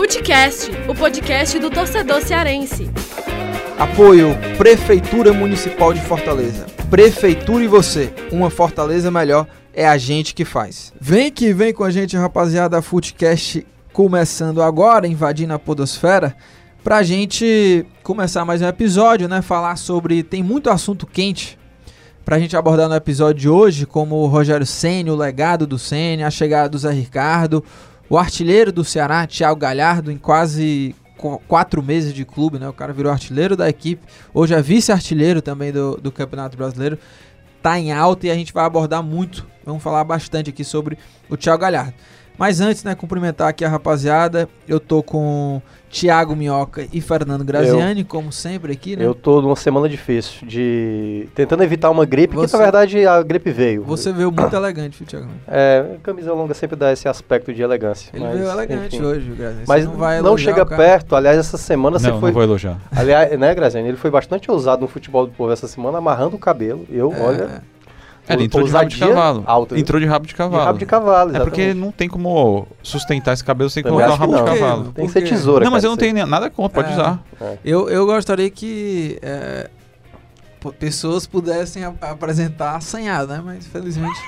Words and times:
Footcast, 0.00 0.70
o 0.88 0.94
podcast 0.94 1.58
do 1.58 1.68
torcedor 1.68 2.22
cearense. 2.22 2.90
Apoio 3.78 4.30
Prefeitura 4.56 5.30
Municipal 5.30 5.92
de 5.92 6.00
Fortaleza. 6.00 6.64
Prefeitura 6.88 7.62
e 7.62 7.66
você, 7.66 8.10
uma 8.32 8.48
Fortaleza 8.48 9.10
melhor 9.10 9.46
é 9.74 9.86
a 9.86 9.98
gente 9.98 10.34
que 10.34 10.42
faz. 10.42 10.90
Vem 10.98 11.30
que 11.30 11.52
vem 11.52 11.74
com 11.74 11.84
a 11.84 11.90
gente, 11.90 12.16
rapaziada, 12.16 12.80
Footcast 12.80 13.66
começando 13.92 14.62
agora, 14.62 15.06
invadindo 15.06 15.52
a 15.52 15.58
podosfera, 15.58 16.34
pra 16.82 17.02
gente 17.02 17.84
começar 18.02 18.42
mais 18.46 18.62
um 18.62 18.68
episódio, 18.68 19.28
né? 19.28 19.42
Falar 19.42 19.76
sobre 19.76 20.22
tem 20.22 20.42
muito 20.42 20.70
assunto 20.70 21.06
quente 21.06 21.58
pra 22.24 22.38
gente 22.38 22.56
abordar 22.56 22.88
no 22.88 22.94
episódio 22.94 23.40
de 23.42 23.48
hoje, 23.50 23.84
como 23.84 24.16
o 24.16 24.26
Rogério 24.26 24.64
Ceni, 24.64 25.10
o 25.10 25.16
legado 25.16 25.66
do 25.66 25.78
Ceni, 25.78 26.22
a 26.22 26.30
chegada 26.30 26.70
do 26.70 26.78
Zé 26.78 26.90
Ricardo, 26.90 27.62
o 28.10 28.18
artilheiro 28.18 28.70
do 28.70 28.84
Ceará, 28.84 29.26
Thiago 29.26 29.58
Galhardo, 29.58 30.10
em 30.12 30.18
quase 30.18 30.94
qu- 31.16 31.40
quatro 31.48 31.82
meses 31.82 32.12
de 32.12 32.24
clube, 32.26 32.58
né? 32.58 32.68
O 32.68 32.72
cara 32.72 32.92
virou 32.92 33.10
artilheiro 33.10 33.56
da 33.56 33.68
equipe, 33.68 34.02
hoje 34.34 34.52
é 34.52 34.60
vice-artilheiro 34.60 35.40
também 35.40 35.72
do, 35.72 35.96
do 35.96 36.10
Campeonato 36.12 36.56
Brasileiro. 36.56 36.98
Tá 37.62 37.78
em 37.78 37.92
alta 37.92 38.26
e 38.26 38.30
a 38.30 38.34
gente 38.34 38.52
vai 38.52 38.64
abordar 38.64 39.02
muito. 39.02 39.46
Vamos 39.64 39.82
falar 39.82 40.02
bastante 40.02 40.50
aqui 40.50 40.64
sobre 40.64 40.98
o 41.28 41.36
Thiago 41.36 41.60
Galhardo. 41.62 41.94
Mas 42.40 42.58
antes, 42.58 42.82
né, 42.84 42.94
cumprimentar 42.94 43.48
aqui 43.48 43.66
a 43.66 43.68
rapaziada. 43.68 44.48
Eu 44.66 44.80
tô 44.80 45.02
com 45.02 45.60
Thiago 45.90 46.34
Minhoca 46.34 46.86
e 46.90 46.98
Fernando 46.98 47.44
Graziani, 47.44 48.02
como 48.02 48.32
sempre 48.32 48.72
aqui, 48.72 48.96
né? 48.96 49.04
Eu 49.04 49.14
tô 49.14 49.42
numa 49.42 49.56
semana 49.56 49.86
difícil, 49.90 50.46
de 50.48 51.28
tentando 51.34 51.62
evitar 51.62 51.90
uma 51.90 52.06
gripe, 52.06 52.34
Você- 52.34 52.46
que 52.46 52.56
na 52.56 52.62
verdade 52.62 53.06
a 53.06 53.22
gripe 53.22 53.50
veio. 53.50 53.84
Você 53.84 54.10
veio 54.10 54.32
muito 54.32 54.56
elegante, 54.56 54.96
viu, 54.96 55.06
Thiago? 55.06 55.26
É, 55.46 55.96
camisa 56.02 56.32
longa 56.32 56.54
sempre 56.54 56.76
dá 56.76 56.90
esse 56.90 57.06
aspecto 57.06 57.52
de 57.52 57.60
elegância. 57.60 58.10
Ele 58.14 58.24
mas, 58.24 58.38
veio 58.38 58.50
elegante 58.50 58.96
enfim. 58.96 59.04
hoje, 59.04 59.30
Graziani. 59.36 59.64
Mas 59.68 59.84
Você 59.84 59.90
não, 59.90 59.96
vai 59.98 60.22
não 60.22 60.38
chega 60.38 60.64
perto. 60.64 61.14
Aliás, 61.14 61.36
essa 61.36 61.58
semana 61.58 61.98
você 61.98 62.08
Não, 62.08 62.20
foi. 62.20 62.30
não 62.30 62.34
vou 62.34 62.42
elogiar. 62.42 62.78
Aliás, 62.90 63.38
né, 63.38 63.54
Graziani? 63.54 63.88
Ele 63.88 63.98
foi 63.98 64.10
bastante 64.10 64.50
ousado 64.50 64.80
no 64.80 64.88
futebol 64.88 65.26
do 65.26 65.32
povo 65.32 65.52
essa 65.52 65.68
semana, 65.68 65.98
amarrando 65.98 66.36
o 66.36 66.38
cabelo. 66.38 66.86
Eu, 66.90 67.12
É, 67.12 67.20
olha. 67.20 67.62
É, 68.30 68.34
ele 68.34 68.44
entrou 68.44 68.64
de 68.64 68.70
rabo 68.70 68.88
de 68.88 68.98
cavalo. 68.98 69.42
alta, 69.46 69.78
entrou 69.78 70.00
de 70.00 70.06
rabo 70.06 70.26
de 70.26 70.32
De 70.32 70.36
cavalo. 70.36 70.64
rabo 70.64 70.78
de 70.78 70.86
cavalo, 70.86 71.36
É 71.36 71.40
porque 71.40 71.60
exatamente. 71.62 71.84
não 71.84 71.92
tem 71.92 72.08
como 72.08 72.66
sustentar 72.82 73.32
esse 73.34 73.44
cabelo 73.44 73.68
sem 73.70 73.82
colocar 73.82 74.10
o 74.10 74.14
rabo 74.16 74.36
de 74.36 74.42
cavalo. 74.44 74.92
Tem 74.92 75.06
que 75.06 75.12
ser 75.12 75.22
tesoura. 75.22 75.64
Não, 75.64 75.72
mas 75.72 75.84
eu 75.84 75.90
não 75.90 75.96
tenho 75.96 76.26
nada 76.26 76.48
contra, 76.50 76.82
pode 76.82 76.92
É. 76.92 76.96
usar. 76.96 77.22
Eu, 77.64 77.88
eu 77.88 78.06
gostaria 78.06 78.48
que 78.50 79.18
é, 79.22 79.68
pessoas 80.78 81.26
pudessem 81.26 81.84
ap- 81.84 82.02
apresentar 82.04 82.76
assanhado, 82.76 83.32
né? 83.32 83.40
Mas 83.44 83.66
infelizmente 83.66 84.18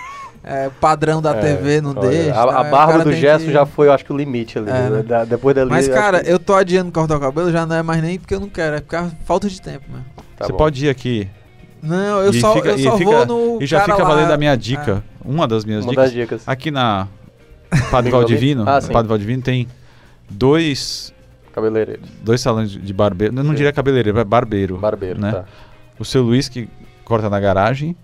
é, 0.45 0.67
o 0.69 0.70
padrão 0.73 1.23
da 1.23 1.36
É, 1.36 1.41
TV 1.41 1.80
não 1.80 1.91
olha, 1.97 2.08
deixa. 2.08 2.30
A, 2.42 2.47
tá? 2.47 2.56
a 2.58 2.61
O 2.62 2.70
barba 2.70 3.05
do 3.05 3.12
gesto 3.12 3.45
que- 3.47 3.53
já 3.53 3.64
foi, 3.64 3.86
eu 3.89 3.92
acho 3.92 4.05
que 4.05 4.12
o 4.12 4.17
limite 4.17 4.58
ali. 4.58 4.69
É, 4.70 4.73
né? 4.73 4.91
né? 4.91 5.03
Da- 5.03 5.25
depois 5.25 5.55
dali. 5.55 5.70
Mas, 5.70 5.86
cara, 5.89 6.20
que- 6.25 6.30
eu 6.30 6.39
tô 6.39 6.55
adiando 6.55 6.91
cortar 6.91 7.17
o 7.17 7.20
cabelo, 7.20 7.53
já 7.53 7.64
não 7.67 7.77
é 7.77 7.83
mais 7.83 8.03
nem 8.03 8.19
porque 8.19 8.34
eu 8.34 8.41
não 8.41 8.48
quero, 8.48 8.77
é 8.77 8.80
por 8.80 9.11
falta 9.25 9.48
de 9.48 9.61
tempo, 9.61 9.84
mano. 9.91 10.05
Tá 10.36 10.47
Você 10.47 10.53
bom. 10.53 10.58
pode 10.58 10.86
ir 10.86 10.89
aqui 10.89 11.28
Não, 11.83 12.23
eu 12.23 12.31
E 12.31 12.41
só, 12.41 12.55
fica- 12.55 12.69
eu 12.71 12.79
só 12.79 12.97
fica- 12.97 13.25
vou 13.27 13.57
no. 13.57 13.63
e 13.63 13.67
já 13.67 13.81
cara 13.81 13.93
fica 13.95 14.07
lá- 14.09 14.15
valendo 14.15 14.31
a 14.33 14.37
minha 14.37 14.57
dica. 14.57 15.03
Uma 15.25 15.49
das 15.49 15.65
minhas 15.65 15.85
Uma 15.85 15.91
dicas. 15.91 16.05
das 16.05 16.13
dicas. 16.15 16.43
Aqui 16.49 16.71
na 16.71 17.09
Padre? 17.91 18.11
Valdivino, 18.11 18.69
Ah, 18.69 18.81
sim. 18.81 18.93
Padre 18.93 19.09
Valdivino 19.09 19.43
tem 19.43 19.67
dois, 20.31 21.13
Cabeleireiro. 21.53 22.03
dois 22.23 22.41
salões 22.41 22.71
de 22.71 22.93
barbeiro. 22.93 23.35
Eu 23.37 23.43
não 23.43 23.51
Sim. 23.51 23.57
diria 23.57 23.73
cabeleireiro, 23.73 24.19
é 24.19 24.25
barbeiro. 24.25 24.79
Barbeiro, 24.79 25.21
né? 25.21 25.33
tá. 25.33 25.45
O 25.99 26.05
seu 26.05 26.23
Luiz, 26.23 26.49
que 26.49 26.69
corta 27.05 27.29
na 27.29 27.39
garagem 27.41 27.97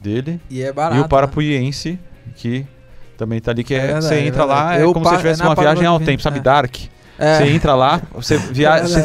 dele. 0.00 0.40
E 0.50 0.62
é 0.62 0.72
barato. 0.72 0.96
e 0.96 0.98
o 1.00 1.02
né? 1.02 1.08
Parapuiense, 1.08 1.98
que 2.36 2.66
também 3.16 3.40
tá 3.40 3.50
ali, 3.52 3.62
que 3.64 3.74
É 3.74 3.92
é, 3.92 4.00
você 4.00 4.14
é 4.16 4.26
entra 4.26 4.44
lá, 4.44 4.54
verdade. 4.56 4.80
é 4.80 4.84
Eu 4.84 4.92
como 4.92 5.04
pa- 5.04 5.10
se 5.12 5.16
tivesse 5.18 5.42
é 5.42 5.44
uma 5.44 5.54
viagem 5.54 5.86
ao 5.86 5.98
tempo, 6.00 6.22
sabe? 6.22 6.40
Dark. 6.40 6.74
É. 7.18 7.38
Você 7.38 7.48
entra 7.48 7.74
lá, 7.74 8.02
você, 8.12 8.36
via 8.36 8.76
É 8.76 8.82
você, 8.82 9.02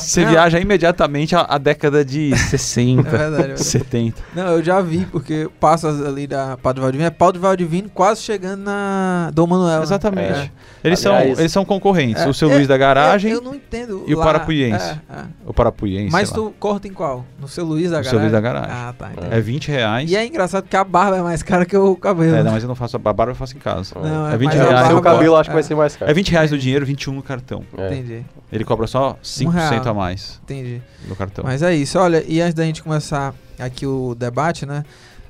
você 0.00 0.24
viaja 0.24 0.58
imediatamente 0.58 1.36
à, 1.36 1.42
à 1.42 1.56
década 1.58 2.04
de 2.04 2.36
60, 2.36 3.00
É 3.00 3.10
verdade, 3.10 3.34
é 3.34 3.36
verdade. 3.38 3.64
70. 3.64 4.22
Não, 4.34 4.46
eu 4.48 4.62
já 4.62 4.80
vi, 4.80 5.06
porque 5.06 5.48
passa 5.60 5.88
ali 5.88 6.26
da 6.26 6.56
Padre 6.56 6.82
Valdivino, 6.82 7.06
é 7.06 7.10
Padre 7.10 7.40
Valdivino 7.40 7.88
quase 7.88 8.22
chegando 8.22 8.62
na 8.64 9.30
Dom 9.32 9.46
Manuel. 9.46 9.78
né? 9.78 9.82
Exatamente. 9.84 10.32
É. 10.32 10.50
Eles, 10.82 10.98
são, 10.98 11.14
Aliás- 11.14 11.38
eles 11.38 11.52
são 11.52 11.64
conconcorrentes. 11.64 12.22
É, 12.22 12.28
o 12.28 12.34
seu 12.34 12.50
é, 12.50 12.54
Luiz 12.56 12.66
da 12.68 12.76
garagem 12.76 13.30
Eu, 13.30 13.38
eu 13.38 13.42
não 13.44 13.54
entendo. 13.54 14.04
e 14.06 14.14
o 14.14 14.18
lá- 14.18 14.24
Parapuiense. 14.24 14.84
É, 14.84 15.14
é. 15.16 15.22
o 15.46 15.54
Parapuiense. 15.54 16.10
Mas 16.12 16.30
tu 16.32 16.52
corta 16.58 16.88
em 16.88 16.92
qual? 16.92 17.24
No 17.40 17.46
seu 17.48 17.64
Luiz 17.64 17.90
da 17.90 17.98
No 17.98 18.04
garagem? 18.04 18.10
seu 18.10 18.18
Luiz 18.18 18.32
da 18.32 18.40
garagem. 18.40 18.70
Ah, 18.72 18.94
tá. 18.98 19.10
É 19.30 19.40
20 19.40 19.68
reais. 19.70 20.10
E 20.10 20.16
é 20.16 20.26
engraçado 20.26 20.64
que 20.68 20.76
a 20.76 20.82
barba 20.84 21.16
é 21.18 21.22
mais 21.22 21.42
cara 21.42 21.64
que 21.64 21.76
o 21.76 21.94
cabelo. 21.96 22.34
É, 22.36 22.42
não, 22.42 22.52
mas 22.52 22.62
eu 22.64 22.68
não 22.68 22.74
faço 22.74 22.96
a 22.96 22.98
barba, 22.98 23.26
eu 23.26 23.34
faço 23.34 23.56
em 23.56 23.60
casa. 23.60 23.94
Não, 23.94 24.28
é 24.28 24.36
20 24.36 24.46
mas 24.48 24.60
a 24.60 24.64
reais. 24.64 24.86
Seu 24.88 24.96
barba- 25.00 25.10
cabelo 25.12 25.36
acho 25.36 25.48
que 25.48 25.54
vai 25.54 25.60
é. 25.60 25.64
ser 25.64 25.74
mais 25.74 25.96
caro. 25.96 26.10
É 26.10 26.14
20 26.14 26.30
reais 26.30 26.50
no 26.50 26.58
dinheiro, 26.58 26.84
21 26.84 27.14
no 27.14 27.22
cartão. 27.22 27.43
É. 27.76 27.86
Entendi, 27.86 28.24
Ele 28.52 28.64
cobra 28.64 28.86
só 28.86 29.18
5% 29.22 29.50
real. 29.52 29.88
a 29.88 29.94
mais 29.94 30.40
entendi. 30.44 30.80
no 31.06 31.14
cartão. 31.16 31.44
Mas 31.44 31.62
é 31.62 31.74
isso, 31.74 31.98
olha, 31.98 32.24
e 32.26 32.40
antes 32.40 32.54
da 32.54 32.64
gente 32.64 32.82
começar 32.82 33.34
aqui 33.58 33.86
o 33.86 34.14
debate, 34.14 34.64
né? 34.66 34.84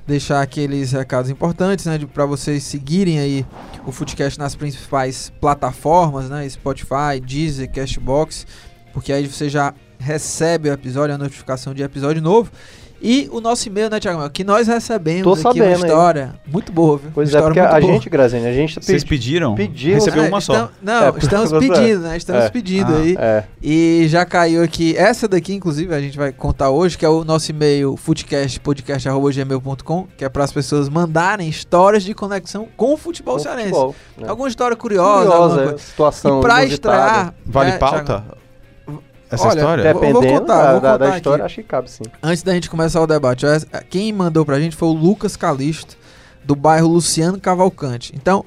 Deixar 0.07 0.41
aqueles 0.41 0.91
recados 0.91 1.31
importantes, 1.31 1.85
né? 1.85 1.99
Pra 2.13 2.25
vocês 2.25 2.63
seguirem 2.63 3.19
aí 3.19 3.45
o 3.85 3.91
Footcast 3.91 4.37
nas 4.37 4.55
principais 4.55 5.31
plataformas, 5.41 6.29
né? 6.29 6.47
Spotify, 6.47 7.19
Deezer, 7.25 7.71
Cashbox, 7.71 8.45
porque 8.93 9.11
aí 9.11 9.27
você 9.27 9.49
já 9.49 9.73
recebe 9.99 10.69
o 10.69 10.73
episódio, 10.73 11.15
a 11.15 11.17
notificação 11.17 11.73
de 11.73 11.81
episódio 11.81 12.21
novo. 12.21 12.51
E 13.01 13.27
o 13.31 13.39
nosso 13.41 13.67
e-mail, 13.67 13.89
né, 13.89 13.99
Thiago? 13.99 14.27
Que 14.29 14.43
nós 14.43 14.67
recebemos 14.67 15.23
Tô 15.23 15.33
aqui 15.33 15.41
sabendo, 15.59 15.63
uma 15.65 15.69
hein? 15.69 15.75
história 15.85 16.33
muito 16.47 16.71
boa, 16.71 16.97
viu? 16.97 17.11
Pois 17.13 17.31
Uma 17.33 17.39
é, 17.39 17.43
porque 17.43 17.59
a 17.59 17.79
boa. 17.79 17.93
gente, 17.93 18.09
Grazinha, 18.09 18.49
a 18.49 18.53
gente 18.53 18.73
Vocês 18.75 19.03
pedi- 19.03 19.23
pediram? 19.23 19.55
Pedimos. 19.55 20.05
Recebeu 20.05 20.23
É, 20.23 20.27
uma 20.27 20.41
só. 20.41 20.53
estam- 20.53 20.69
não, 20.81 21.05
É, 21.05 21.13
estamos 21.17 21.51
pedindo, 21.59 21.99
né? 21.99 22.17
Estamos 22.17 22.43
É. 22.45 22.49
pedindo 22.49 22.93
Ah. 22.93 22.97
aí. 22.97 23.15
É, 23.19 23.43
E 23.61 24.05
já 24.07 24.25
caiu 24.25 24.63
aqui, 24.63 24.95
essa 24.97 25.27
daqui, 25.27 25.53
inclusive, 25.53 25.93
a 25.93 25.99
gente 26.01 26.17
vai 26.17 26.31
contar 26.31 26.69
hoje, 26.69 26.97
que 26.97 27.05
é 27.05 27.09
o 27.09 27.23
nosso 27.23 27.51
e-mail 27.51 27.95
footcastpodcast.gmail.com, 27.97 30.07
que 30.17 30.23
é 30.25 30.29
para 30.29 30.43
as 30.43 30.51
pessoas 30.51 30.87
mandarem 30.89 31.47
histórias 31.49 32.03
de 32.03 32.13
conexão 32.13 32.67
com 32.77 32.93
o 32.93 32.97
futebol 32.97 33.35
com 33.37 33.43
cearense. 33.43 33.69
futebol, 33.69 33.95
né? 34.17 34.27
Alguma 34.29 34.47
história 34.47 34.75
curiosa, 34.77 35.29
alguma 35.31 35.49
Curiosa, 35.49 35.63
coisa. 35.71 35.77
situação 35.77 36.39
E 36.39 36.41
pra 36.41 36.63
inusitada. 36.63 36.97
estrear. 36.97 37.33
Vale 37.45 37.71
né, 37.71 37.77
pauta? 37.77 38.03
Thiago? 38.03 38.44
Essa 39.29 39.47
Olha, 39.47 39.57
história? 39.57 39.83
Vou- 39.93 40.01
vou 40.01 40.11
Dependendo 40.13 40.39
contar, 40.41 40.63
da, 40.63 40.71
vou 40.73 40.81
da- 40.81 40.87
da 40.91 40.93
contar 40.97 41.07
aqui. 41.07 41.17
história, 41.17 41.45
acho 41.45 41.55
que 41.55 41.63
cabe 41.63 41.89
sim. 41.91 42.03
Antes 42.21 42.43
da 42.43 42.53
gente 42.53 42.69
começar 42.69 43.01
o 43.01 43.07
debate, 43.07 43.45
quem 43.89 44.13
mandou 44.13 44.45
pra 44.45 44.59
gente 44.59 44.75
foi 44.75 44.87
o 44.89 44.93
Lucas 44.93 45.35
Calisto, 45.35 45.97
do 46.43 46.55
bairro 46.55 46.87
Luciano 46.87 47.39
Cavalcante. 47.39 48.13
Então, 48.15 48.45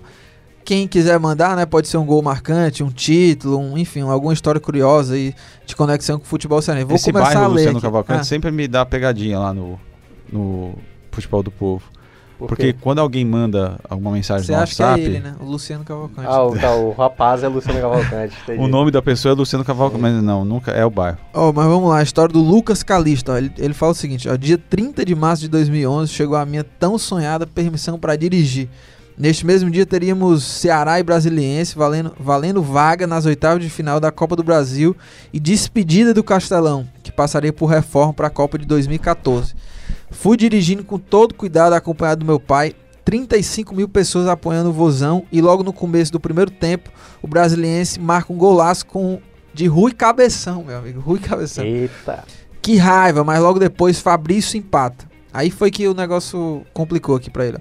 quem 0.64 0.86
quiser 0.86 1.18
mandar, 1.18 1.56
né, 1.56 1.66
pode 1.66 1.88
ser 1.88 1.96
um 1.96 2.04
gol 2.06 2.22
marcante, 2.22 2.84
um 2.84 2.90
título, 2.90 3.58
um, 3.58 3.76
enfim, 3.76 4.02
alguma 4.02 4.32
história 4.32 4.60
curiosa 4.60 5.14
aí 5.14 5.34
de 5.66 5.74
conexão 5.74 6.16
com 6.18 6.24
o 6.24 6.28
futebol 6.28 6.62
cearense. 6.62 6.86
Vou 6.86 6.94
Esse 6.96 7.10
começar 7.10 7.34
bairro 7.34 7.44
a 7.44 7.48
ler 7.48 7.52
Luciano 7.54 7.78
aqui. 7.78 7.86
Cavalcante 7.86 8.20
Ah, 8.20 8.24
sempre 8.24 8.50
me 8.52 8.68
dá 8.68 8.86
pegadinha 8.86 9.38
lá 9.38 9.52
no, 9.52 9.80
no 10.32 10.74
futebol 11.10 11.42
do 11.42 11.50
povo. 11.50 11.82
Por 12.38 12.47
Porque 12.47 12.72
quando 12.72 13.00
alguém 13.00 13.25
manda 13.25 13.81
alguma 13.88 14.12
mensagem 14.12 14.47
Você 14.47 14.53
no 14.53 14.59
acha 14.59 14.76
que 14.76 14.81
é 14.81 14.84
WhatsApp, 14.84 15.04
ele, 15.04 15.19
né? 15.19 15.34
O 15.41 15.44
Luciano 15.44 15.82
Cavalcante. 15.84 16.28
Ah, 16.28 16.44
o, 16.44 16.56
tá, 16.56 16.72
o 16.72 16.93
rapaz 16.93 17.43
é 17.43 17.49
Luciano 17.49 17.81
Cavalcante. 17.81 18.37
o 18.56 18.69
nome 18.69 18.93
da 18.93 19.03
pessoa 19.03 19.32
é 19.32 19.37
Luciano 19.37 19.65
Cavalcante, 19.65 20.00
mas 20.00 20.22
não, 20.22 20.44
nunca 20.44 20.71
é 20.71 20.84
o 20.84 20.91
bairro. 20.91 21.19
Ó, 21.34 21.53
mas 21.53 21.66
vamos 21.66 21.91
lá, 21.91 21.99
a 21.99 22.03
história 22.03 22.32
do 22.32 22.41
Lucas 22.41 22.84
Calisto. 22.84 23.32
ó. 23.32 23.37
Ele, 23.37 23.50
ele 23.59 23.75
fala 23.75 23.91
o 23.91 23.94
seguinte: 23.94 24.28
ó, 24.28 24.37
dia 24.37 24.56
30 24.56 25.04
de 25.04 25.16
março 25.16 25.43
de 25.43 25.49
2011 25.49 26.12
chegou 26.12 26.37
a 26.37 26.47
minha 26.47 26.62
tão 26.62 26.97
sonhada 26.97 27.44
permissão 27.44 27.99
para 27.99 28.15
dirigir. 28.15 28.69
Neste 29.19 29.44
mesmo 29.44 29.69
dia 29.69 29.84
teríamos 29.84 30.44
Ceará 30.44 31.00
e 31.00 31.03
Brasiliense 31.03 31.76
valendo, 31.76 32.15
valendo 32.20 32.62
vaga 32.62 33.05
nas 33.05 33.26
oitavas 33.26 33.65
de 33.65 33.69
final 33.69 33.99
da 33.99 34.12
Copa 34.12 34.37
do 34.37 34.44
Brasil 34.44 34.97
e 35.32 35.41
despedida 35.41 36.15
do 36.15 36.22
Castelão, 36.22 36.87
que 37.03 37.10
passaria 37.10 37.53
por 37.53 37.66
reforma 37.66 38.15
para 38.15 38.28
a 38.28 38.31
Copa 38.31 38.56
de 38.56 38.65
2014. 38.65 39.56
Fui 40.10 40.36
dirigindo 40.36 40.82
com 40.84 40.99
todo 40.99 41.34
cuidado, 41.34 41.72
acompanhado 41.75 42.20
do 42.20 42.26
meu 42.26 42.40
pai. 42.40 42.75
35 43.05 43.75
mil 43.75 43.88
pessoas 43.88 44.26
apoiando 44.28 44.69
o 44.69 44.72
Vozão 44.72 45.25
e 45.32 45.40
logo 45.40 45.62
no 45.62 45.72
começo 45.72 46.12
do 46.12 46.20
primeiro 46.20 46.50
tempo 46.50 46.90
o 47.22 47.26
Brasiliense 47.26 47.99
marca 47.99 48.31
um 48.32 48.37
golaço 48.37 48.84
com 48.84 49.19
de 49.55 49.66
Rui 49.66 49.93
Cabeção, 49.93 50.62
meu 50.62 50.76
amigo, 50.78 51.00
Rui 51.00 51.19
Cabeção. 51.19 51.64
Eita. 51.64 52.22
Que 52.60 52.76
raiva, 52.76 53.25
mas 53.25 53.40
logo 53.40 53.58
depois 53.58 53.99
Fabrício 53.99 54.58
empata. 54.58 55.06
Aí 55.32 55.50
foi 55.50 55.70
que 55.70 55.88
o 55.88 55.94
negócio 55.94 56.64
complicou 56.75 57.16
aqui 57.16 57.31
pra 57.31 57.46
ele. 57.46 57.56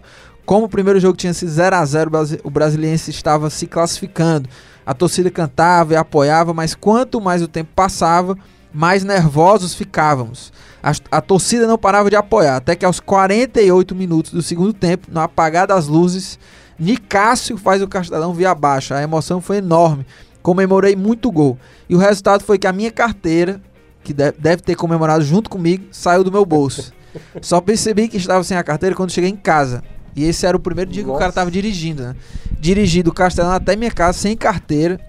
Como 0.45 0.65
o 0.65 0.69
primeiro 0.69 0.99
jogo 0.99 1.17
tinha 1.17 1.33
sido 1.33 1.49
0 1.49 1.75
a 1.77 1.85
0 1.85 2.07
o 2.07 2.11
Brasi- 2.11 2.39
o 2.43 2.49
brasiliense 2.49 3.09
estava 3.11 3.49
se 3.49 3.67
classificando. 3.67 4.49
A 4.85 4.93
torcida 4.93 5.29
cantava 5.31 5.93
e 5.93 5.95
apoiava, 5.95 6.53
mas 6.53 6.75
quanto 6.75 7.21
mais 7.21 7.41
o 7.41 7.47
tempo 7.47 7.69
passava, 7.75 8.37
mais 8.77 9.03
nervosos 9.03 9.73
ficávamos. 9.73 10.53
A, 10.83 10.91
a 11.17 11.19
torcida 11.19 11.65
não 11.65 11.79
parava 11.79 12.11
de 12.11 12.15
apoiar, 12.15 12.57
até 12.57 12.75
que 12.75 12.85
aos 12.85 12.99
48 12.99 13.95
minutos 13.95 14.31
do 14.31 14.41
segundo 14.43 14.71
tempo, 14.71 15.07
no 15.11 15.19
apagar 15.19 15.65
das 15.65 15.87
luzes, 15.87 16.37
Nicásio 16.77 17.57
faz 17.57 17.81
o 17.81 17.87
Castelão 17.87 18.35
via 18.35 18.51
abaixo. 18.51 18.93
A 18.93 19.01
emoção 19.01 19.41
foi 19.41 19.57
enorme. 19.57 20.05
Comemorei 20.43 20.95
muito 20.95 21.31
gol. 21.31 21.57
E 21.89 21.95
o 21.95 21.97
resultado 21.97 22.43
foi 22.43 22.59
que 22.59 22.67
a 22.67 22.71
minha 22.71 22.91
carteira, 22.91 23.59
que 24.03 24.13
de- 24.13 24.31
deve 24.33 24.61
ter 24.61 24.75
comemorado 24.75 25.23
junto 25.23 25.49
comigo, 25.49 25.85
saiu 25.91 26.23
do 26.23 26.31
meu 26.31 26.45
bolso. 26.45 26.93
Só 27.41 27.59
percebi 27.59 28.07
que 28.07 28.17
estava 28.17 28.43
sem 28.43 28.55
a 28.55 28.63
carteira 28.63 28.95
quando 28.95 29.11
cheguei 29.11 29.31
em 29.31 29.35
casa. 29.35 29.83
E 30.15 30.23
esse 30.23 30.45
era 30.45 30.55
o 30.55 30.59
primeiro 30.59 30.91
dia 30.91 31.03
que 31.03 31.09
o 31.09 31.13
cara 31.13 31.25
Nossa. 31.25 31.33
tava 31.35 31.49
dirigindo, 31.49 32.03
né? 32.03 32.15
Dirigi 32.59 33.01
do 33.01 33.11
Castelão 33.11 33.51
até 33.53 33.75
minha 33.75 33.91
casa 33.91 34.19
sem 34.19 34.37
carteira. 34.37 34.99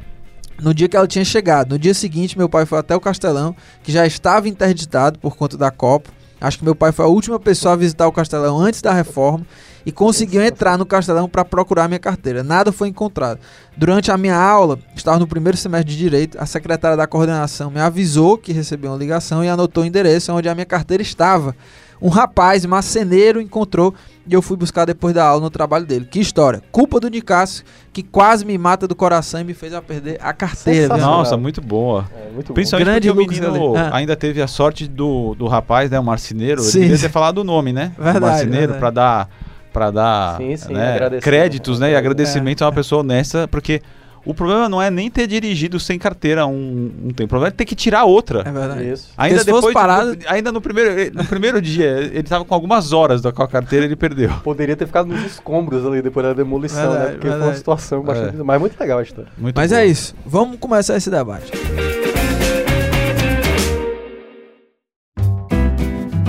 No 0.60 0.74
dia 0.74 0.88
que 0.88 0.96
ela 0.96 1.06
tinha 1.06 1.24
chegado. 1.24 1.70
No 1.70 1.78
dia 1.78 1.94
seguinte, 1.94 2.36
meu 2.36 2.48
pai 2.48 2.66
foi 2.66 2.78
até 2.78 2.94
o 2.94 3.00
Castelão, 3.00 3.54
que 3.82 3.92
já 3.92 4.06
estava 4.06 4.48
interditado 4.48 5.18
por 5.18 5.36
conta 5.36 5.56
da 5.56 5.70
Copa. 5.70 6.10
Acho 6.40 6.58
que 6.58 6.64
meu 6.64 6.74
pai 6.74 6.92
foi 6.92 7.04
a 7.04 7.08
última 7.08 7.38
pessoa 7.40 7.74
a 7.74 7.76
visitar 7.76 8.06
o 8.06 8.12
Castelão 8.12 8.58
antes 8.60 8.80
da 8.80 8.92
reforma 8.92 9.44
e 9.84 9.90
conseguiu 9.90 10.42
entrar 10.42 10.78
no 10.78 10.86
Castelão 10.86 11.28
para 11.28 11.44
procurar 11.44 11.88
minha 11.88 11.98
carteira. 11.98 12.44
Nada 12.44 12.70
foi 12.70 12.88
encontrado. 12.88 13.40
Durante 13.76 14.12
a 14.12 14.16
minha 14.16 14.36
aula, 14.36 14.78
estava 14.94 15.18
no 15.18 15.26
primeiro 15.26 15.56
semestre 15.56 15.90
de 15.90 15.98
Direito, 15.98 16.38
a 16.40 16.46
secretária 16.46 16.96
da 16.96 17.06
coordenação 17.06 17.70
me 17.70 17.80
avisou 17.80 18.38
que 18.38 18.52
recebeu 18.52 18.90
uma 18.90 18.98
ligação 18.98 19.42
e 19.42 19.48
anotou 19.48 19.82
o 19.82 19.86
endereço 19.86 20.32
onde 20.32 20.48
a 20.48 20.54
minha 20.54 20.66
carteira 20.66 21.02
estava. 21.02 21.56
Um 22.00 22.08
rapaz 22.08 22.64
marceneiro 22.64 23.40
encontrou 23.40 23.94
e 24.26 24.32
eu 24.34 24.42
fui 24.42 24.56
buscar 24.56 24.84
depois 24.84 25.14
da 25.14 25.24
aula 25.24 25.40
no 25.40 25.50
trabalho 25.50 25.86
dele. 25.86 26.04
Que 26.04 26.20
história. 26.20 26.62
Culpa 26.70 27.00
do 27.00 27.08
Nicásio, 27.08 27.64
que 27.92 28.02
quase 28.02 28.44
me 28.44 28.56
mata 28.58 28.86
do 28.86 28.94
coração 28.94 29.40
e 29.40 29.44
me 29.44 29.54
fez 29.54 29.72
a 29.72 29.80
perder 29.82 30.18
a 30.22 30.32
carteira. 30.32 30.96
Nossa, 30.96 31.36
muito 31.36 31.60
boa. 31.60 32.06
É, 32.14 32.30
muito. 32.30 32.52
Principalmente 32.52 32.86
Grande 32.86 33.08
porque 33.12 33.40
o 33.40 33.50
menino. 33.50 33.76
Ah. 33.76 33.90
ainda 33.96 34.14
teve 34.14 34.40
a 34.42 34.46
sorte 34.46 34.86
do, 34.86 35.34
do 35.34 35.46
rapaz, 35.46 35.90
né, 35.90 35.98
o 35.98 36.04
marceneiro, 36.04 36.60
ele 36.60 36.70
Sim. 36.70 36.80
devia 36.80 36.98
ter 36.98 37.10
falado 37.10 37.38
o 37.38 37.44
nome, 37.44 37.72
né? 37.72 37.92
Verdade, 37.98 38.18
o 38.18 38.20
marceneiro, 38.28 38.74
pra 38.74 38.90
dar, 38.90 39.28
pra 39.72 39.90
dar 39.90 40.36
Sim, 40.36 40.56
sim, 40.56 40.72
né, 40.72 41.18
créditos, 41.20 41.78
né, 41.80 41.90
e 41.90 41.94
É. 41.94 41.96
agradecimento 41.96 42.62
a 42.62 42.66
uma 42.66 42.72
pessoa 42.72 43.00
honesta, 43.00 43.48
porque 43.48 43.80
o 44.30 44.34
problema 44.34 44.68
não 44.68 44.80
é 44.80 44.90
nem 44.90 45.10
ter 45.10 45.26
dirigido 45.26 45.80
sem 45.80 45.98
carteira 45.98 46.46
um, 46.46 46.92
um 47.04 47.08
tempo, 47.08 47.24
o 47.24 47.28
problema 47.28 47.48
é 47.48 47.50
ter 47.50 47.64
que 47.64 47.74
tirar 47.74 48.04
outra. 48.04 48.40
É 48.46 48.52
verdade. 48.52 48.90
Isso. 48.90 49.08
Ainda 49.16 49.42
depois, 49.42 49.72
parado- 49.72 50.10
no- 50.16 50.18
ainda 50.28 50.52
no 50.52 50.60
primeiro, 50.60 51.14
no 51.14 51.24
primeiro 51.24 51.62
dia, 51.62 51.86
ele 52.12 52.22
tava 52.24 52.44
com 52.44 52.54
algumas 52.54 52.92
horas 52.92 53.22
da 53.22 53.32
com 53.32 53.42
a 53.42 53.48
carteira 53.48 53.86
ele 53.86 53.96
perdeu. 53.96 54.30
Poderia 54.44 54.76
ter 54.76 54.86
ficado 54.86 55.06
nos 55.06 55.24
escombros 55.24 55.86
ali 55.86 56.02
depois 56.02 56.26
da 56.26 56.32
demolição, 56.34 56.90
Verdade, 56.90 57.04
né? 57.04 57.10
Porque 57.12 57.20
foi 57.26 57.30
uma 57.30 57.36
verdade. 57.38 57.58
situação 57.58 58.02
bastante. 58.02 58.38
É. 58.38 58.42
Mas 58.44 58.60
muito 58.60 58.78
legal 58.78 58.98
a 58.98 59.02
história. 59.02 59.30
Muito 59.38 59.56
Mas 59.56 59.70
boa. 59.70 59.80
é 59.80 59.86
isso. 59.86 60.14
Vamos 60.26 60.58
começar 60.58 60.96
esse 60.96 61.08
debate. 61.10 61.50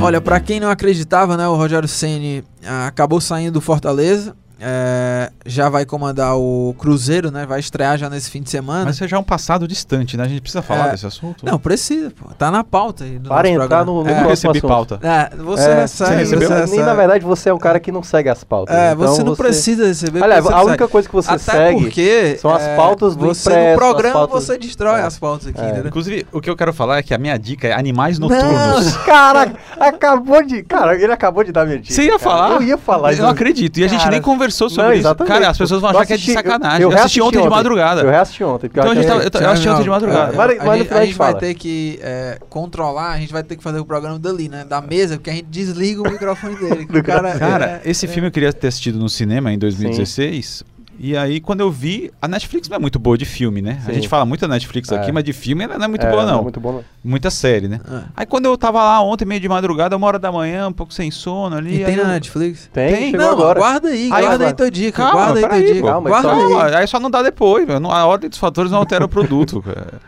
Olha, 0.01 0.21
pra 0.21 0.39
quem 0.39 0.59
não 0.61 0.69
acreditava, 0.69 1.35
né, 1.35 1.47
o 1.47 1.55
Rogério 1.55 1.87
Ceni 1.87 2.43
acabou 2.87 3.19
saindo 3.19 3.53
do 3.55 3.61
Fortaleza, 3.61 4.33
é, 4.61 5.31
já 5.45 5.69
vai 5.69 5.85
comandar 5.85 6.35
o 6.37 6.75
Cruzeiro, 6.77 7.31
né? 7.31 7.45
Vai 7.45 7.59
estrear 7.59 7.97
já 7.97 8.09
nesse 8.09 8.29
fim 8.29 8.41
de 8.41 8.49
semana. 8.49 8.85
Mas 8.85 8.95
isso 8.95 9.07
já 9.07 9.17
é 9.17 9.19
um 9.19 9.23
passado 9.23 9.67
distante, 9.67 10.17
né? 10.17 10.23
A 10.23 10.27
gente 10.27 10.41
precisa 10.41 10.61
falar 10.61 10.87
É. 10.87 10.91
desse 10.91 11.05
assunto? 11.05 11.45
Não, 11.45 11.57
precisa, 11.59 12.11
pô. 12.11 12.29
Tá 12.37 12.51
na 12.51 12.63
pauta 12.63 13.03
aí. 13.03 13.17
Do 13.19 13.29
Para 13.29 13.49
nosso 13.49 13.63
entrar 13.63 13.67
programa. 13.85 13.85
no- 13.91 14.03
no 14.03 14.09
é, 14.09 14.21
não 14.21 14.29
recebi 14.29 14.57
assunto. 14.57 14.67
pauta. 14.69 14.99
é, 15.01 15.35
você 15.35 15.69
É, 15.69 15.75
recebe, 15.81 16.09
você 16.09 16.15
recebeu? 16.15 16.49
você 16.67 16.75
Nem, 16.75 16.85
na 16.85 16.93
verdade, 16.93 17.25
você 17.25 17.49
é 17.49 17.53
um 17.53 17.57
cara 17.57 17.79
que 17.79 17.91
não 17.91 18.03
segue 18.03 18.29
as 18.29 18.43
pautas. 18.43 18.75
É, 18.75 18.91
então 18.93 19.07
você 19.07 19.23
não 19.23 19.35
precisa 19.35 19.85
receber. 19.87 20.23
Aliás, 20.23 20.45
a 20.45 20.49
você 20.49 20.55
única 20.65 20.77
segue. 20.83 20.91
coisa 20.91 21.07
que 21.09 21.15
você 21.15 21.31
Até 21.31 21.39
segue 21.39 21.81
porque 21.81 22.37
são 22.41 22.53
as 22.53 22.63
é, 22.63 22.75
pautas 22.75 23.15
do 23.15 23.25
você 23.27 23.49
impresso, 23.49 23.71
no 23.71 23.77
programa 23.77 24.13
pautas- 24.27 24.43
você 24.45 24.57
destrói 24.57 24.99
É. 24.99 25.03
as 25.03 25.17
pautas 25.19 25.47
aqui, 25.47 25.59
É. 25.61 25.65
entendeu? 25.69 25.87
Inclusive, 25.87 26.27
o 26.31 26.41
que 26.41 26.49
eu 26.49 26.55
quero 26.55 26.73
falar 26.73 26.97
é 26.97 27.03
que 27.03 27.13
a 27.13 27.17
minha 27.17 27.37
dica 27.37 27.67
é 27.67 27.73
animais 27.73 28.19
Não. 28.19 28.27
noturnos. 28.29 28.97
Cara, 29.05 29.53
acabou 29.79 30.43
de. 30.43 30.63
Cara, 30.63 30.95
ele 30.95 31.11
acabou 31.11 31.43
de 31.43 31.51
dar 31.51 31.65
minha 31.65 31.79
dica. 31.79 31.93
Você 31.93 32.03
ia 32.03 32.09
cara. 32.17 32.19
falar? 32.19 32.51
Eu 32.55 32.63
ia 32.63 32.77
falar. 32.77 33.13
Eu 33.13 33.23
não 33.23 33.29
acredito. 33.29 33.77
E 33.79 33.83
a 33.83 33.87
gente 33.87 34.07
nem 34.09 34.21
conversou 34.21 34.48
sobre 34.51 34.83
Não, 34.83 34.93
isso. 34.93 35.15
Cara, 35.15 35.49
as 35.49 35.57
pessoas 35.57 35.81
vão 35.81 35.91
Eu 35.91 35.97
achar 35.97 36.07
que 36.07 36.13
é 36.13 36.15
de 36.17 36.21
assisti- 36.23 36.33
sacanagem. 36.33 36.81
eu 36.81 36.89
Eu, 36.91 36.97
assisti 36.97 36.99
reassisti 36.99 37.21
ontem 37.21 37.31
de 37.31 37.47
ontem. 37.47 37.49
madrugada. 37.55 38.01
Eu 38.01 38.09
reassisti 38.09 38.43
ontem. 38.43 38.67
Então 38.67 38.83
a 38.83 38.87
gente 38.87 38.97
achei- 38.99 39.09
tava- 39.09 39.23
eu, 39.23 39.41
eu 39.47 39.49
assisti 39.51 39.69
ontem 39.69 39.83
de 39.83 39.89
madrugada. 39.89 40.33
Mas- 40.33 40.57
mas 40.57 40.69
a 40.69 40.77
gente, 40.77 40.93
a 40.93 41.05
gente 41.05 41.17
vai 41.17 41.33
ter 41.35 41.53
que 41.53 41.99
é, 42.01 42.37
controlar, 42.49 43.11
a 43.11 43.17
gente 43.19 43.31
vai 43.33 43.43
ter 43.43 43.55
que 43.55 43.63
fazer 43.63 43.79
o 43.79 43.85
programa 43.85 44.17
dali, 44.19 44.49
né? 44.49 44.65
Da 44.67 44.81
mesa, 44.81 45.15
porque 45.17 45.29
a 45.29 45.33
gente 45.33 45.45
desliga 45.49 46.01
o 46.01 46.11
microfone 46.11 46.55
dele. 46.55 46.85
cara, 47.03 47.37
Cara, 47.37 47.81
é- 47.85 47.89
esse 47.89 48.07
filme 48.07 48.27
eu 48.27 48.31
queria 48.31 48.51
ter 48.53 48.67
assistido 48.67 48.97
no 48.99 49.09
cinema 49.09 49.51
em 49.51 49.57
2016. 49.57 50.63
E 51.01 51.15
aí, 51.15 51.39
quando 51.39 51.61
eu 51.61 51.71
vi, 51.71 52.11
a 52.21 52.27
Netflix 52.27 52.67
não 52.67 52.75
é 52.75 52.79
muito 52.79 52.99
boa 52.99 53.17
de 53.17 53.23
filme, 53.23 53.61
né? 53.61 53.79
Sim. 53.85 53.91
A 53.91 53.93
gente 53.93 54.09
fala 54.09 54.25
muito 54.25 54.41
da 54.41 54.49
Netflix 54.49 54.91
É. 54.91 54.97
aqui, 54.97 55.13
mas 55.13 55.23
de 55.23 55.31
filme 55.31 55.63
ela 55.63 55.77
não 55.77 55.85
é 55.85 55.87
muito 55.87 56.05
É, 56.05 56.11
boa, 56.11 56.25
não. 56.25 56.39
é 56.39 56.41
muito 56.41 56.59
bom, 56.59 56.73
não. 56.73 56.83
Muita 57.01 57.31
série, 57.31 57.69
né? 57.69 57.79
Ah. 57.89 58.03
Aí 58.17 58.25
quando 58.25 58.47
eu 58.47 58.57
tava 58.57 58.83
lá 58.83 58.99
ontem, 59.01 59.23
meio 59.23 59.39
de 59.39 59.47
madrugada, 59.47 59.95
uma 59.95 60.05
hora 60.05 60.19
da 60.19 60.29
manhã, 60.29 60.67
um 60.67 60.73
pouco 60.73 60.93
sem 60.93 61.09
sono 61.09 61.55
ali. 61.55 61.81
E 61.81 61.85
tem 61.85 61.95
eu- 61.95 62.03
na 62.03 62.09
Netflix? 62.11 62.69
Tem, 62.73 62.93
Tem? 62.93 63.11
Não, 63.13 63.31
agora. 63.31 63.57
guarda 63.59 63.87
aí, 63.87 64.09
Aí, 64.11 64.25
guarda 64.25 64.47
aí 64.47 64.53
tua 64.53 64.69
dica, 64.69 64.97
Calma, 65.03 65.13
guarda 65.13 65.39
aí 65.39 65.47
tua 65.63 65.73
dica. 65.73 65.87
Calma, 65.87 66.09
guarda 66.09 66.31
aí. 66.33 66.43
Não, 66.49 66.59
aí 66.79 66.87
só 66.87 66.99
não 66.99 67.09
dá 67.09 67.23
depois. 67.23 67.65
Não- 67.79 67.91
A 67.91 68.05
ordem 68.05 68.29
dos 68.29 68.37
fatores 68.37 68.69
não 68.69 68.79
altera 68.79 69.05
o 69.05 69.09
produto. 69.09 69.61
cara. 69.63 70.01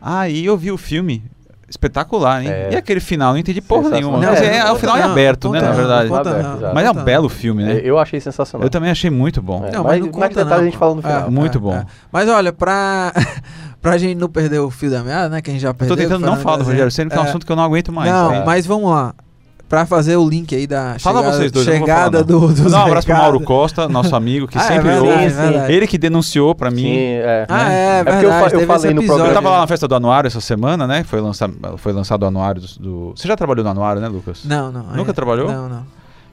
Aí 0.00 0.44
eu 0.44 0.58
vi 0.58 0.70
o 0.70 0.76
filme. 0.76 1.24
Espetacular, 1.74 2.42
hein? 2.42 2.48
É. 2.50 2.68
E 2.72 2.76
aquele 2.76 3.00
final, 3.00 3.32
não 3.32 3.38
entendi 3.38 3.60
porra 3.60 3.90
nenhuma. 3.90 4.18
Não, 4.18 4.32
é, 4.32 4.64
não 4.64 4.72
o 4.74 4.78
final 4.78 4.96
é 4.96 5.02
aberto, 5.02 5.44
não, 5.46 5.52
né? 5.52 5.60
Na 5.60 5.68
não, 5.68 5.74
verdade. 5.74 6.08
conta 6.08 6.30
Aberto, 6.30 6.46
não, 6.46 6.56
exato. 6.56 6.74
Mas 6.74 6.86
é 6.86 6.90
um 6.92 7.04
belo 7.04 7.28
filme, 7.28 7.64
né? 7.64 7.80
Eu 7.82 7.98
achei 7.98 8.20
sensacional. 8.20 8.64
Eu 8.64 8.70
também 8.70 8.90
achei 8.90 9.10
muito 9.10 9.42
bom. 9.42 9.64
É. 9.66 9.72
Não, 9.72 9.82
mas- 9.82 10.00
mas 10.00 10.10
não 10.12 10.18
mais 10.20 10.32
conta 10.34 10.44
detalhes 10.44 10.48
não, 10.50 10.56
a 10.58 10.64
gente 10.64 10.78
fala 10.78 10.94
no 10.94 11.02
final. 11.02 11.30
Muito 11.30 11.58
bom. 11.60 11.84
Mas 12.12 12.28
olha, 12.28 12.52
pra, 12.52 13.12
pra 13.82 13.98
gente 13.98 14.16
não 14.18 14.28
perder 14.28 14.60
o 14.60 14.70
fio 14.70 14.90
da 14.90 15.02
meada, 15.02 15.28
né? 15.28 15.42
Que 15.42 15.50
a 15.50 15.52
gente 15.52 15.62
já 15.62 15.70
Eu 15.70 15.74
perdeu. 15.74 15.96
tô 15.96 16.02
tentando 16.02 16.24
não 16.24 16.36
falar 16.36 16.58
do. 16.58 16.64
Rogério 16.64 16.90
Senna, 16.90 17.10
que 17.10 17.16
é 17.16 17.20
um 17.20 17.24
É, 17.24 17.28
assunto 17.28 17.44
que 17.44 17.50
eu 17.52 17.56
não 17.56 17.64
aguento 17.64 17.92
mais. 17.92 18.10
Não, 18.10 18.30
né? 18.30 18.42
mas 18.46 18.64
vamos 18.66 18.90
lá. 18.90 19.14
Pra 19.68 19.86
fazer 19.86 20.16
o 20.16 20.28
link 20.28 20.54
aí 20.54 20.66
da 20.66 20.96
Fala 21.00 21.18
chegada, 21.20 21.36
vocês 21.38 21.50
dois, 21.50 21.66
eu 21.66 21.72
não 21.72 21.78
vou 21.80 21.88
falar, 21.88 21.98
chegada 22.04 22.18
não. 22.18 22.26
do, 22.26 22.54
dar 22.54 22.62
um 22.78 22.82
abraço 22.82 23.06
pro 23.06 23.14
recados. 23.14 23.22
Mauro 23.22 23.40
Costa, 23.40 23.88
nosso 23.88 24.14
amigo, 24.14 24.46
que 24.46 24.56
Ah, 24.58 24.60
é 24.62 24.68
sempre 24.68 24.82
verdade, 24.90 25.08
ouve. 25.08 25.24
é 25.24 25.30
sim. 25.30 25.36
verdade. 25.36 25.72
Ele 25.72 25.86
que 25.86 25.98
denunciou 25.98 26.54
pra 26.54 26.70
mim. 26.70 26.82
Sim, 26.82 26.96
é. 26.96 27.46
Ah, 27.48 27.72
é, 27.72 28.04
porque 28.04 28.16
eu 28.16 28.20
verdade. 28.20 28.40
fa- 28.40 28.46
eu 28.46 28.50
teve 28.60 28.66
falei 28.66 28.94
no 28.94 29.02
programa- 29.04 29.30
Eu 29.30 29.34
tava 29.34 29.50
lá 29.50 29.60
na 29.60 29.66
festa 29.66 29.88
do 29.88 29.94
Anuário 29.94 30.28
essa 30.28 30.40
semana, 30.40 30.86
né? 30.86 31.02
Foi, 31.02 31.20
lança... 31.20 31.50
foi 31.78 31.92
lançado 31.92 32.22
o 32.22 32.26
Anuário 32.26 32.60
do, 32.60 32.68
do- 32.78 33.12
Você 33.16 33.26
já 33.26 33.36
trabalhou 33.36 33.64
no 33.64 33.70
Anuário, 33.70 34.00
né, 34.02 34.06
Lucas? 34.08 34.44
Não, 34.44 34.70
não. 34.70 34.82
Nunca 34.82 34.98
ainda- 35.00 35.14
trabalhou? 35.14 35.50
Não, 35.50 35.68
não. 35.68 35.86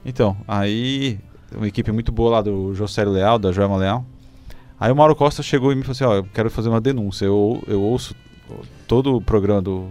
Então, 0.04 0.36
aí 0.46 1.18
uma 1.56 1.66
equipe 1.66 1.90
muito 1.90 2.12
boa 2.12 2.30
lá 2.32 2.42
do 2.42 2.74
Josélio 2.74 3.12
Leal, 3.12 3.38
da 3.38 3.50
Joelma 3.50 3.76
Leal. 3.76 4.04
Aí 4.78 4.92
o 4.92 4.96
Mauro 4.96 5.16
Costa 5.16 5.42
chegou 5.42 5.72
e 5.72 5.74
me 5.74 5.82
falou 5.82 5.92
assim, 5.92 6.04
ó, 6.04 6.14
eu 6.16 6.26
quero 6.34 6.50
fazer 6.50 6.68
uma 6.68 6.80
denúncia. 6.80 7.24
Eu, 7.24 7.62
eu 7.66 7.80
ouço 7.82 8.14
todo 8.86 9.16
o 9.16 9.20
programa 9.22 9.62
do, 9.62 9.86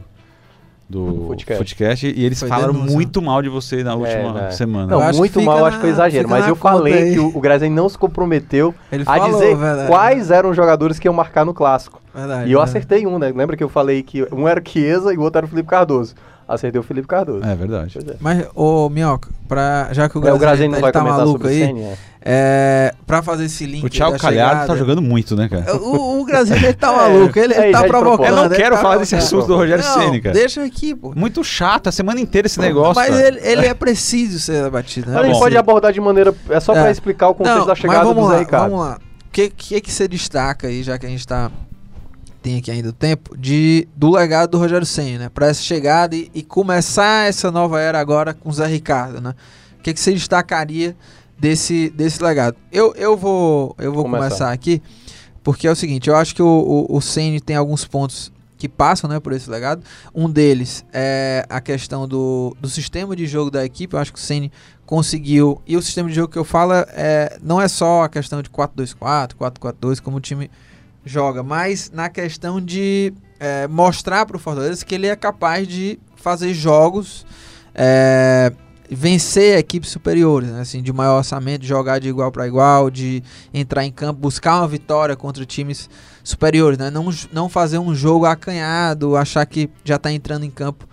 do 0.91 1.23
Footcast. 1.27 1.57
Footcast 1.57 2.07
e 2.15 2.25
eles 2.25 2.39
Foi 2.39 2.49
falaram 2.49 2.73
denúncia. 2.73 2.93
muito 2.95 3.21
mal 3.21 3.41
de 3.41 3.49
você 3.49 3.83
na 3.83 3.95
última 3.95 4.33
né? 4.33 4.51
semana. 4.51 4.87
Não, 4.87 5.01
Eu 5.07 5.13
muito 5.15 5.41
mal, 5.41 5.61
na- 5.61 5.67
acho 5.67 5.77
que 5.77 5.81
foi 5.81 5.89
exagero. 5.91 6.29
Mas 6.29 6.47
eu 6.47 6.55
falei 6.55 6.93
aí. 6.93 7.13
que 7.13 7.19
o, 7.19 7.27
o 7.35 7.39
Grazen 7.39 7.69
não 7.71 7.87
se 7.87 7.97
comprometeu 7.97 8.75
Ele 8.91 9.03
a 9.03 9.05
falou, 9.05 9.31
dizer 9.39 9.55
verdade. 9.55 9.87
quais 9.87 10.29
eram 10.31 10.49
os 10.49 10.55
jogadores 10.55 10.99
que 10.99 11.07
iam 11.07 11.13
marcar 11.13 11.45
no 11.45 11.53
clássico. 11.53 12.01
Verdade, 12.13 12.49
E 12.49 12.51
eu 12.51 12.59
verdade. 12.59 12.69
acertei 12.77 13.07
um, 13.07 13.17
né? 13.17 13.31
Lembra 13.35 13.55
que 13.55 13.63
eu 13.63 13.69
falei 13.69 14.03
que 14.03 14.27
um 14.33 14.47
era 14.47 14.59
o 14.59 14.69
Chiesa 14.69 15.13
e 15.13 15.17
o 15.17 15.21
outro 15.21 15.37
era 15.39 15.45
o 15.45 15.49
Felipe 15.49 15.69
Cardoso. 15.69 16.13
Acertei 16.47 16.79
o 16.79 16.83
Felipe 16.83 17.07
Cardoso. 17.07 17.45
É 17.45 17.55
verdade. 17.55 17.97
É. 17.99 18.15
Mas, 18.19 18.45
ô, 18.53 18.89
Minhoca, 18.89 19.29
pra, 19.47 19.87
já 19.93 20.09
que 20.09 20.17
o 20.17 20.27
É, 20.27 20.33
o 20.33 20.37
Graziani 20.37 20.39
Grazen 20.39 20.69
tá, 20.69 20.71
não 20.71 20.75
ele 20.77 20.81
vai 20.81 20.91
tá 20.91 20.99
comentar 20.99 21.25
maluco 21.25 21.47
aí, 21.47 21.59
Ceni, 21.59 21.81
é. 21.81 21.97
é, 22.23 22.93
pra 23.07 23.21
fazer 23.21 23.45
esse 23.45 23.65
link 23.65 23.85
O 23.85 23.89
Thiago 23.89 24.17
Calhado 24.19 24.51
tá 24.51 24.59
chegada- 24.61 24.77
jogando 24.79 25.01
muito, 25.01 25.33
né, 25.35 25.47
cara? 25.47 25.77
O, 25.77 26.19
o 26.19 26.25
Graziani, 26.25 26.65
ele 26.65 26.73
tá 26.73 26.91
maluco, 26.93 27.39
ele, 27.39 27.53
ele 27.53 27.67
é, 27.67 27.71
tá 27.71 27.83
provocando. 27.85 28.27
Eu 28.27 28.35
não 28.35 28.45
ele 28.45 28.55
quero 28.55 28.75
tá 28.75 28.81
falar 28.81 28.97
desse 28.97 29.15
assunto 29.15 29.47
do 29.47 29.55
Rogério 29.55 29.83
Ceni, 29.83 30.19
cara. 30.19 30.33
deixa 30.35 30.61
aqui, 30.63 30.93
pô. 30.93 31.13
Muito 31.15 31.41
chato, 31.43 31.87
a 31.87 31.91
semana 31.91 32.19
inteira 32.19 32.47
esse 32.47 32.59
negócio. 32.59 32.95
Mas 32.95 33.17
ele, 33.17 33.39
ele 33.41 33.65
é 33.65 33.73
preciso 33.73 34.37
ser 34.39 34.69
batido, 34.69 35.07
né? 35.09 35.13
Mas 35.15 35.23
a 35.23 35.27
gente 35.27 35.35
bom. 35.35 35.39
pode 35.41 35.57
abordar 35.57 35.93
de 35.93 36.01
maneira. 36.01 36.33
É 36.49 36.59
só 36.59 36.73
É. 36.75 36.81
pra 36.81 36.91
explicar 36.91 37.29
o 37.29 37.33
contexto 37.35 37.59
Não, 37.59 37.65
da 37.67 37.75
chegada 37.75 37.99
mas 37.99 38.07
vamos 38.07 38.23
do 38.23 38.29
Zé 38.29 38.33
lá, 38.35 38.39
Ricardo. 38.39 38.69
Vamos 38.71 38.85
lá. 38.87 38.97
O 38.97 39.31
que, 39.31 39.49
que 39.49 39.79
que 39.79 39.91
você 39.91 40.07
destaca 40.09 40.67
aí, 40.67 40.83
já 40.83 40.97
que 40.99 41.05
a 41.05 41.09
gente 41.09 41.25
tá 41.25 41.49
tem 42.41 42.57
aqui 42.57 42.71
ainda 42.71 42.89
o 42.89 42.93
tempo, 42.93 43.37
de, 43.37 43.87
do 43.95 44.09
legado 44.11 44.51
do 44.51 44.57
Rogério 44.57 44.85
Senna, 44.85 45.25
né? 45.25 45.29
Pra 45.29 45.47
essa 45.47 45.61
chegada 45.61 46.15
e, 46.15 46.29
e 46.33 46.41
começar 46.41 47.27
essa 47.27 47.51
nova 47.51 47.79
era 47.79 47.99
agora 47.99 48.33
com 48.33 48.49
o 48.49 48.53
Zé 48.53 48.65
Ricardo, 48.65 49.21
né? 49.21 49.35
O 49.79 49.83
que, 49.83 49.93
que 49.93 49.99
você 49.99 50.13
destacaria 50.13 50.95
desse, 51.37 51.89
desse 51.89 52.21
legado? 52.21 52.57
Eu, 52.71 52.93
eu 52.95 53.15
vou, 53.15 53.75
eu 53.77 53.93
vou 53.93 54.03
Começar. 54.03 54.25
começar 54.25 54.51
aqui, 54.51 54.81
porque 55.43 55.67
é 55.67 55.71
o 55.71 55.75
seguinte, 55.75 56.09
eu 56.09 56.15
acho 56.15 56.35
que 56.35 56.41
o, 56.41 56.87
o, 56.89 56.97
o 56.97 57.01
Senna 57.01 57.39
tem 57.39 57.55
alguns 57.55 57.85
pontos 57.85 58.31
que 58.61 58.69
passam 58.69 59.09
né, 59.09 59.19
por 59.19 59.33
esse 59.33 59.49
legado. 59.49 59.83
Um 60.13 60.29
deles 60.29 60.85
é 60.93 61.43
a 61.49 61.59
questão 61.59 62.07
do, 62.07 62.55
do 62.61 62.69
sistema 62.69 63.15
de 63.15 63.25
jogo 63.25 63.49
da 63.49 63.65
equipe. 63.65 63.95
Eu 63.95 63.99
acho 63.99 64.13
que 64.13 64.19
o 64.19 64.21
Senna 64.21 64.51
conseguiu. 64.85 65.59
E 65.65 65.75
o 65.75 65.81
sistema 65.81 66.07
de 66.07 66.13
jogo 66.13 66.31
que 66.31 66.37
eu 66.37 66.43
falo 66.43 66.73
é, 66.73 67.39
não 67.41 67.59
é 67.59 67.67
só 67.67 68.03
a 68.03 68.09
questão 68.09 68.39
de 68.39 68.51
4-2-4, 68.51 69.31
4-4-2, 69.33 69.99
como 69.99 70.17
o 70.17 70.19
time 70.19 70.51
joga, 71.05 71.43
mas 71.43 71.91
na 71.91 72.09
questão 72.09 72.61
de 72.61 73.13
é, 73.39 73.67
mostrar 73.67 74.25
para 74.25 74.37
o 74.37 74.39
Fortaleza 74.39 74.85
que 74.85 74.95
ele 74.95 75.07
é 75.07 75.15
capaz 75.15 75.67
de 75.67 75.99
fazer 76.15 76.53
jogos, 76.53 77.25
é, 77.73 78.51
vencer 78.89 79.57
equipes 79.57 79.89
superiores, 79.89 80.49
né, 80.49 80.61
assim, 80.61 80.81
de 80.81 80.91
maior 80.91 81.17
orçamento, 81.17 81.65
jogar 81.65 81.99
de 81.99 82.09
igual 82.09 82.31
para 82.31 82.45
igual, 82.45 82.89
de 82.89 83.23
entrar 83.53 83.85
em 83.85 83.91
campo, 83.91 84.19
buscar 84.19 84.57
uma 84.59 84.67
vitória 84.67 85.15
contra 85.15 85.45
times 85.45 85.89
superiores, 86.23 86.77
né, 86.77 86.89
não, 86.89 87.09
não 87.31 87.49
fazer 87.49 87.79
um 87.79 87.95
jogo 87.95 88.25
acanhado, 88.25 89.15
achar 89.15 89.45
que 89.45 89.69
já 89.83 89.95
está 89.95 90.11
entrando 90.11 90.43
em 90.43 90.51
campo 90.51 90.87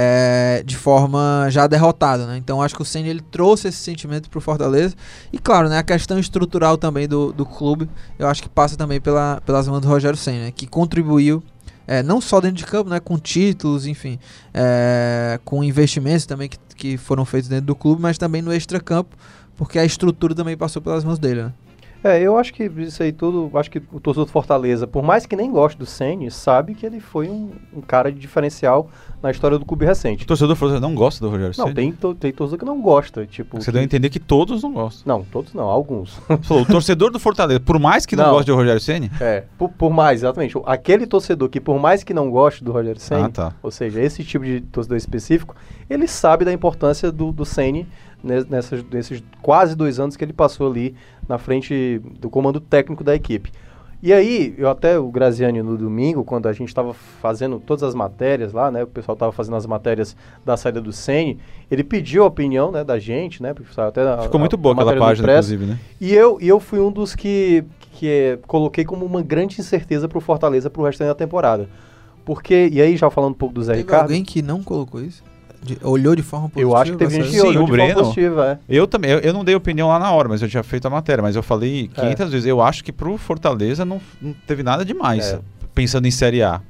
é, 0.00 0.62
de 0.64 0.76
forma 0.76 1.48
já 1.50 1.66
derrotada, 1.66 2.24
né? 2.24 2.36
Então 2.36 2.62
acho 2.62 2.72
que 2.72 2.82
o 2.82 2.84
Senna 2.84 3.08
ele 3.08 3.20
trouxe 3.20 3.66
esse 3.66 3.78
sentimento 3.78 4.30
para 4.30 4.38
o 4.38 4.40
Fortaleza 4.40 4.94
e 5.32 5.38
claro, 5.40 5.68
né, 5.68 5.76
a 5.76 5.82
questão 5.82 6.20
estrutural 6.20 6.78
também 6.78 7.08
do, 7.08 7.32
do 7.32 7.44
clube, 7.44 7.90
eu 8.16 8.28
acho 8.28 8.40
que 8.40 8.48
passa 8.48 8.76
também 8.76 9.00
pela, 9.00 9.42
pelas 9.44 9.66
mãos 9.66 9.80
do 9.80 9.88
Rogério 9.88 10.16
Senna, 10.16 10.44
né, 10.44 10.52
que 10.52 10.68
contribuiu 10.68 11.42
é, 11.84 12.00
não 12.00 12.20
só 12.20 12.40
dentro 12.40 12.58
de 12.58 12.64
campo, 12.64 12.88
né, 12.88 13.00
com 13.00 13.18
títulos, 13.18 13.88
enfim, 13.88 14.20
é, 14.54 15.40
com 15.44 15.64
investimentos 15.64 16.26
também 16.26 16.48
que, 16.48 16.58
que 16.76 16.96
foram 16.96 17.24
feitos 17.24 17.48
dentro 17.48 17.66
do 17.66 17.74
clube, 17.74 18.00
mas 18.00 18.16
também 18.16 18.40
no 18.40 18.54
extracampo, 18.54 19.16
porque 19.56 19.80
a 19.80 19.84
estrutura 19.84 20.32
também 20.32 20.56
passou 20.56 20.80
pelas 20.80 21.02
mãos 21.02 21.18
dele, 21.18 21.42
né? 21.42 21.52
É, 22.02 22.20
eu 22.20 22.38
acho 22.38 22.54
que 22.54 22.64
isso 22.64 23.02
aí 23.02 23.10
tudo, 23.12 23.50
acho 23.58 23.68
que 23.70 23.82
o 23.92 23.98
torcedor 23.98 24.26
do 24.26 24.30
Fortaleza, 24.30 24.86
por 24.86 25.02
mais 25.02 25.26
que 25.26 25.34
nem 25.34 25.50
goste 25.50 25.76
do 25.76 25.84
Ceni, 25.84 26.30
sabe 26.30 26.74
que 26.74 26.86
ele 26.86 27.00
foi 27.00 27.28
um, 27.28 27.50
um 27.74 27.80
cara 27.80 28.12
de 28.12 28.20
diferencial 28.20 28.88
na 29.20 29.32
história 29.32 29.58
do 29.58 29.64
clube 29.64 29.84
recente. 29.84 30.22
O 30.22 30.26
torcedor 30.26 30.54
do 30.54 30.56
Fortaleza 30.56 30.86
não 30.86 30.94
gosta 30.94 31.24
do 31.24 31.28
Rogério 31.30 31.52
Não, 31.58 31.64
Ceni? 31.66 31.74
tem, 31.74 31.92
to- 31.92 32.14
tem 32.14 32.32
torcedor 32.32 32.58
que 32.60 32.64
não 32.64 32.80
gosta, 32.80 33.26
tipo... 33.26 33.56
Você 33.60 33.66
que- 33.66 33.72
deu 33.72 33.80
a 33.80 33.84
entender 33.84 34.10
que 34.10 34.20
todos 34.20 34.62
não 34.62 34.72
gostam. 34.72 35.02
Não, 35.18 35.24
todos 35.24 35.52
não, 35.54 35.64
alguns. 35.64 36.16
O 36.48 36.64
torcedor 36.64 37.10
do 37.10 37.18
Fortaleza, 37.18 37.58
por 37.58 37.80
mais 37.80 38.06
que 38.06 38.14
não, 38.14 38.26
Não. 38.26 38.32
goste 38.34 38.46
do 38.46 38.54
Rogério 38.54 38.80
Ceni, 38.80 39.10
É, 39.20 39.44
por, 39.58 39.68
por 39.70 39.90
mais, 39.90 40.20
exatamente. 40.20 40.54
Aquele 40.66 41.04
torcedor 41.06 41.48
que, 41.48 41.60
por 41.60 41.80
mais 41.80 42.04
que 42.04 42.14
não 42.14 42.30
goste 42.30 42.62
do 42.62 42.70
Rogério 42.70 43.00
Senna, 43.00 43.26
Ah, 43.26 43.30
tá. 43.30 43.54
ou 43.60 43.72
seja, 43.72 44.00
esse 44.00 44.22
tipo 44.22 44.44
de 44.44 44.60
torcedor 44.60 44.96
específico, 44.98 45.56
ele 45.90 46.06
sabe 46.06 46.44
da 46.44 46.52
importância 46.52 47.10
do, 47.10 47.32
do 47.32 47.44
nessas, 48.22 48.82
nesses 48.90 49.22
quase 49.42 49.76
dois 49.76 50.00
anos 50.00 50.16
que 50.16 50.24
ele 50.24 50.32
passou 50.32 50.70
ali 50.70 50.94
na 51.28 51.38
frente 51.38 52.00
do 52.20 52.30
comando 52.30 52.60
técnico 52.60 53.04
da 53.04 53.14
equipe. 53.14 53.50
E 54.00 54.12
aí, 54.12 54.54
eu 54.56 54.70
até, 54.70 54.96
o 54.96 55.08
Graziani 55.08 55.60
no 55.60 55.76
domingo, 55.76 56.22
quando 56.22 56.46
a 56.46 56.52
gente 56.52 56.68
estava 56.68 56.94
fazendo 56.94 57.58
todas 57.58 57.82
as 57.82 57.96
matérias 57.96 58.52
lá, 58.52 58.70
né, 58.70 58.84
o 58.84 58.86
pessoal 58.86 59.14
estava 59.14 59.32
fazendo 59.32 59.56
as 59.56 59.66
matérias 59.66 60.16
da 60.46 60.56
saída 60.56 60.80
do 60.80 60.92
Senna, 60.92 61.36
ele 61.68 61.82
pediu 61.82 62.22
a 62.22 62.26
opinião, 62.26 62.70
né, 62.70 62.84
da 62.84 62.96
gente, 63.00 63.42
né, 63.42 63.52
porque 63.52 63.68
até 63.80 64.02
a- 64.02 64.18
ficou 64.22 64.38
a- 64.38 64.40
muito 64.40 64.56
boa 64.56 64.72
a 64.72 64.80
aquela 64.80 64.96
página, 65.00 65.26
Impresso. 65.26 65.52
inclusive, 65.52 65.72
né? 65.72 65.80
E 66.00 66.14
eu, 66.14 66.38
e 66.40 66.46
eu 66.46 66.60
fui 66.60 66.78
um 66.78 66.92
dos 66.92 67.16
que, 67.16 67.64
que 67.92 68.08
é, 68.08 68.38
coloquei 68.46 68.84
como 68.84 69.04
uma 69.04 69.20
grande 69.20 69.60
incerteza 69.60 70.08
pro 70.08 70.20
Fortaleza 70.20 70.70
pro 70.70 70.84
resto 70.84 71.02
da 71.02 71.12
temporada. 71.14 71.68
Porque, 72.24 72.68
e 72.72 72.80
aí 72.80 72.96
já 72.96 73.10
falando 73.10 73.32
um 73.32 73.34
pouco 73.34 73.54
do 73.56 73.62
Zé 73.64 73.72
Teve 73.72 73.82
Ricardo, 73.82 74.02
alguém 74.02 74.22
que 74.22 74.40
não 74.42 74.62
colocou 74.62 75.02
isso? 75.02 75.24
De- 75.62 75.78
olhou 75.82 76.14
de 76.14 76.22
forma 76.22 76.48
positiva? 76.48 76.70
eu 76.72 76.76
acho 76.76 76.92
que 76.92 76.98
teve 76.98 77.14
gente 77.16 77.30
que 77.30 77.40
olhou 77.40 77.52
de 77.52 77.58
forma 77.70 77.72
Breno. 77.84 78.00
positiva, 78.00 78.46
é. 78.52 78.58
Eu 78.76 78.86
também, 78.86 79.10
eu, 79.10 79.18
eu 79.18 79.32
não 79.32 79.44
dei 79.44 79.54
opinião 79.54 79.88
lá 79.88 79.98
na 79.98 80.10
hora, 80.12 80.28
mas 80.28 80.40
eu 80.40 80.48
tinha 80.48 80.62
feito 80.62 80.86
a 80.86 80.90
matéria, 80.90 81.20
mas 81.22 81.34
eu 81.36 81.42
falei 81.42 81.88
500 81.94 82.30
vezes, 82.32 82.46
eu 82.46 82.60
acho 82.62 82.84
que 82.84 82.92
pro 82.92 83.16
Fortaleza 83.18 83.84
não, 83.84 84.00
não 84.22 84.32
teve 84.46 84.62
nada 84.62 84.84
demais, 84.84 85.32
É. 85.32 85.40
pensando 85.74 86.06
em 86.06 86.10
Série 86.10 86.42
A. 86.42 86.60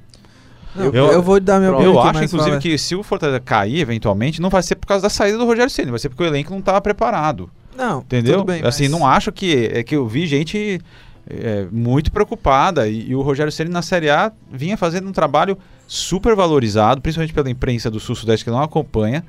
Não, 0.74 0.86
Eu- 0.86 1.12
eu, 1.12 1.22
vou 1.22 1.40
dar 1.40 1.58
minha 1.58 1.72
opinião 1.72 1.92
Eu 1.94 2.00
acho, 2.00 2.24
inclusive, 2.24 2.50
fala. 2.50 2.60
que 2.60 2.78
se 2.78 2.94
o 2.94 3.02
Fortaleza 3.02 3.40
cair 3.40 3.80
eventualmente, 3.80 4.40
não 4.40 4.48
vai 4.50 4.62
ser 4.62 4.76
por 4.76 4.86
causa 4.86 5.02
da 5.02 5.10
saída 5.10 5.36
do 5.38 5.44
Rogério 5.44 5.70
Ceni, 5.70 5.90
vai 5.90 5.98
ser 5.98 6.08
porque 6.08 6.22
o 6.22 6.26
elenco 6.26 6.50
não 6.50 6.58
estava 6.60 6.80
preparado. 6.80 7.50
Não, 7.76 8.00
Entendeu? 8.00 8.38
tudo 8.38 8.46
bem, 8.46 8.62
assim, 8.64 8.84
mas- 8.88 8.92
não 8.92 9.06
acho 9.06 9.30
que. 9.32 9.70
É 9.72 9.82
que 9.82 9.94
eu 9.96 10.06
vi 10.06 10.26
gente 10.26 10.80
é, 11.28 11.66
muito 11.70 12.10
preocupada. 12.10 12.88
E, 12.88 13.10
e 13.10 13.14
o 13.14 13.22
Rogério 13.22 13.52
Ceni 13.52 13.70
na 13.70 13.82
Série 13.82 14.10
A 14.10 14.32
vinha 14.50 14.76
fazendo 14.76 15.08
um 15.08 15.12
trabalho 15.12 15.58
super 15.86 16.34
valorizado, 16.34 17.00
principalmente 17.00 17.32
pela 17.34 17.50
imprensa 17.50 17.90
do 17.90 18.00
Sul-Sudeste 18.00 18.44
que 18.44 18.50
não 18.50 18.62
acompanha. 18.62 19.24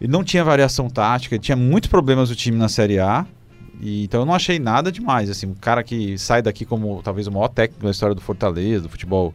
Ele 0.00 0.10
não 0.12 0.24
tinha 0.24 0.42
variação 0.44 0.88
tática, 0.88 1.38
tinha 1.38 1.56
muitos 1.56 1.88
problemas 1.88 2.30
o 2.30 2.34
time 2.34 2.56
na 2.58 2.68
Série 2.68 2.98
A. 2.98 3.24
E, 3.80 4.04
então 4.04 4.20
eu 4.20 4.26
não 4.26 4.34
achei 4.34 4.58
nada 4.58 4.90
demais. 4.90 5.30
Assim, 5.30 5.46
um 5.46 5.54
cara 5.54 5.82
que 5.82 6.16
sai 6.18 6.42
daqui 6.42 6.64
como 6.64 7.00
talvez 7.02 7.26
o 7.26 7.32
maior 7.32 7.48
técnico 7.48 7.84
da 7.84 7.90
história 7.90 8.14
do 8.14 8.20
Fortaleza, 8.20 8.82
do 8.84 8.88
futebol 8.88 9.32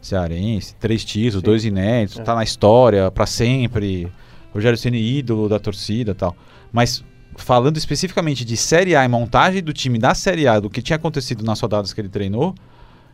cearense, 0.00 0.74
três 0.76 1.04
títulos, 1.04 1.40
Sim. 1.40 1.44
dois 1.44 1.64
inéditos, 1.64 2.18
É. 2.20 2.22
tá 2.24 2.34
na 2.34 2.42
história 2.42 3.10
pra 3.10 3.26
sempre. 3.26 4.10
Rogério 4.52 4.76
Ceni 4.76 5.00
ídolo 5.18 5.48
da 5.48 5.58
torcida 5.58 6.10
e 6.10 6.14
tal. 6.14 6.36
Mas 6.70 7.02
falando 7.36 7.76
especificamente 7.76 8.44
de 8.44 8.56
Série 8.56 8.94
A 8.96 9.04
e 9.04 9.08
montagem 9.08 9.62
do 9.62 9.72
time 9.72 9.98
da 9.98 10.14
Série 10.14 10.46
A, 10.46 10.60
do 10.60 10.70
que 10.70 10.82
tinha 10.82 10.96
acontecido 10.96 11.44
nas 11.44 11.60
rodadas 11.60 11.92
que 11.92 12.00
ele 12.00 12.08
treinou, 12.08 12.54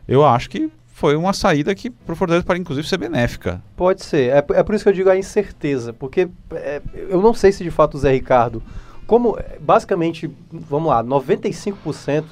eu 0.07 0.25
acho 0.25 0.49
que 0.49 0.69
foi 0.87 1.15
uma 1.15 1.31
saída 1.31 1.73
que 1.73 1.89
pro 1.89 2.15
Fortaleza 2.15 2.45
pode 2.45 2.59
inclusive 2.59 2.85
ser 2.87 2.97
benéfica. 2.97 3.61
Pode 3.77 4.03
ser. 4.03 4.35
É, 4.35 4.41
por- 4.41 4.55
é 4.55 4.61
por 4.63 4.75
isso 4.75 4.83
que 4.83 4.89
eu 4.89 4.93
digo 4.93 5.09
a 5.09 5.17
incerteza. 5.17 5.93
Porque 5.93 6.27
é, 6.51 6.81
eu 6.93 7.21
não 7.21 7.33
sei 7.33 7.51
se 7.53 7.63
de 7.63 7.71
fato 7.71 7.95
o 7.95 7.99
Zé 7.99 8.11
Ricardo. 8.11 8.61
Como 9.07 9.37
é, 9.39 9.57
basicamente, 9.61 10.29
vamos 10.51 10.89
lá, 10.89 11.01
95%, 11.03 12.25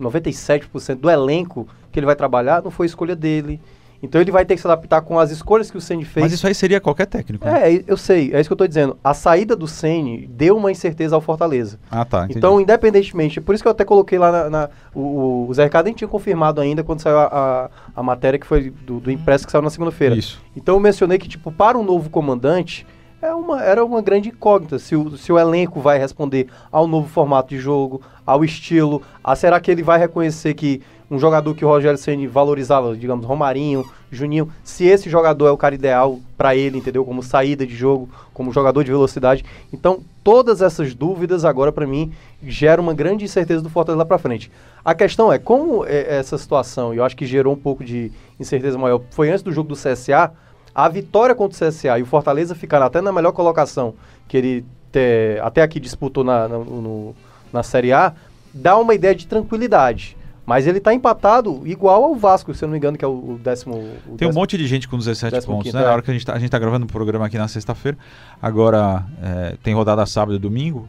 97% 0.00 0.94
do 0.96 1.10
elenco 1.10 1.68
que 1.92 1.98
ele 1.98 2.06
vai 2.06 2.16
trabalhar 2.16 2.62
não 2.62 2.70
foi 2.70 2.86
escolha 2.86 3.14
dele. 3.14 3.60
Então 4.06 4.20
ele 4.20 4.30
vai 4.30 4.44
ter 4.44 4.54
que 4.54 4.60
se 4.60 4.66
adaptar 4.66 5.02
com 5.02 5.18
as 5.18 5.30
escolhas 5.30 5.70
que 5.70 5.76
o 5.76 5.80
Ceni 5.80 6.04
fez. 6.04 6.24
Mas 6.24 6.32
isso 6.32 6.46
aí 6.46 6.54
seria 6.54 6.80
qualquer 6.80 7.06
técnico. 7.06 7.44
né? 7.44 7.74
É, 7.74 7.84
eu 7.86 7.96
sei, 7.96 8.32
é 8.32 8.40
isso 8.40 8.48
que 8.48 8.52
eu 8.52 8.56
tô 8.56 8.66
dizendo. 8.66 8.96
A 9.04 9.12
saída 9.12 9.54
do 9.54 9.66
Ceni 9.68 10.26
deu 10.26 10.56
uma 10.56 10.70
incerteza 10.72 11.14
ao 11.14 11.20
Fortaleza. 11.20 11.78
Ah, 11.90 12.04
tá. 12.04 12.24
entendi. 12.24 12.38
Então, 12.38 12.60
independentemente, 12.60 13.40
por 13.40 13.54
isso 13.54 13.62
que 13.62 13.68
eu 13.68 13.72
até 13.72 13.84
coloquei 13.84 14.18
lá 14.18 14.32
na. 14.32 14.50
na- 14.50 14.70
o, 14.94 15.46
o 15.48 15.54
Zé 15.54 15.64
Ricardo 15.64 15.86
nem 15.86 15.94
tinha 15.94 16.08
confirmado 16.08 16.60
ainda 16.60 16.82
quando 16.82 17.00
saiu 17.00 17.18
a, 17.18 17.24
a, 17.26 17.70
a 17.94 18.02
matéria 18.02 18.38
que 18.38 18.46
foi 18.46 18.70
do, 18.70 18.98
do 19.00 19.10
impresso 19.10 19.44
que 19.44 19.52
saiu 19.52 19.62
na 19.62 19.70
segunda-feira. 19.70 20.14
Isso. 20.16 20.40
Então 20.56 20.74
eu 20.76 20.80
mencionei 20.80 21.18
que, 21.18 21.28
tipo, 21.28 21.52
para 21.52 21.76
um 21.76 21.82
novo 21.82 22.08
comandante, 22.08 22.86
é 23.20 23.32
uma, 23.34 23.62
era 23.62 23.84
uma 23.84 24.00
grande 24.02 24.28
incógnita 24.28 24.78
se 24.78 24.94
o, 24.94 25.16
se 25.16 25.32
o 25.32 25.38
elenco 25.38 25.80
vai 25.80 25.98
responder 25.98 26.48
ao 26.70 26.86
novo 26.86 27.08
formato 27.08 27.48
de 27.48 27.58
jogo, 27.58 28.00
ao 28.24 28.44
estilo. 28.44 29.02
A, 29.24 29.34
será 29.34 29.58
que 29.58 29.70
ele 29.70 29.82
vai 29.82 29.98
reconhecer 29.98 30.54
que 30.54 30.80
um 31.10 31.18
jogador 31.18 31.54
que 31.54 31.64
o 31.64 31.68
Rogério 31.68 31.96
Ceni 31.98 32.26
valorizava, 32.26 32.96
digamos, 32.96 33.24
Romarinho, 33.24 33.84
Juninho, 34.10 34.50
se 34.64 34.84
esse 34.84 35.08
jogador 35.08 35.46
é 35.46 35.50
o 35.50 35.56
cara 35.56 35.74
ideal 35.74 36.18
para 36.36 36.56
ele, 36.56 36.78
entendeu? 36.78 37.04
Como 37.04 37.22
saída 37.22 37.66
de 37.66 37.74
jogo, 37.76 38.08
como 38.34 38.52
jogador 38.52 38.82
de 38.82 38.90
velocidade. 38.90 39.44
Então, 39.72 40.00
todas 40.24 40.62
essas 40.62 40.94
dúvidas 40.94 41.44
agora 41.44 41.70
para 41.70 41.86
mim 41.86 42.12
geram 42.42 42.82
uma 42.82 42.94
grande 42.94 43.24
incerteza 43.24 43.62
do 43.62 43.70
Fortaleza 43.70 43.98
lá 43.98 44.04
para 44.04 44.18
frente. 44.18 44.50
A 44.84 44.94
questão 44.94 45.32
é 45.32 45.38
como 45.38 45.84
é, 45.86 46.16
essa 46.18 46.36
situação, 46.36 46.92
e 46.92 46.96
eu 46.96 47.04
acho 47.04 47.16
que 47.16 47.26
gerou 47.26 47.52
um 47.54 47.58
pouco 47.58 47.84
de 47.84 48.10
incerteza 48.38 48.76
maior, 48.78 49.00
foi 49.10 49.30
antes 49.30 49.42
do 49.42 49.52
jogo 49.52 49.68
do 49.68 49.76
CSA, 49.76 50.32
a 50.74 50.88
vitória 50.88 51.34
contra 51.34 51.56
o 51.56 51.68
CSA 51.70 51.98
e 51.98 52.02
o 52.02 52.06
Fortaleza 52.06 52.54
ficaram 52.54 52.86
até 52.86 53.00
na 53.00 53.12
melhor 53.12 53.32
colocação 53.32 53.94
que 54.28 54.36
ele 54.36 54.64
te- 54.92 55.38
até 55.42 55.62
aqui 55.62 55.80
disputou 55.80 56.22
na, 56.24 56.46
na, 56.48 56.58
no- 56.58 57.14
na 57.52 57.62
Série 57.62 57.92
A, 57.92 58.12
dá 58.52 58.76
uma 58.76 58.94
ideia 58.94 59.14
de 59.14 59.26
tranquilidade. 59.26 60.15
Mas 60.46 60.64
ele 60.66 60.78
está 60.78 60.94
empatado 60.94 61.62
igual 61.64 62.04
ao 62.04 62.14
Vasco, 62.14 62.54
se 62.54 62.64
eu 62.64 62.68
não 62.68 62.72
me 62.72 62.78
engano, 62.78 62.96
que 62.96 63.04
é 63.04 63.08
o, 63.08 63.38
décimo. 63.42 63.74
o 64.06 64.16
Tem 64.16 64.28
um 64.28 64.32
monte 64.32 64.56
de 64.56 64.64
gente 64.66 64.86
com 64.86 64.96
17 64.96 65.32
décimo 65.34 65.54
pontos, 65.54 65.64
quinto, 65.64 65.76
né? 65.76 65.82
é. 65.82 65.86
Na 65.86 65.92
hora 65.92 66.02
que 66.02 66.10
a 66.10 66.14
gente 66.14 66.24
tá, 66.24 66.34
a 66.34 66.38
gente 66.38 66.50
tá 66.50 66.58
gravando 66.58 66.86
o 66.86 66.88
programa 66.88 67.26
aqui 67.26 67.36
na 67.36 67.48
sexta-feira. 67.48 67.98
Agora 68.40 69.04
é, 69.20 69.56
tem 69.60 69.74
rodada 69.74 70.06
sábado 70.06 70.36
e 70.36 70.38
domingo. 70.38 70.88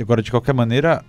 Agora, 0.00 0.22
de 0.22 0.30
qualquer 0.30 0.54
maneira, 0.54 1.04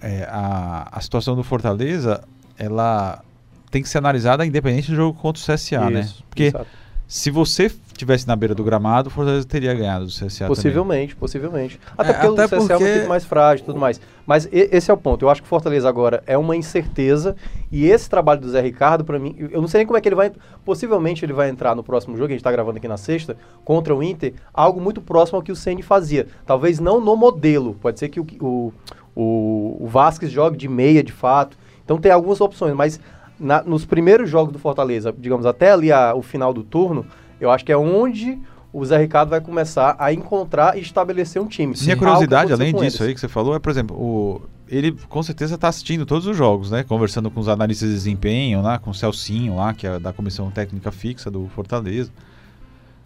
é, 0.00 0.26
a, 0.30 0.88
a 0.90 1.00
situação 1.02 1.36
do 1.36 1.44
Fortaleza, 1.44 2.24
ela 2.56 3.22
tem 3.70 3.82
que 3.82 3.88
ser 3.88 3.98
analisada 3.98 4.46
independente 4.46 4.90
do 4.90 4.96
jogo 4.96 5.18
contra 5.18 5.42
o 5.42 5.44
CSA, 5.44 5.90
né? 5.90 6.00
Isso, 6.00 6.24
Porque 6.28 6.44
exato. 6.44 6.66
se 7.06 7.30
você 7.30 7.68
tivesse 7.96 8.26
na 8.26 8.34
beira 8.36 8.54
do 8.54 8.62
gramado, 8.64 9.08
o 9.08 9.10
Fortaleza 9.10 9.46
teria 9.46 9.72
ganhado 9.74 10.04
do 10.06 10.10
CSA 10.10 10.28
também. 10.40 10.48
Possivelmente, 10.48 11.16
possivelmente. 11.16 11.80
Até 11.96 12.10
É, 12.10 12.12
porque 12.14 12.26
até 12.26 12.44
o 12.44 12.48
CSA 12.48 12.54
é 12.54 12.58
uma 12.58 12.68
porque- 12.78 12.84
equipe 12.90 13.08
mais 13.08 13.24
frágil 13.24 13.62
e 13.62 13.66
tudo 13.66 13.78
mais. 13.78 14.00
Mas 14.26 14.48
esse 14.50 14.90
é 14.90 14.94
o 14.94 14.96
ponto. 14.96 15.24
Eu 15.24 15.30
acho 15.30 15.42
que 15.42 15.46
o 15.46 15.48
Fortaleza 15.48 15.88
agora 15.88 16.22
é 16.26 16.36
uma 16.36 16.56
incerteza. 16.56 17.36
E 17.70 17.86
esse 17.86 18.08
trabalho 18.10 18.40
do 18.40 18.48
Zé 18.48 18.60
Ricardo, 18.60 19.04
pra 19.04 19.18
mim, 19.18 19.34
eu- 19.38 19.60
não 19.60 19.68
sei 19.68 19.78
nem 19.80 19.86
como 19.86 19.96
é 19.96 20.00
que 20.00 20.08
ele 20.08 20.16
vai. 20.16 20.32
Possivelmente 20.64 21.24
ele 21.24 21.32
vai 21.32 21.48
entrar 21.50 21.74
no 21.76 21.82
próximo 21.84 22.16
jogo, 22.16 22.28
que 22.28 22.32
a 22.32 22.36
gente 22.36 22.44
tá 22.44 22.50
gravando 22.52 22.78
aqui 22.78 22.88
na 22.88 22.96
sexta, 22.96 23.36
contra 23.64 23.94
o 23.94 24.02
Inter, 24.02 24.34
algo 24.52 24.80
muito 24.80 25.00
próximo 25.00 25.36
ao 25.36 25.42
que 25.42 25.52
o 25.52 25.56
Ceni 25.56 25.82
fazia. 25.82 26.26
Talvez 26.46 26.80
não 26.80 27.00
no 27.00 27.14
modelo. 27.16 27.74
Pode 27.80 27.98
ser 27.98 28.08
que 28.08 28.18
o, 28.18 28.26
o, 28.40 28.72
o, 29.14 29.76
o 29.80 29.86
Vasquez 29.86 30.30
jogue 30.32 30.56
de 30.56 30.68
meia 30.68 31.02
de 31.02 31.12
fato. 31.12 31.56
Então 31.84 31.98
tem 31.98 32.10
algumas 32.10 32.40
opções, 32.40 32.74
mas 32.74 32.98
na- 33.38 33.62
nos 33.62 33.84
primeiros 33.84 34.30
jogos 34.30 34.52
do 34.52 34.58
Fortaleza, 34.58 35.14
digamos, 35.16 35.44
até 35.44 35.70
ali 35.72 35.92
a- 35.92 36.14
o 36.14 36.22
final 36.22 36.52
do 36.52 36.62
turno, 36.62 37.04
eu 37.40 37.50
acho 37.50 37.64
que 37.64 37.72
é 37.72 37.76
onde 37.76 38.38
o 38.72 38.84
Zé 38.84 38.98
Ricardo 38.98 39.30
vai 39.30 39.40
começar 39.40 39.94
a 39.98 40.12
encontrar 40.12 40.76
e 40.76 40.80
estabelecer 40.80 41.40
um 41.40 41.46
time. 41.46 41.74
Minha 41.80 41.96
curiosidade, 41.96 42.52
além 42.52 42.72
disso 42.72 42.96
eles. 42.96 43.00
aí 43.02 43.14
que 43.14 43.20
você 43.20 43.28
falou, 43.28 43.54
é, 43.54 43.58
por 43.60 43.70
exemplo, 43.70 43.96
o, 43.96 44.42
ele 44.68 44.92
com 45.08 45.22
certeza 45.22 45.54
está 45.54 45.68
assistindo 45.68 46.04
todos 46.04 46.26
os 46.26 46.36
jogos, 46.36 46.70
né? 46.70 46.82
Conversando 46.82 47.30
com 47.30 47.38
os 47.38 47.48
analistas 47.48 47.88
de 47.88 47.94
desempenho 47.94 48.62
lá, 48.62 48.78
com 48.78 48.90
o 48.90 48.94
Celcinho 48.94 49.56
lá, 49.56 49.72
que 49.72 49.86
é 49.86 49.98
da 49.98 50.12
comissão 50.12 50.50
técnica 50.50 50.90
fixa 50.90 51.30
do 51.30 51.46
Fortaleza, 51.54 52.10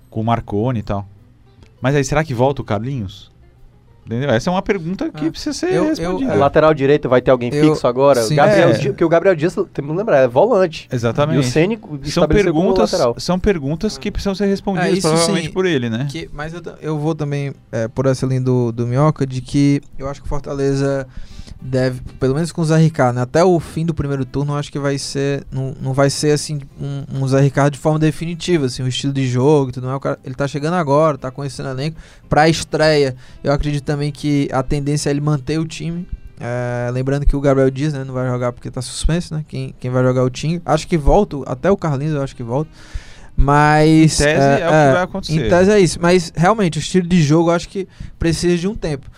com 0.09 0.21
o 0.21 0.25
Marconi 0.25 0.81
e 0.81 0.83
tal. 0.83 1.07
Mas 1.81 1.95
aí, 1.95 2.03
será 2.03 2.25
que 2.25 2.33
volta 2.33 2.63
o 2.63 2.65
Carlinhos? 2.65 3.31
Entendeu? 4.09 4.31
Essa 4.31 4.49
é 4.49 4.53
uma 4.53 4.63
pergunta 4.63 5.11
que 5.11 5.27
Ah, 5.27 5.31
precisa 5.31 5.53
ser 5.53 5.67
eu- 5.67 5.83
eu- 5.85 5.89
respondida. 5.91 6.33
A 6.33 6.37
lateral 6.37 6.73
direito 6.73 7.11
vai 7.11 7.21
ter 7.21 7.31
alguém 7.31 7.53
Eu- 7.53 7.69
fixo 7.75 7.87
agora? 7.87 8.23
sim, 8.23 8.35
Gabriel 8.37 8.71
é. 8.71 8.79
Porque 8.79 9.05
o 9.05 9.09
Gabriel 9.09 9.37
Dias, 9.37 9.55
temos 9.55 9.91
que 9.93 9.97
lembrar, 9.99 10.17
é 10.19 10.27
volante. 10.27 10.89
Exatamente. 10.91 11.37
E 11.37 11.41
o 11.41 11.43
Ceni 11.45 11.79
são 12.05 12.27
perguntas, 12.27 12.93
lateral. 12.93 13.15
são 13.19 13.39
perguntas 13.39 13.99
que 13.99 14.11
precisam 14.11 14.35
ser 14.35 14.47
respondidas 14.47 14.89
É, 14.89 14.93
isso 14.93 15.09
provavelmente 15.09 15.47
sim. 15.49 15.53
por 15.53 15.67
ele, 15.67 15.91
né? 15.91 16.07
Que- 16.11 16.31
mas 16.33 16.55
eu, 16.55 16.63
eu 16.81 16.99
vou 16.99 17.15
também 17.15 17.53
é, 17.71 17.87
por 17.87 18.07
essa 18.07 18.25
linha 18.25 18.41
do, 18.41 18.73
do 18.73 18.87
Minhoca 18.87 19.27
de 19.27 19.43
que 19.43 19.83
eu 19.99 20.09
acho 20.09 20.23
que 20.23 20.27
o 20.27 20.29
Fortaleza 20.31 21.07
deve, 21.61 22.01
pelo 22.21 22.35
menos 22.37 22.53
com 22.53 22.63
o 22.63 22.65
Zé 22.65 22.77
Ricardo, 22.77 23.17
né, 23.17 23.23
até 23.23 23.43
o 23.45 23.59
fim 23.59 23.85
do 23.85 23.93
primeiro 23.93 24.25
turno, 24.25 24.53
eu 24.53 24.57
acho 24.59 24.71
que 24.71 24.79
vai 24.79 24.97
ser. 24.97 25.45
Não, 25.51 25.75
não 25.81 25.93
vai 25.93 26.09
ser 26.09 26.31
assim 26.31 26.61
um, 26.81 27.21
um 27.21 27.27
Zé 27.27 27.41
Ricardo 27.41 27.73
de 27.73 27.81
forma 27.81 27.99
definitiva, 27.99 28.67
assim, 28.67 28.85
o 28.85 28.87
estilo 28.87 29.13
de 29.13 29.27
jogo 29.27 29.71
e 29.71 29.73
tudo 29.73 29.87
mais. 29.89 29.97
O 29.97 30.01
cara- 30.01 30.19
ele 30.25 30.37
tá 30.37 30.47
chegando 30.47 30.75
agora, 30.75 31.19
tá 31.19 31.33
conhecendo 31.33 31.67
o 31.67 31.73
elenco. 31.73 31.97
Pra 32.29 32.49
estreia, 32.49 33.17
eu 33.43 33.51
acredito 33.53 33.83
também 33.83 33.98
que 34.13 34.49
a 34.53 34.63
tendência 34.63 35.09
é 35.09 35.13
ele 35.13 35.21
manter 35.21 35.59
o 35.59 35.67
time. 35.67 36.07
É, 36.41 36.91
lembrando 36.93 37.27
que 37.27 37.35
o 37.35 37.41
Gabriel 37.41 37.71
Dias 37.71 37.93
né, 37.93 38.05
não 38.05 38.15
vai 38.15 38.29
jogar 38.29 38.53
porque 38.53 38.71
tá 38.71 38.81
suspenso, 38.81 39.35
né? 39.35 39.45
Quem, 39.47 39.75
quem 39.79 39.91
vai 39.91 40.03
jogar 40.03 40.21
é 40.21 40.25
o 40.25 40.31
time. 40.31 40.63
Acho 40.65 40.87
que 40.87 40.97
volta, 40.97 41.37
até 41.47 41.71
o 41.71 41.77
Carlinhos 41.77 42.15
eu 42.15 42.23
acho 42.23 42.37
que 42.37 42.43
volta. 42.43 42.71
Mas. 43.37 44.21
Em 44.21 44.25
tese 44.25 44.61
é 44.61 44.67
o 44.67 44.71
que 44.71 44.93
vai 44.93 45.03
acontecer. 45.03 45.47
Em 45.47 45.49
tese 45.49 45.71
é 45.71 45.81
isso. 45.81 45.99
Mas 46.01 46.33
realmente, 46.35 46.79
o 46.79 46.81
estilo 46.81 47.07
de 47.07 47.23
jogo 47.23 47.51
eu 47.51 47.55
acho 47.55 47.69
que 47.69 47.87
precisa 48.19 48.57
de 48.57 48.67
um 48.67 48.75
tempo. 48.75 49.09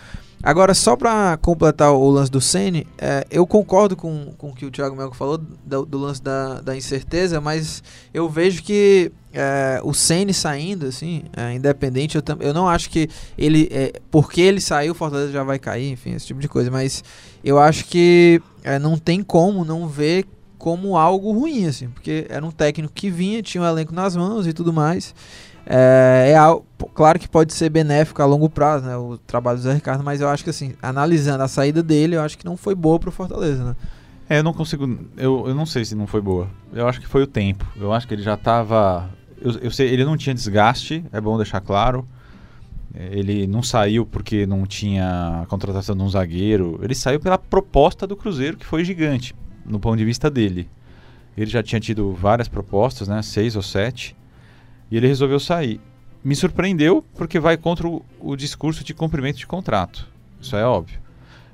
Agora, 0.43 0.73
só 0.73 0.95
pra 0.95 1.37
completar 1.37 1.93
o 1.93 2.09
lance 2.09 2.31
do 2.31 2.41
Ceni, 2.41 2.87
é, 2.97 3.25
eu 3.29 3.45
concordo 3.45 3.95
com, 3.95 4.33
com 4.37 4.49
o 4.49 4.55
que 4.55 4.65
o 4.65 4.71
Thiago 4.71 4.95
Melco 4.95 5.15
falou 5.15 5.37
do, 5.37 5.85
do 5.85 5.97
lance 5.99 6.21
da, 6.21 6.61
da 6.61 6.75
incerteza, 6.75 7.39
mas 7.39 7.83
eu 8.11 8.27
vejo 8.27 8.63
que 8.63 9.11
é, 9.31 9.79
o 9.83 9.93
Ceni 9.93 10.33
saindo, 10.33 10.87
assim, 10.87 11.23
é, 11.37 11.53
independente, 11.53 12.17
eu, 12.17 12.23
eu 12.39 12.53
não 12.53 12.67
acho 12.67 12.89
que 12.89 13.07
ele, 13.37 13.69
é, 13.71 13.93
porque 14.09 14.41
ele 14.41 14.59
saiu, 14.59 14.93
o 14.93 14.95
Fortaleza 14.95 15.31
já 15.31 15.43
vai 15.43 15.59
cair, 15.59 15.91
enfim, 15.91 16.13
esse 16.13 16.25
tipo 16.25 16.39
de 16.39 16.47
coisa, 16.47 16.71
mas 16.71 17.03
eu 17.43 17.59
acho 17.59 17.85
que 17.85 18.41
é, 18.63 18.79
não 18.79 18.97
tem 18.97 19.21
como 19.21 19.63
não 19.63 19.87
ver 19.87 20.25
como 20.57 20.97
algo 20.97 21.31
ruim, 21.31 21.65
assim, 21.65 21.87
porque 21.89 22.25
era 22.29 22.45
um 22.45 22.51
técnico 22.51 22.93
que 22.93 23.09
vinha, 23.09 23.41
tinha 23.41 23.63
um 23.63 23.65
elenco 23.65 23.93
nas 23.93 24.15
mãos 24.15 24.45
e 24.45 24.53
tudo 24.53 24.71
mais. 24.71 25.13
É, 25.65 26.29
é 26.31 26.35
al- 26.35 26.65
pô, 26.77 26.87
claro 26.87 27.19
que 27.19 27.27
pode 27.29 27.53
ser 27.53 27.69
benéfico 27.69 28.21
a 28.21 28.25
longo 28.25 28.49
prazo, 28.49 28.85
né? 28.85 28.97
O 28.97 29.17
trabalho 29.17 29.57
do 29.57 29.63
Zé 29.63 29.73
Ricardo, 29.73 30.03
mas 30.03 30.19
eu 30.21 30.27
acho 30.29 30.43
que 30.43 30.49
assim, 30.49 30.73
analisando 30.81 31.43
a 31.43 31.47
saída 31.47 31.81
dele, 31.83 32.15
eu 32.15 32.21
acho 32.21 32.37
que 32.37 32.45
não 32.45 32.57
foi 32.57 32.73
boa 32.75 32.99
pro 32.99 33.11
Fortaleza, 33.11 33.63
né? 33.63 33.75
É, 34.29 34.39
eu 34.39 34.43
não 34.43 34.53
consigo. 34.53 34.87
Eu, 35.17 35.47
eu 35.47 35.53
não 35.53 35.65
sei 35.65 35.83
se 35.83 35.93
não 35.93 36.07
foi 36.07 36.21
boa. 36.21 36.47
Eu 36.73 36.87
acho 36.87 36.99
que 37.01 37.07
foi 37.07 37.21
o 37.23 37.27
tempo. 37.27 37.65
Eu 37.75 37.91
acho 37.91 38.07
que 38.07 38.13
ele 38.13 38.23
já 38.23 38.37
tava. 38.37 39.09
Eu, 39.41 39.51
eu 39.59 39.71
sei, 39.71 39.89
ele 39.89 40.05
não 40.05 40.15
tinha 40.15 40.33
desgaste, 40.33 41.03
é 41.11 41.19
bom 41.19 41.35
deixar 41.37 41.59
claro. 41.61 42.07
Ele 42.93 43.47
não 43.47 43.63
saiu 43.63 44.05
porque 44.05 44.45
não 44.45 44.65
tinha 44.65 45.41
a 45.43 45.45
contratação 45.47 45.95
de 45.95 46.03
um 46.03 46.09
zagueiro. 46.09 46.79
Ele 46.81 46.93
saiu 46.95 47.19
pela 47.19 47.37
proposta 47.37 48.05
do 48.05 48.15
Cruzeiro, 48.17 48.57
que 48.57 48.65
foi 48.65 48.83
gigante, 48.83 49.33
no 49.65 49.79
ponto 49.79 49.97
de 49.97 50.03
vista 50.05 50.29
dele. 50.29 50.69
Ele 51.37 51.49
já 51.49 51.63
tinha 51.63 51.79
tido 51.79 52.11
várias 52.13 52.49
propostas, 52.49 53.07
né? 53.07 53.21
Seis 53.21 53.55
ou 53.55 53.61
sete. 53.61 54.15
E 54.91 54.97
ele 54.97 55.07
resolveu 55.07 55.39
sair. 55.39 55.79
Me 56.23 56.35
surpreendeu 56.35 57.03
porque 57.15 57.39
vai 57.39 57.57
contra 57.57 57.87
o, 57.87 58.03
o 58.19 58.35
discurso 58.35 58.83
de 58.83 58.93
cumprimento 58.93 59.37
de 59.37 59.47
contrato. 59.47 60.07
Isso 60.39 60.55
é 60.55 60.63
óbvio. 60.65 60.99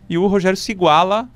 E 0.10 0.18
o 0.18 0.28
Rogério 0.28 0.58
se 0.58 0.72
iguala 0.72 1.30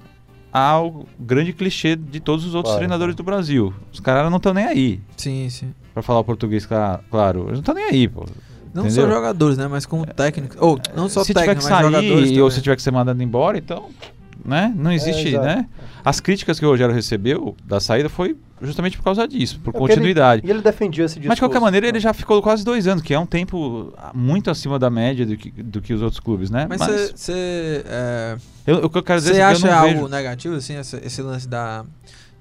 ao 0.52 1.06
grande 1.20 1.54
clichê 1.54 1.96
de 1.96 2.20
todos 2.20 2.46
os 2.46 2.54
outros 2.56 2.72
Claro. 2.72 2.80
treinadores 2.80 3.16
do 3.16 3.24
Brasil. 3.24 3.74
Os 3.94 4.00
caras 4.00 4.30
não 4.30 4.38
estão 4.38 4.54
nem 4.54 4.66
aí. 4.66 5.00
Sim, 5.16 5.50
sim. 5.50 5.74
Pra 5.94 6.02
falar 6.04 6.20
o 6.20 6.24
português, 6.24 6.66
cla- 6.66 7.00
claro. 7.10 7.42
Eles 7.44 7.54
não 7.54 7.60
estão 7.60 7.76
nem 7.76 7.86
aí, 7.86 8.08
pô. 8.08 8.26
Não 8.74 8.86
Entendeu? 8.86 9.06
só 9.08 9.14
jogadores, 9.14 9.58
né? 9.58 9.68
Mas 9.68 9.86
como 9.86 10.06
técnico. 10.06 10.56
Ou, 10.60 10.80
não 10.96 11.08
só 11.10 11.22
se 11.24 11.28
tiver 11.34 11.42
técnico, 11.42 11.62
que 11.62 11.70
mas 11.70 11.78
sair 11.80 11.84
jogadores 11.92 12.30
ou 12.32 12.36
também. 12.36 12.52
se 12.52 12.62
tiver 12.62 12.76
que 12.78 12.82
ser 12.82 12.92
mandado 12.92 13.22
embora, 13.22 13.58
então, 13.58 13.90
né? 14.46 14.74
Não 14.76 14.92
existe, 14.92 15.30
exato. 15.30 15.46
né? 15.46 15.68
As 16.04 16.20
críticas 16.20 16.60
que 16.60 16.66
o 16.66 16.70
Rogério 16.70 16.94
recebeu 16.94 17.56
da 17.66 17.80
saída 17.80 18.10
foi 18.10 18.36
justamente 18.62 18.98
por 18.98 19.04
causa 19.04 19.28
disso, 19.28 19.60
por 19.64 19.74
É 19.76 19.78
continuidade. 19.78 20.42
E 20.46 20.50
ele 20.50 20.62
defendia 20.62 21.06
esse 21.06 21.16
discurso. 21.16 21.30
Mas 21.30 21.36
de 21.36 21.42
qualquer 21.42 21.60
maneira 21.60 21.88
ele 21.88 22.00
já 22.00 22.14
ficou 22.14 22.42
quase 22.42 22.64
dois 22.64 22.88
anos, 22.88 23.04
que 23.04 23.14
é 23.14 23.20
um 23.20 23.26
tempo 23.26 23.94
muito 24.14 24.50
acima 24.52 24.78
da 24.78 24.90
média 24.90 25.26
do 25.26 25.36
que, 25.38 25.50
do 25.52 25.82
que 25.82 25.94
os 25.94 26.02
outros 26.02 26.20
clubes, 26.20 26.50
né? 26.52 26.68
Mas 26.70 26.80
você. 26.82 27.84
eu- 28.68 28.86
o 28.86 28.90
que 28.90 28.98
eu 28.98 29.04
quero 29.04 29.20
dizer 29.20 29.34
Você 29.34 29.40
é 29.42 29.44
que 29.44 29.46
eu 29.52 29.56
acha 29.56 29.68
não 29.68 29.74
algo 29.78 29.94
vejo... 29.96 30.08
negativo, 30.08 30.56
assim, 30.56 30.78
esse, 30.78 30.96
esse 30.98 31.22
lance 31.22 31.48
da. 31.48 31.86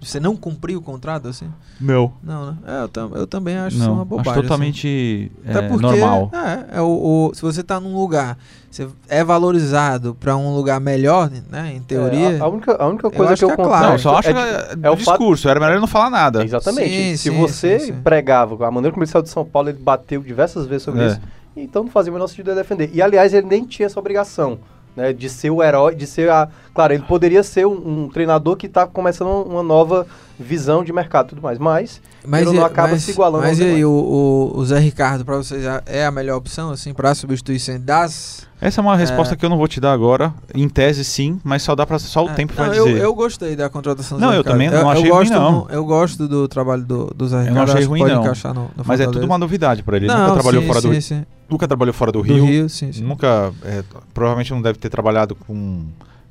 De 0.01 0.09
você 0.09 0.19
não 0.19 0.35
cumprir 0.35 0.77
o 0.77 0.81
contrato, 0.81 1.29
assim? 1.29 1.47
Meu. 1.79 2.11
Não, 2.23 2.53
né? 2.53 2.57
É, 2.67 2.83
eu, 2.85 2.89
tam- 2.89 3.11
eu 3.15 3.27
também 3.27 3.59
acho 3.59 3.77
isso 3.77 3.85
Não, 3.87 3.97
uma 3.97 4.05
bobagem. 4.05 4.31
acho 4.31 4.41
assim. 4.41 4.49
totalmente 4.49 5.33
é, 5.45 5.51
Até 5.51 5.69
porque, 5.69 5.83
normal. 5.83 6.31
É, 6.33 6.79
é 6.79 6.81
o, 6.81 7.29
o- 7.29 7.35
se 7.35 7.43
você 7.43 7.63
tá 7.63 7.79
num 7.79 7.95
lugar, 7.95 8.39
você 8.71 8.89
é 9.11 9.23
valorizado 9.23 10.17
pra 10.19 10.35
um 10.39 10.55
lugar 10.57 10.81
melhor, 10.81 11.31
né? 11.51 11.75
Em 11.77 11.81
teoria. 11.83 12.31
É, 12.37 12.41
a, 12.41 12.45
a 12.45 12.49
única, 12.49 12.83
a 12.83 12.87
única 12.89 13.07
Eu 13.09 13.11
coisa 13.11 13.33
acho 13.35 13.41
que 13.47 13.53
eu 13.53 13.57
que 13.57 13.61
é 13.61 13.65
claro. 13.65 13.89
Não, 13.91 13.99
só 13.99 14.17
acho 14.17 14.31
é, 14.31 14.33
que 14.33 14.39
de- 14.77 14.87
é, 14.87 14.89
é 14.89 14.91
o 14.91 14.97
fato- 14.97 15.19
discurso, 15.19 15.49
era 15.51 15.61
melhor 15.61 15.73
ele 15.73 15.81
não 15.83 15.87
falar 15.87 16.09
nada. 16.09 16.43
Exatamente. 16.45 16.89
Sim, 16.91 17.17
Se 17.17 17.31
sim, 17.31 17.39
você 17.39 17.79
sim, 17.79 17.87
sim. 17.89 18.01
pregava, 18.01 18.67
a 18.67 18.71
maneira 18.71 18.93
como 18.95 19.05
ele 19.05 19.11
saiu 19.11 19.23
de 19.23 19.29
São 19.29 19.45
Paulo, 19.45 19.69
ele 19.69 19.79
bateu 19.79 20.23
diversas 20.23 20.67
vezes 20.67 20.83
sobre 20.85 21.03
É. 21.03 21.07
isso. 21.09 21.21
Então 21.55 21.83
não 21.85 21.91
fazia 21.91 22.11
o 22.11 22.15
menor 22.15 22.27
sentido 22.29 22.49
ele 22.53 22.57
defender. 22.61 22.91
E 22.95 23.03
aliás, 23.03 23.35
ele 23.35 23.47
nem 23.47 23.65
tinha 23.67 23.85
essa 23.85 23.99
obrigação. 24.01 24.61
Né, 25.01 25.15
de 25.15 25.31
ser 25.31 25.49
o 25.51 25.63
herói, 25.63 25.95
de 25.95 26.07
ser 26.07 26.29
a. 26.31 26.47
Claro, 26.75 26.93
ele 26.93 27.03
poderia 27.03 27.43
ser 27.43 27.67
um, 27.67 28.05
um 28.05 28.09
treinador 28.11 28.55
que 28.55 28.67
está 28.67 28.87
começando 28.87 29.29
uma 29.47 29.63
nova 29.63 30.07
visão 30.39 30.85
de 30.85 30.93
mercado 30.93 31.27
e 31.27 31.29
tudo 31.31 31.43
mais. 31.43 31.59
Mas, 31.59 32.01
Mas, 32.25 32.47
ele 32.47 32.59
não 32.59 32.65
acaba 32.65 32.89
mas, 32.89 33.03
se 33.03 33.11
igualando 33.11 33.45
Mas 33.45 33.59
e 33.59 33.65
aí, 33.65 33.85
o, 33.85 33.91
o, 33.91 34.59
o 34.59 34.65
Zé 34.67 34.79
Ricardo, 34.79 35.25
pra 35.25 35.37
vocês, 35.37 35.65
é- 35.65 35.83
é 35.87 36.05
a 36.07 36.11
melhor 36.11 36.37
opção, 36.37 36.71
assim, 36.71 36.93
pra 36.93 37.15
substituição 37.15 37.81
das. 37.81 38.47
Essa 38.61 38.81
é 38.81 38.83
uma 38.83 38.95
resposta 38.95 39.35
que 39.37 39.45
eu 39.45 39.49
não 39.49 39.57
vou 39.57 39.67
te 39.67 39.81
dar 39.81 39.93
agora. 39.93 40.35
Em 40.55 40.69
tese, 40.69 41.03
sim, 41.03 41.41
mas 41.43 41.63
só 41.63 41.75
dá 41.75 41.87
pra 41.87 41.99
só 41.99 42.27
o 42.27 42.29
É, 42.29 42.35
tempo 42.35 42.53
não, 42.55 42.67
vai 42.67 42.79
eu, 42.79 42.85
dizer. 42.85 43.01
eu 43.03 43.15
gostei 43.15 43.57
da 43.57 43.71
contratação 43.71 44.19
do 44.19 44.21
Não, 44.21 44.33
Zé 44.33 44.37
eu 44.39 44.45
também 44.45 44.69
não 44.69 44.91
achei 44.91 45.11
eu 45.11 45.15
ruim, 45.15 45.29
gosto, 45.29 45.33
não. 45.33 45.67
Eu 45.71 45.85
gosto 45.87 46.29
do 46.29 46.47
trabalho 46.47 46.83
do, 46.85 47.07
do 47.15 47.27
Zé 47.27 47.37
não 47.37 47.43
Ricardo. 47.45 47.63
achei 47.63 47.75
acho 47.79 47.83
que 47.93 48.01
ruim, 48.01 48.13
não. 48.13 48.23
encaixar 48.23 48.53
no, 48.53 48.63
no 48.77 48.85
mas 48.85 49.01
é 49.01 49.07
tudo 49.07 49.25
uma 49.25 49.39
novidade 49.39 49.83
pra 49.83 49.97
ele. 49.97 50.07
Ele 50.07 50.13
Não, 50.13 50.21
nunca 50.21 50.35
trabalhou 50.35 50.61
sim, 50.61 50.69
fora 50.69 50.81
do 50.83 50.93
sim, 50.95 51.01
sim. 51.01 51.25
Nunca 51.51 51.67
trabalhou 51.67 51.93
fora 51.93 52.13
do 52.13 52.23
Do 52.23 52.33
Rio. 52.33 52.45
Rio, 52.45 52.69
sim, 52.69 52.93
sim. 52.93 53.03
Nunca. 53.03 53.53
é, 53.65 53.83
provavelmente 54.15 54.51
não 54.53 54.63
deve 54.63 54.79
ter 54.79 54.89
trabalhado 54.89 55.35
com 55.35 55.85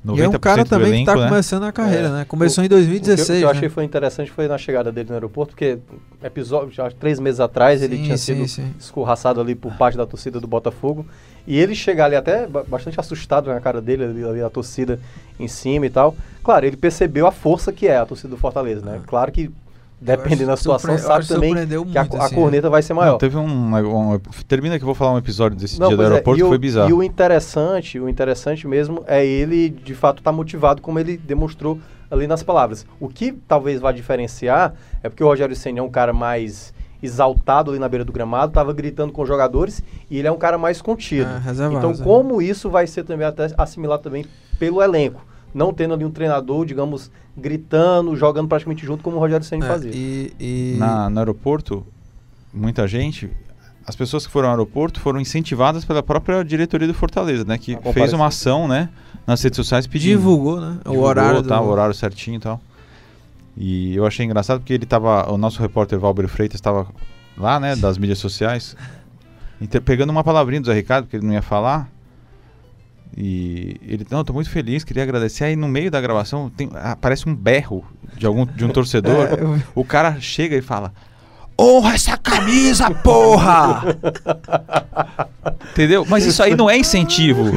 90% 0.04 0.18
E 0.18 0.22
é 0.22 0.28
um 0.28 0.32
cara 0.32 0.64
também 0.64 0.88
elenco, 0.88 1.10
que 1.10 1.14
tá 1.14 1.20
né? 1.24 1.28
começando 1.28 1.64
a 1.64 1.72
carreira, 1.72 2.06
É. 2.08 2.10
né? 2.10 2.24
Começou 2.26 2.64
em 2.64 2.66
O 2.66 2.70
que 2.70 2.74
eu- 2.74 2.78
2016. 2.78 3.28
O 3.28 3.40
que 3.40 3.44
eu 3.44 3.50
né? 3.52 3.56
achei 3.58 3.68
foi 3.68 3.84
interessante 3.84 4.30
foi 4.30 4.48
na 4.48 4.56
chegada 4.56 4.90
dele 4.90 5.08
no 5.10 5.14
aeroporto, 5.14 5.50
porque 5.52 5.78
episódio, 6.24 6.70
já 6.72 6.90
três 6.90 7.20
meses 7.20 7.38
atrás 7.38 7.82
ele 7.82 7.96
Sim, 7.98 8.02
tinha 8.04 8.16
sim, 8.16 8.34
sido 8.34 8.48
sim. 8.48 8.74
escorraçado 8.78 9.40
ali 9.40 9.54
por 9.54 9.74
parte 9.74 9.98
da 9.98 10.06
torcida 10.06 10.40
do 10.40 10.46
Botafogo. 10.46 11.04
E 11.46 11.58
ele 11.58 11.74
chegar 11.74 12.06
ali 12.06 12.16
até 12.16 12.46
ba- 12.46 12.64
bastante 12.66 12.98
assustado 13.00 13.48
na 13.50 13.60
cara 13.60 13.80
dele, 13.80 14.04
ali, 14.04 14.24
ali 14.24 14.42
a 14.42 14.48
torcida 14.50 14.98
em 15.38 15.48
cima 15.48 15.84
e 15.86 15.90
tal. 15.90 16.16
Claro, 16.42 16.64
ele 16.66 16.76
percebeu 16.76 17.26
a 17.26 17.32
força 17.32 17.70
que 17.72 17.86
é 17.86 17.96
a 17.98 18.06
torcida 18.06 18.28
do 18.30 18.36
Fortaleza, 18.36 18.84
né? 18.84 19.00
Claro 19.06 19.30
que, 19.32 19.50
dependendo 20.00 20.46
da 20.46 20.56
situação, 20.56 20.96
sabe 20.96 21.26
também 21.28 21.54
que 21.54 21.98
a, 21.98 22.02
a 22.02 22.24
assim, 22.24 22.34
corneta 22.34 22.70
vai 22.70 22.82
ser 22.82 22.94
maior. 22.94 23.12
Não, 23.12 23.18
teve 23.18 23.36
um, 23.36 23.44
um- 24.14 24.18
Termina 24.48 24.78
que 24.78 24.82
eu 24.82 24.86
vou 24.86 24.94
falar 24.94 25.12
um 25.12 25.18
episódio 25.18 25.58
desse 25.58 25.78
Não, 25.78 25.88
dia 25.88 25.96
do 25.96 26.02
é, 26.02 26.06
aeroporto 26.06 26.38
e 26.38 26.40
que 26.40 26.44
o- 26.44 26.48
foi 26.48 26.58
bizarro. 26.58 26.88
E 26.88 26.92
o 26.92 27.02
interessante, 27.02 28.00
o 28.00 28.08
interessante 28.08 28.66
mesmo 28.66 29.04
é 29.06 29.24
ele 29.24 29.68
de 29.68 29.94
fato 29.94 30.18
estar 30.18 30.32
motivado 30.32 30.80
como 30.80 30.98
ele 30.98 31.16
demonstrou 31.18 31.78
ali 32.10 32.26
nas 32.26 32.42
palavras. 32.42 32.86
O 32.98 33.08
que 33.08 33.32
talvez 33.46 33.80
vá 33.80 33.92
diferenciar 33.92 34.74
é 35.02 35.08
porque 35.08 35.22
o 35.22 35.26
Rogério 35.26 35.54
Senna 35.54 35.80
é 35.80 35.82
um 35.82 35.90
cara 35.90 36.12
mais 36.12 36.72
exaltado 37.02 37.70
ali 37.70 37.78
na 37.78 37.88
beira 37.88 38.04
do 38.04 38.12
gramado, 38.12 38.50
estava 38.50 38.72
gritando 38.72 39.12
com 39.12 39.22
os 39.22 39.28
jogadores 39.28 39.82
e 40.10 40.18
ele 40.18 40.28
é 40.28 40.32
um 40.32 40.36
cara 40.36 40.58
mais 40.58 40.82
contido. 40.82 41.28
Ah, 41.28 41.38
reservado, 41.38 41.78
então, 41.78 41.92
é. 41.92 42.04
como 42.04 42.42
isso 42.42 42.68
vai 42.68 42.86
ser 42.86 43.04
também 43.04 43.26
até 43.26 43.48
assimilado 43.56 44.02
também 44.02 44.26
pelo 44.58 44.82
elenco, 44.82 45.24
não 45.54 45.72
tendo 45.72 45.94
ali 45.94 46.04
um 46.04 46.10
treinador, 46.10 46.64
digamos, 46.64 47.10
gritando, 47.36 48.14
jogando 48.16 48.48
praticamente 48.48 48.84
junto 48.84 49.02
como 49.02 49.16
o 49.16 49.20
Rogério 49.20 49.44
Senna 49.44 49.66
É, 49.66 49.68
fazia. 49.68 49.90
e, 49.94 50.32
e- 50.38 50.76
Na, 50.78 51.08
no 51.10 51.18
aeroporto, 51.18 51.84
muita 52.52 52.86
gente. 52.86 53.30
As 53.86 53.96
pessoas 53.96 54.26
que 54.26 54.32
foram 54.32 54.48
ao 54.48 54.54
aeroporto 54.54 55.00
foram 55.00 55.18
incentivadas 55.20 55.84
pela 55.84 56.02
própria 56.02 56.44
diretoria 56.44 56.86
do 56.86 56.94
Fortaleza, 56.94 57.44
né? 57.44 57.58
Que 57.58 57.76
fez 57.92 58.12
uma 58.12 58.26
ação, 58.26 58.68
né? 58.68 58.88
Nas 59.26 59.42
redes 59.42 59.56
sociais 59.56 59.86
pedindo. 59.86 60.18
divulgou, 60.18 60.60
né? 60.60 60.72
o 60.84 60.90
Divulgou, 60.90 61.04
horário. 61.04 61.42
tá, 61.42 61.58
do- 61.58 61.64
o 61.64 61.68
horário 61.68 61.94
certinho 61.94 62.36
e 62.36 62.40
tal. 62.40 62.60
E 63.56 63.94
eu 63.96 64.06
achei 64.06 64.24
engraçado 64.24 64.60
porque 64.60 64.72
ele 64.72 64.86
tava. 64.86 65.30
O 65.32 65.36
nosso 65.36 65.60
repórter 65.60 65.98
Valber 65.98 66.28
Freitas 66.28 66.56
estava 66.58 66.86
lá, 67.36 67.58
né, 67.58 67.74
das 67.74 67.98
mídias 67.98 68.18
sociais, 68.18 68.76
pegando 69.84 70.10
uma 70.10 70.22
palavrinha 70.24 70.60
do 70.60 70.66
Zé 70.66 70.74
Ricardo, 70.74 71.06
que 71.08 71.16
ele 71.16 71.26
não 71.26 71.32
ia 71.34 71.42
falar. 71.42 71.88
E 73.16 73.76
ele, 73.86 74.06
não, 74.10 74.22
tô 74.24 74.32
muito 74.32 74.48
feliz, 74.50 74.84
queria 74.84 75.02
agradecer. 75.02 75.44
Aí 75.44 75.56
no 75.56 75.68
meio 75.68 75.90
da 75.90 76.00
gravação 76.00 76.48
tem, 76.48 76.70
aparece 76.74 77.28
um 77.28 77.34
berro 77.34 77.84
de 78.16 78.24
algum 78.26 78.46
de 78.46 78.64
um 78.64 78.68
torcedor. 78.68 79.26
É, 79.30 79.42
eu- 79.42 79.62
O 79.74 79.84
cara 79.84 80.16
chega 80.20 80.56
e 80.56 80.62
fala: 80.62 80.92
Honra 81.60 81.94
essa 81.94 82.16
camisa, 82.16 82.90
porra! 82.90 83.82
Entendeu? 85.72 86.04
Mas 86.08 86.24
isso 86.24 86.42
aí 86.42 86.54
não 86.56 86.68
é 86.68 86.76
incentivo. 86.76 87.50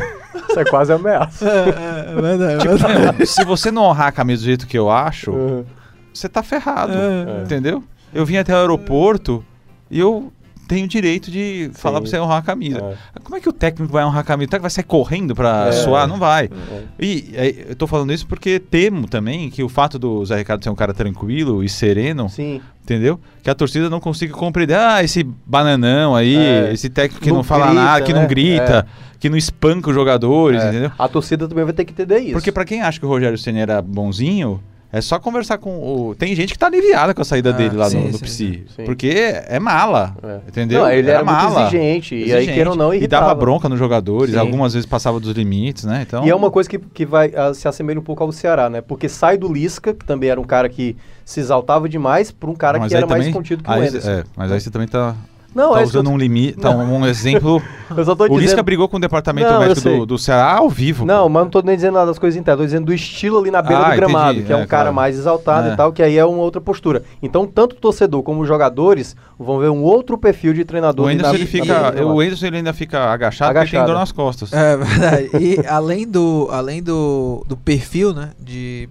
Isso 0.49 0.59
é 0.59 0.65
quase 0.65 0.91
ameaça. 0.91 1.47
É, 1.47 2.11
é 2.11 2.21
verdade, 2.21 2.53
é 2.53 2.57
Tipo, 2.75 2.87
verdade. 2.87 3.25
se 3.25 3.43
você 3.45 3.71
não 3.71 3.83
honrar 3.83 4.07
a 4.07 4.11
camisa 4.11 4.41
do 4.41 4.45
jeito 4.45 4.67
que 4.67 4.77
eu 4.77 4.89
acho, 4.89 5.31
Uhum. 5.31 5.65
você 6.13 6.27
tá 6.29 6.43
ferrado. 6.43 6.93
É. 6.93 7.43
Entendeu? 7.43 7.83
Eu 8.13 8.25
vim 8.25 8.37
até 8.37 8.53
o 8.53 8.57
aeroporto 8.57 9.43
e 9.89 9.99
eu 9.99 10.31
tenho 10.73 10.85
o 10.85 10.89
direito 10.89 11.29
de 11.31 11.69
falar 11.73 12.01
pra 12.01 12.09
você 12.09 12.19
honrar 12.19 12.37
a 12.37 12.41
camisa. 12.41 12.79
É. 13.15 13.19
Como 13.23 13.35
é 13.37 13.39
que 13.39 13.47
o 13.47 13.53
técnico 13.53 13.91
vai 13.93 14.03
honrar 14.03 14.21
a 14.21 14.23
camisa? 14.23 14.47
O 14.47 14.49
técnico 14.49 14.63
vai 14.63 14.69
sair 14.71 14.83
correndo 14.83 15.35
pra 15.35 15.67
É. 15.67 15.71
suar? 15.71 16.07
Não 16.07 16.17
vai. 16.17 16.45
É. 16.45 16.83
E 16.99 17.29
é, 17.33 17.65
eu 17.69 17.75
tô 17.75 17.85
falando 17.87 18.11
isso 18.11 18.25
porque 18.27 18.59
temo 18.59 19.07
também 19.07 19.49
que 19.49 19.63
o 19.63 19.69
fato 19.69 19.97
do 19.99 20.25
Zé 20.25 20.37
Ricardo 20.37 20.63
ser 20.63 20.69
um 20.69 20.75
cara 20.75 20.93
tranquilo 20.93 21.63
e 21.63 21.69
sereno, 21.69 22.27
Sim. 22.29 22.61
entendeu? 22.83 23.19
Que 23.41 23.49
a 23.49 23.55
torcida 23.55 23.89
não 23.89 23.99
consiga 23.99 24.33
compreender. 24.33 24.75
Ah, 24.77 25.03
esse 25.03 25.23
bananão 25.23 26.15
aí, 26.15 26.35
É. 26.35 26.73
esse 26.73 26.89
técnico 26.89 27.21
que 27.23 27.29
não, 27.29 27.37
Não 27.37 27.43
fala 27.43 27.67
grita, 27.67 27.81
nada, 27.83 28.05
que 28.05 28.13
não 28.13 28.21
né? 28.21 28.27
grita, 28.27 28.87
que 29.19 29.29
não 29.29 29.37
espanca 29.37 29.89
os 29.89 29.95
jogadores, 29.95 30.61
É. 30.61 30.69
entendeu? 30.69 30.91
A 30.97 31.07
torcida 31.07 31.47
também 31.47 31.63
vai 31.63 31.73
ter 31.73 31.85
que 31.85 31.91
entender 31.93 32.19
isso. 32.19 32.33
Porque 32.33 32.51
pra 32.51 32.65
quem 32.65 32.81
acha 32.81 32.99
que 32.99 33.05
o 33.05 33.09
Rogério 33.09 33.37
Ceni 33.37 33.59
era 33.59 33.81
bonzinho, 33.81 34.61
é 34.93 35.01
só 35.01 35.17
conversar 35.19 35.57
com 35.57 35.71
o. 35.75 36.13
Tem 36.15 36.35
gente 36.35 36.53
que 36.53 36.59
tá 36.59 36.67
aliviada 36.67 37.13
com 37.15 37.21
a 37.21 37.25
saída 37.25 37.49
Ah, 37.49 37.53
dele 37.53 37.75
lá 37.75 37.89
sim, 37.89 37.97
no, 37.97 38.05
no 38.11 38.17
sim, 38.19 38.23
Psi. 38.23 38.63
sim. 38.75 38.83
Porque 38.85 39.07
é 39.09 39.59
mala. 39.59 40.15
É. 40.23 40.37
Entendeu? 40.47 40.83
Não, 40.83 40.89
ele 40.91 41.09
era, 41.09 41.23
muito 41.25 41.35
mala. 41.35 41.61
exigente, 41.63 42.15
E 42.15 42.31
aí, 42.31 42.45
queira 42.45 42.69
ou 42.69 42.75
não, 42.75 42.93
E 42.93 42.97
irritava. 42.97 43.25
dava 43.27 43.39
bronca 43.39 43.67
nos 43.67 43.79
jogadores, 43.79 44.35
algumas 44.35 44.73
vezes 44.73 44.85
passava 44.85 45.19
dos 45.19 45.31
limites, 45.35 45.83
né? 45.85 46.03
Então, 46.07 46.23
E 46.23 46.29
é 46.29 46.35
uma 46.35 46.51
coisa 46.51 46.69
que, 46.69 46.77
que 46.77 47.05
vai 47.07 47.33
ah, 47.35 47.53
se 47.55 47.67
assemelha 47.67 47.99
um 47.99 48.03
pouco 48.03 48.23
ao 48.23 48.31
Ceará, 48.31 48.69
né? 48.69 48.81
Porque 48.81 49.09
sai 49.09 49.35
do 49.35 49.51
Lisca, 49.51 49.93
que 49.95 50.05
também 50.05 50.29
era 50.29 50.39
um 50.39 50.43
cara 50.45 50.69
que 50.69 50.95
se 51.25 51.39
exaltava 51.39 51.89
demais, 51.89 52.31
para 52.31 52.49
um 52.49 52.55
cara 52.55 52.77
Mas 52.77 52.89
que 52.91 52.95
era 52.95 53.07
mais 53.07 53.21
também- 53.23 53.33
contido 53.33 53.63
que 53.63 53.69
o 53.69 53.73
Anderson. 53.73 54.09
é, 54.11 54.23
mas 54.37 54.51
aí 54.51 54.61
você 54.61 54.69
também 54.69 54.87
tá 54.87 55.15
Não, 55.53 55.73
tá 55.73 55.81
é 55.81 55.83
usando 55.83 56.09
um 56.09 56.17
limite, 56.17 56.57
tá 56.59 56.69
um 56.71 57.05
exemplo. 57.05 57.61
eu 57.95 58.05
só 58.05 58.15
tô 58.15 58.23
o 58.23 58.27
dizendo. 58.27 58.41
Lisca 58.41 58.63
brigou 58.63 58.87
com 58.89 58.97
o 58.97 58.99
departamento 58.99 59.47
Não, 59.47 59.61
eu 59.61 59.67
médico 59.69 59.89
do, 59.89 60.05
do 60.05 60.17
Ceará 60.17 60.57
ao 60.57 60.69
vivo. 60.69 61.05
Não, 61.05 61.23
pô. 61.23 61.29
mas 61.29 61.43
não 61.43 61.49
tô 61.49 61.61
nem 61.61 61.75
dizendo 61.75 61.93
nada 61.93 62.07
das 62.07 62.17
coisas 62.19 62.39
internas, 62.39 62.61
tô 62.61 62.65
dizendo 62.65 62.85
do 62.85 62.93
estilo 62.93 63.37
ali 63.39 63.51
na 63.51 63.61
beira 63.61 63.83
Ah, 63.85 63.89
do 63.91 63.95
gramado, 63.95 64.31
entendi. 64.33 64.47
que 64.47 64.53
é 64.53 64.55
um 64.55 64.61
É, 64.61 64.65
cara 64.65 64.83
claro. 64.85 64.95
mais 64.95 65.17
exaltado 65.17 65.69
É. 65.69 65.73
e 65.73 65.77
tal, 65.77 65.91
que 65.93 66.01
aí 66.01 66.17
é 66.17 66.25
uma 66.25 66.41
outra 66.41 66.59
postura. 66.59 67.03
Então, 67.21 67.45
tanto 67.45 67.73
o 67.73 67.79
torcedor 67.79 68.23
como 68.23 68.41
os 68.41 68.47
jogadores 68.47 69.15
vão 69.37 69.59
ver 69.59 69.69
um 69.69 69.83
outro 69.83 70.17
perfil 70.17 70.53
de 70.53 70.65
treinador 70.65 71.05
O 71.05 71.09
Anderson, 71.09 71.31
na- 71.31 71.35
ele 71.37 71.45
fica, 71.45 71.65
beira 71.65 71.79
do 71.91 71.95
gramado. 71.95 72.15
o 72.15 72.19
Anderson 72.19 72.45
ele 72.47 72.57
ainda 72.57 72.73
fica 72.73 72.99
agachado, 73.11 73.49
porque 73.49 73.59
Agachado. 73.59 73.85
tem 73.85 73.93
dor 73.93 73.99
nas 73.99 74.11
costas. 74.11 74.53
É 74.53 74.77
verdade. 74.77 75.29
E 75.39 75.59
além 75.67 76.07
do, 76.07 76.47
além 76.51 76.81
do, 76.81 77.43
do 77.47 77.55
perfil, 77.57 78.13
né, 78.13 78.31
de, 78.39 78.89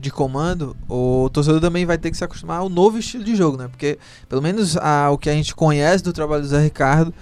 de 0.00 0.10
comando, 0.10 0.76
o 0.88 1.28
torcedor 1.32 1.60
também 1.60 1.84
vai 1.84 1.98
ter 1.98 2.10
que 2.10 2.16
se 2.16 2.24
acostumar 2.24 2.60
ao 2.60 2.68
novo 2.68 2.98
estilo 2.98 3.24
de 3.24 3.34
jogo, 3.34 3.56
né? 3.56 3.68
Porque, 3.68 3.98
pelo 4.28 4.40
menos 4.42 4.76
a, 4.76 5.10
o 5.10 5.18
que 5.18 5.28
a 5.28 5.32
gente 5.32 5.54
conhece 5.54 6.02
do 6.04 6.12
trabalho 6.12 6.42
do 6.42 6.48
Zé 6.48 6.62
Ricardo, 6.62 7.12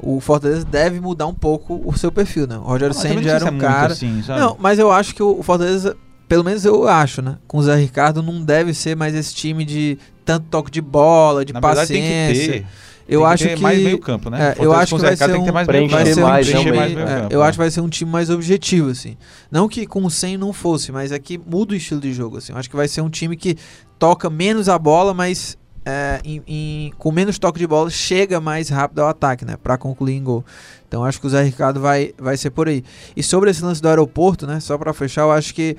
o 0.00 0.20
Fortaleza 0.20 0.64
deve 0.64 1.00
mudar 1.00 1.26
um 1.26 1.34
pouco 1.34 1.82
o 1.84 1.96
seu 1.96 2.10
perfil, 2.12 2.46
né? 2.46 2.56
O 2.56 2.62
Rogério 2.62 2.94
Ah, 2.96 3.00
Senna 3.00 3.22
já 3.22 3.32
era 3.34 3.44
um 3.52 3.56
é 3.56 3.60
cara... 3.60 3.92
assim? 3.92 4.22
Não, 4.28 4.56
mas 4.58 4.78
eu 4.78 4.90
acho 4.92 5.14
que 5.14 5.22
o 5.22 5.42
Fortaleza, 5.42 5.96
pelo 6.28 6.44
menos 6.44 6.64
eu 6.64 6.86
acho, 6.88 7.20
né? 7.20 7.36
Com 7.46 7.58
o 7.58 7.62
Zé 7.62 7.74
Ricardo, 7.76 8.22
não 8.22 8.42
deve 8.42 8.72
ser 8.74 8.96
mais 8.96 9.14
esse 9.14 9.34
time 9.34 9.64
de 9.64 9.98
tanto 10.24 10.46
toque 10.48 10.70
de 10.70 10.80
bola, 10.80 11.44
de 11.44 11.52
Na 11.52 11.60
verdade 11.60 11.88
paciência. 11.88 12.34
tem 12.34 12.52
que 12.52 12.58
ter. 12.60 12.66
Eu 13.08 13.20
tem 13.20 13.28
acho 13.30 13.42
que 13.44 13.48
ter 13.50 13.56
que 13.56 13.62
mais 13.62 13.82
meio 13.82 13.98
campo, 13.98 14.30
né? 14.30 14.54
é, 14.58 14.64
eu 14.64 14.72
acho 14.72 14.94
que 14.94 14.94
o 14.96 14.98
Zé 14.98 15.06
vai 15.06 15.14
Ricardo 15.14 15.30
ser 15.30 15.36
tem 15.36 15.40
que 15.40 15.46
ter 15.46 15.50
um, 15.50 15.54
mais 15.54 15.66
preencher 15.66 15.94
meio 15.94 16.04
vai 16.04 16.14
ser 16.14 16.20
um 16.22 16.28
mais, 16.28 16.46
time, 16.46 16.72
mais 16.76 16.94
meio 16.94 17.08
é, 17.08 17.20
campo, 17.20 17.32
eu 17.34 17.42
é. 17.42 17.46
acho 17.46 17.52
que 17.52 17.58
vai 17.58 17.70
ser 17.70 17.80
um 17.80 17.88
time 17.88 18.10
mais 18.10 18.30
objetivo 18.30 18.90
assim. 18.90 19.16
Não 19.50 19.68
que 19.68 19.86
com 19.86 20.04
o 20.04 20.10
100 20.10 20.36
não 20.36 20.52
fosse, 20.52 20.92
mas 20.92 21.10
é 21.12 21.18
que 21.18 21.38
muda 21.38 21.72
o 21.72 21.76
estilo 21.76 22.00
de 22.00 22.12
jogo 22.12 22.36
assim. 22.36 22.52
Eu 22.52 22.58
acho 22.58 22.68
que 22.68 22.76
vai 22.76 22.86
ser 22.86 23.00
um 23.00 23.08
time 23.10 23.36
que 23.36 23.56
toca 23.98 24.28
menos 24.28 24.68
a 24.68 24.78
bola, 24.78 25.14
mas 25.14 25.56
é, 25.84 26.20
em- 26.22 26.42
em- 26.46 26.92
com 26.98 27.10
menos 27.10 27.38
toque 27.38 27.58
de 27.58 27.66
bola 27.66 27.88
chega 27.88 28.40
mais 28.40 28.68
rápido 28.68 28.98
ao 29.00 29.08
ataque, 29.08 29.44
né, 29.44 29.56
Pra 29.62 29.78
concluir 29.78 30.14
em 30.16 30.22
gol. 30.22 30.44
Então 30.86 31.02
acho 31.04 31.18
que 31.20 31.26
o 31.26 31.30
Zé 31.30 31.42
Ricardo 31.42 31.80
vai 31.80 32.12
vai 32.18 32.36
ser 32.36 32.50
por 32.50 32.68
aí. 32.68 32.84
E 33.16 33.22
sobre 33.22 33.50
esse 33.50 33.64
lance 33.64 33.80
do 33.80 33.88
aeroporto, 33.88 34.46
né, 34.46 34.60
só 34.60 34.76
pra 34.76 34.92
fechar, 34.92 35.22
eu 35.22 35.32
acho 35.32 35.54
que 35.54 35.76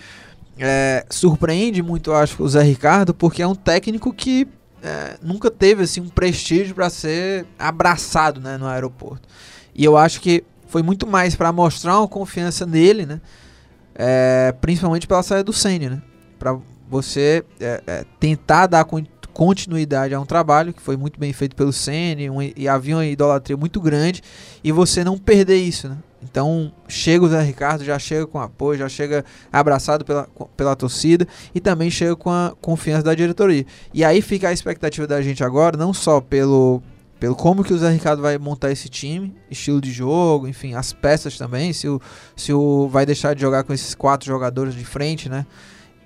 é, 0.58 1.06
surpreende 1.10 1.82
muito, 1.82 2.12
acho, 2.12 2.42
o 2.44 2.50
Zé 2.50 2.62
Ricardo, 2.64 3.14
porque 3.14 3.42
é 3.42 3.48
um 3.48 3.56
técnico 3.56 4.12
que 4.12 4.48
é, 4.84 5.18
nunca 5.22 5.50
teve 5.52 5.84
assim 5.84 6.02
um 6.02 6.10
prestígio 6.10 6.76
para 6.76 6.90
ser 6.90 7.46
abraçado 7.58 8.40
né, 8.40 8.58
no 8.58 8.66
aeroporto. 8.66 9.28
E 9.76 9.84
eu 9.84 9.98
acho 9.98 10.22
que 10.22 10.44
foi 10.68 10.84
muito 10.84 11.08
mais 11.08 11.36
para 11.36 11.52
mostrar 11.52 11.98
uma 12.00 12.08
confiança 12.08 12.66
nele, 12.66 13.06
né? 13.06 13.22
É, 13.96 14.54
principalmente 14.62 15.08
pela 15.08 15.24
saída 15.24 15.44
do 15.44 15.54
Senna, 15.54 15.90
né? 15.90 16.02
Para 16.38 16.58
você 16.90 17.44
é, 17.60 17.82
é, 17.86 18.06
tentar 18.20 18.68
dar 18.68 18.86
con- 18.86 19.06
continuidade 19.34 20.14
a 20.14 20.20
um 20.20 20.26
trabalho 20.26 20.74
que 20.74 20.82
foi 20.82 20.98
muito 20.98 21.20
bem 21.20 21.32
feito 21.34 21.56
pelo 21.56 21.72
Senna 21.74 22.32
um, 22.32 22.42
e 22.42 22.68
havia 22.68 22.96
uma 22.96 23.06
idolatria 23.06 23.58
muito 23.58 23.80
grande 23.82 24.22
e 24.64 24.72
você 24.72 25.04
não 25.04 25.18
perder 25.18 25.58
isso, 25.58 25.90
né? 25.90 25.98
Então 26.22 26.72
chega 26.88 27.24
o 27.24 27.30
Zé 27.30 27.42
Ricardo, 27.42 27.84
já 27.84 27.98
chega 27.98 28.28
com 28.28 28.40
apoio, 28.40 28.80
já 28.80 28.90
chega 28.90 29.24
abraçado 29.52 30.04
pela, 30.04 30.28
pela 30.56 30.76
torcida 30.76 31.28
e 31.56 31.60
também 31.60 31.90
chega 31.90 32.16
com 32.16 32.30
a 32.30 32.54
confiança 32.62 33.04
da 33.04 33.16
diretoria. 33.16 33.66
E 33.94 34.04
aí 34.04 34.22
fica 34.22 34.50
a 34.50 34.54
expectativa 34.54 35.08
da 35.08 35.22
gente 35.22 35.44
agora, 35.44 35.78
não 35.78 35.94
só 35.94 36.20
pelo, 36.20 36.84
pelo 37.20 37.36
como 37.36 37.64
que 37.64 37.74
o 37.74 37.78
Zé 37.78 37.90
Ricardo 37.90 38.22
vai 38.22 38.38
montar 38.38 38.72
esse 38.72 38.90
time, 38.90 39.34
estilo 39.50 39.80
de 39.80 39.92
jogo, 39.92 40.48
enfim, 40.48 40.74
as 40.74 40.92
peças 40.92 41.38
também, 41.38 41.72
se 41.72 41.88
o, 41.88 42.02
se 42.36 42.52
o 42.52 42.90
vai 42.90 43.06
deixar 43.06 43.34
de 43.34 43.42
jogar 43.42 43.64
com 43.64 43.74
esses 43.74 43.96
quatro 43.96 44.28
jogadores 44.28 44.76
de 44.76 44.84
frente, 44.84 45.30
né? 45.30 45.46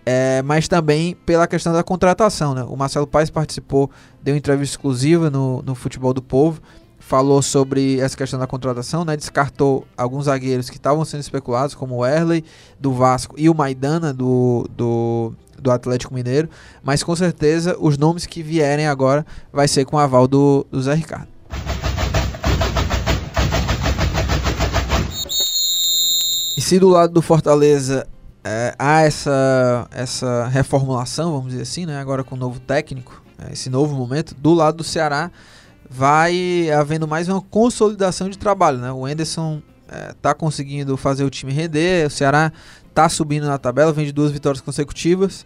É, 0.05 0.41
mas 0.41 0.67
também 0.67 1.15
pela 1.25 1.47
questão 1.47 1.71
da 1.71 1.81
contratação, 1.81 2.53
né? 2.53 2.63
O 2.63 2.75
Marcelo 2.75 3.07
Paes 3.07 3.29
participou, 3.29 3.89
deu 4.21 4.35
entrevista 4.35 4.73
exclusiva 4.73 5.29
no, 5.29 5.61
no 5.61 5.73
Futebol 5.73 6.13
do 6.13 6.21
Povo, 6.21 6.61
falou 7.05 7.41
sobre 7.41 7.99
essa 7.99 8.15
questão 8.15 8.39
da 8.39 8.47
contratação, 8.47 9.03
né? 9.03 9.17
Descartou 9.17 9.85
alguns 9.97 10.25
zagueiros 10.25 10.69
que 10.69 10.77
estavam 10.77 11.03
sendo 11.03 11.19
especulados, 11.19 11.75
como 11.75 11.97
o 11.97 12.05
Erley 12.05 12.43
do 12.79 12.93
Vasco 12.93 13.35
e 13.37 13.49
o 13.49 13.53
Maidana 13.53 14.13
do, 14.13 14.65
do, 14.75 15.33
do 15.59 15.69
Atlético 15.69 16.13
Mineiro, 16.13 16.49
mas 16.81 17.03
com 17.03 17.13
certeza 17.15 17.75
os 17.77 17.97
nomes 17.97 18.25
que 18.25 18.41
vierem 18.41 18.87
agora 18.87 19.25
vai 19.51 19.67
ser 19.67 19.85
com 19.85 19.97
o 19.97 19.99
aval 19.99 20.27
do, 20.27 20.65
do 20.71 20.81
Zé 20.81 20.93
Ricardo. 20.93 21.27
E 26.57 26.61
se 26.61 26.79
do 26.79 26.87
lado 26.87 27.13
do 27.13 27.21
Fortaleza 27.21 28.07
é, 28.45 28.73
há 28.79 29.01
essa, 29.01 29.87
essa 29.91 30.47
reformulação, 30.47 31.33
vamos 31.33 31.49
dizer 31.49 31.63
assim, 31.63 31.85
né? 31.85 31.99
Agora 31.99 32.23
com 32.23 32.35
o 32.35 32.37
novo 32.37 32.61
técnico, 32.61 33.21
é, 33.37 33.51
esse 33.51 33.69
novo 33.69 33.93
momento, 33.93 34.33
do 34.35 34.53
lado 34.53 34.77
do 34.77 34.83
Ceará 34.83 35.29
vai 35.93 36.71
havendo 36.71 37.07
mais 37.07 37.29
uma 37.29 37.39
consolidação 37.39 38.27
de 38.27 38.37
trabalho, 38.37 38.79
né? 38.79 38.91
O 38.91 39.07
Enderson 39.07 39.61
está 40.09 40.33
conseguindo 40.33 40.97
fazer 40.97 41.23
o 41.23 41.29
time 41.29 41.53
render, 41.53 42.07
o 42.07 42.09
Ceará 42.09 42.51
está 42.89 43.07
subindo 43.07 43.45
na 43.45 43.59
tabela, 43.59 43.93
vem 43.93 44.05
de 44.05 44.11
duas 44.11 44.31
vitórias 44.31 44.59
consecutivas 44.59 45.45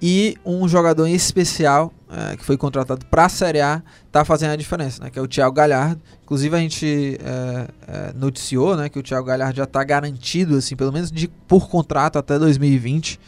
e 0.00 0.36
um 0.44 0.68
jogador 0.68 1.06
em 1.06 1.14
especial 1.14 1.92
é, 2.10 2.36
que 2.36 2.44
foi 2.44 2.56
contratado 2.56 3.04
para 3.06 3.24
a 3.24 3.28
Série 3.28 3.60
A 3.60 3.82
está 4.06 4.24
fazendo 4.24 4.52
a 4.52 4.56
diferença, 4.56 5.02
né? 5.02 5.10
Que 5.10 5.18
é 5.18 5.22
o 5.22 5.26
Thiago 5.26 5.54
Galhardo. 5.54 6.00
Inclusive 6.22 6.54
a 6.54 6.60
gente 6.60 7.18
é, 7.22 7.68
é, 7.88 8.12
noticiou, 8.14 8.76
né, 8.76 8.88
que 8.88 8.98
o 8.98 9.02
Thiago 9.02 9.26
Galhardo 9.26 9.56
já 9.56 9.64
está 9.64 9.82
garantido, 9.82 10.56
assim, 10.56 10.76
pelo 10.76 10.92
menos 10.92 11.10
de, 11.10 11.28
por 11.48 11.68
contrato 11.68 12.18
até 12.18 12.38
2020. 12.38 13.18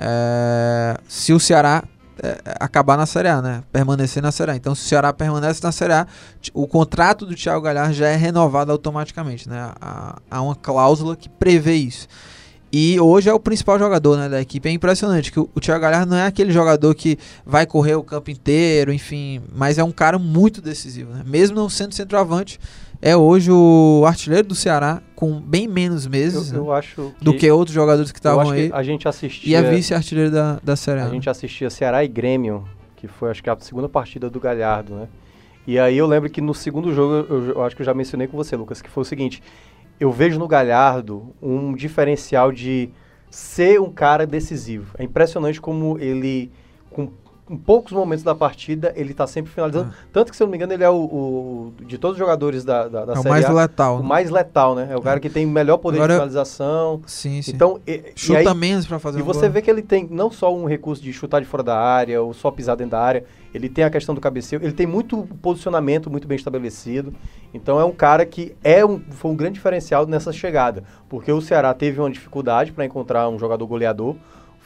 É, 0.00 0.98
se 1.08 1.32
o 1.32 1.40
Ceará 1.40 1.84
é, 2.22 2.38
acabar 2.60 2.96
na 2.96 3.06
Série 3.06 3.28
A, 3.28 3.40
né? 3.40 3.62
Permanecer 3.72 4.22
na 4.22 4.32
Série 4.32 4.52
A. 4.52 4.56
Então, 4.56 4.74
se 4.74 4.84
o 4.84 4.88
Ceará 4.88 5.12
permanece 5.12 5.62
na 5.62 5.72
Série 5.72 5.92
A, 5.92 6.06
o 6.52 6.66
contrato 6.66 7.24
do 7.24 7.34
Thiago 7.34 7.60
Galhardo 7.60 7.94
já 7.94 8.08
é 8.08 8.16
renovado 8.16 8.72
automaticamente, 8.72 9.48
né? 9.48 9.70
Há, 9.80 10.18
há 10.30 10.42
uma 10.42 10.54
cláusula 10.56 11.16
que 11.16 11.28
prevê 11.28 11.74
isso. 11.74 12.08
E 12.70 13.00
hoje 13.00 13.30
é 13.30 13.32
o 13.32 13.40
principal 13.40 13.78
jogador 13.78 14.18
né, 14.18 14.28
da 14.28 14.40
equipe. 14.40 14.68
É 14.68 14.72
impressionante 14.72 15.32
que 15.32 15.40
o, 15.40 15.48
o 15.54 15.60
Thiago 15.60 15.80
Galhardo 15.80 16.10
não 16.10 16.18
é 16.18 16.26
aquele 16.26 16.52
jogador 16.52 16.94
que 16.94 17.18
vai 17.46 17.64
correr 17.64 17.94
o 17.94 18.02
campo 18.02 18.30
inteiro, 18.30 18.92
enfim, 18.92 19.40
mas 19.54 19.78
é 19.78 19.84
um 19.84 19.90
cara 19.90 20.18
muito 20.18 20.60
decisivo, 20.60 21.12
né? 21.12 21.22
Mesmo 21.24 21.56
não 21.56 21.68
sendo 21.68 21.94
centroavante, 21.94 22.60
é 23.00 23.16
hoje 23.16 23.50
o 23.50 24.04
artilheiro 24.06 24.48
do 24.48 24.54
Ceará 24.54 25.00
com 25.14 25.40
bem 25.40 25.68
menos 25.68 26.06
meses 26.06 26.52
Eu, 26.52 26.62
né, 26.62 26.68
eu 26.68 26.72
acho 26.72 27.14
do 27.20 27.34
que 27.34 27.50
outros 27.50 27.74
jogadores 27.74 28.10
que 28.10 28.18
estavam 28.18 28.46
que 28.46 28.52
aí. 28.52 28.70
a 28.72 28.82
gente 28.82 29.06
assistia 29.06 29.50
E 29.50 29.54
é 29.54 29.70
vice-artilheiro 29.70 30.30
da, 30.30 30.58
da 30.62 30.76
Série 30.76 31.00
A. 31.00 31.04
A 31.04 31.06
né? 31.06 31.14
gente 31.14 31.30
assistia 31.30 31.70
Ceará 31.70 32.04
e 32.04 32.08
Grêmio, 32.08 32.64
que 32.96 33.06
foi 33.06 33.30
acho 33.30 33.42
que 33.42 33.50
a 33.50 33.56
segunda 33.60 33.88
partida 33.88 34.28
do 34.28 34.40
Galhardo, 34.40 34.94
né? 34.94 35.08
E 35.66 35.78
aí 35.78 35.98
eu 35.98 36.06
lembro 36.06 36.30
que 36.30 36.40
no 36.40 36.54
segundo 36.54 36.94
jogo, 36.94 37.26
eu, 37.28 37.48
eu 37.50 37.62
acho 37.62 37.76
que 37.76 37.82
eu 37.82 37.86
já 37.86 37.92
mencionei 37.92 38.26
com 38.26 38.36
você, 38.36 38.56
Lucas, 38.56 38.80
que 38.80 38.88
foi 38.88 39.02
o 39.02 39.04
seguinte: 39.04 39.42
eu 40.00 40.10
vejo 40.10 40.38
no 40.38 40.48
Galhardo 40.48 41.34
um 41.42 41.74
diferencial 41.74 42.50
de 42.50 42.90
ser 43.30 43.80
um 43.80 43.90
cara 43.90 44.26
decisivo. 44.26 44.94
É 44.96 45.04
impressionante 45.04 45.60
como 45.60 45.98
ele, 45.98 46.50
em 47.50 47.56
poucos 47.56 47.92
momentos 47.92 48.22
da 48.24 48.34
partida, 48.34 48.92
ele 48.96 49.14
tá 49.14 49.26
sempre 49.26 49.50
finalizando. 49.52 49.92
Tanto 50.12 50.30
que, 50.30 50.36
se 50.36 50.42
eu 50.42 50.46
não 50.46 50.50
me 50.52 50.56
engano, 50.58 50.72
ele 50.72 50.84
é 50.84 50.90
o, 50.90 50.94
o- 50.96 51.72
de 51.86 51.96
todos 51.98 52.14
os 52.14 52.18
jogadores 52.18 52.64
da, 52.64 52.86
da, 52.88 53.04
da 53.06 53.12
é 53.14 53.18
o 53.18 53.22
Série 53.22 53.28
mais 53.30 53.44
A, 53.46 53.52
letal. 53.52 53.96
o 53.96 54.02
né? 54.02 54.08
mais 54.08 54.30
letal, 54.30 54.74
né? 54.74 54.88
É 54.90 54.96
o 54.96 55.00
cara 55.00 55.18
que 55.20 55.30
tem 55.30 55.46
o 55.46 55.48
melhor 55.48 55.78
poder 55.78 55.98
Agora- 55.98 56.12
de 56.14 56.18
finalização. 56.18 57.00
Sim, 57.06 57.40
sim. 57.42 57.52
Então, 57.54 57.80
e, 57.86 57.92
e 57.92 58.12
Chuta 58.14 58.38
aí- 58.50 58.54
menos 58.56 58.86
pra 58.86 58.98
fazer 58.98 59.18
e 59.18 59.22
um 59.22 59.24
você 59.24 59.40
gol. 59.42 59.50
vê 59.50 59.62
que 59.62 59.70
ele 59.70 59.82
tem 59.82 60.06
não 60.10 60.30
só 60.30 60.54
um 60.54 60.64
recurso 60.66 61.02
de 61.02 61.12
chutar 61.12 61.40
de 61.40 61.46
fora 61.46 61.62
da 61.62 61.76
área 61.78 62.20
ou 62.22 62.32
só 62.34 62.50
pisar 62.50 62.76
dentro 62.76 62.92
da 62.92 63.00
área, 63.00 63.24
ele 63.54 63.68
tem 63.68 63.82
a 63.84 63.90
questão 63.90 64.14
do 64.14 64.20
cabeceio, 64.20 64.62
ele 64.62 64.72
tem 64.72 64.86
muito 64.86 65.26
posicionamento 65.40 66.10
muito 66.10 66.28
bem 66.28 66.36
estabelecido. 66.36 67.12
Então 67.54 67.80
é 67.80 67.84
um 67.84 67.92
cara 67.92 68.26
que 68.26 68.54
é 68.62 68.84
um, 68.84 69.00
foi 69.10 69.30
um 69.30 69.36
grande 69.36 69.54
diferencial 69.54 70.06
nessa 70.06 70.32
chegada, 70.32 70.84
porque 71.08 71.32
o 71.32 71.40
Ceará 71.40 71.72
teve 71.72 71.98
uma 71.98 72.10
dificuldade 72.10 72.72
para 72.72 72.84
encontrar 72.84 73.28
um 73.28 73.38
jogador 73.38 73.66
goleador. 73.66 74.16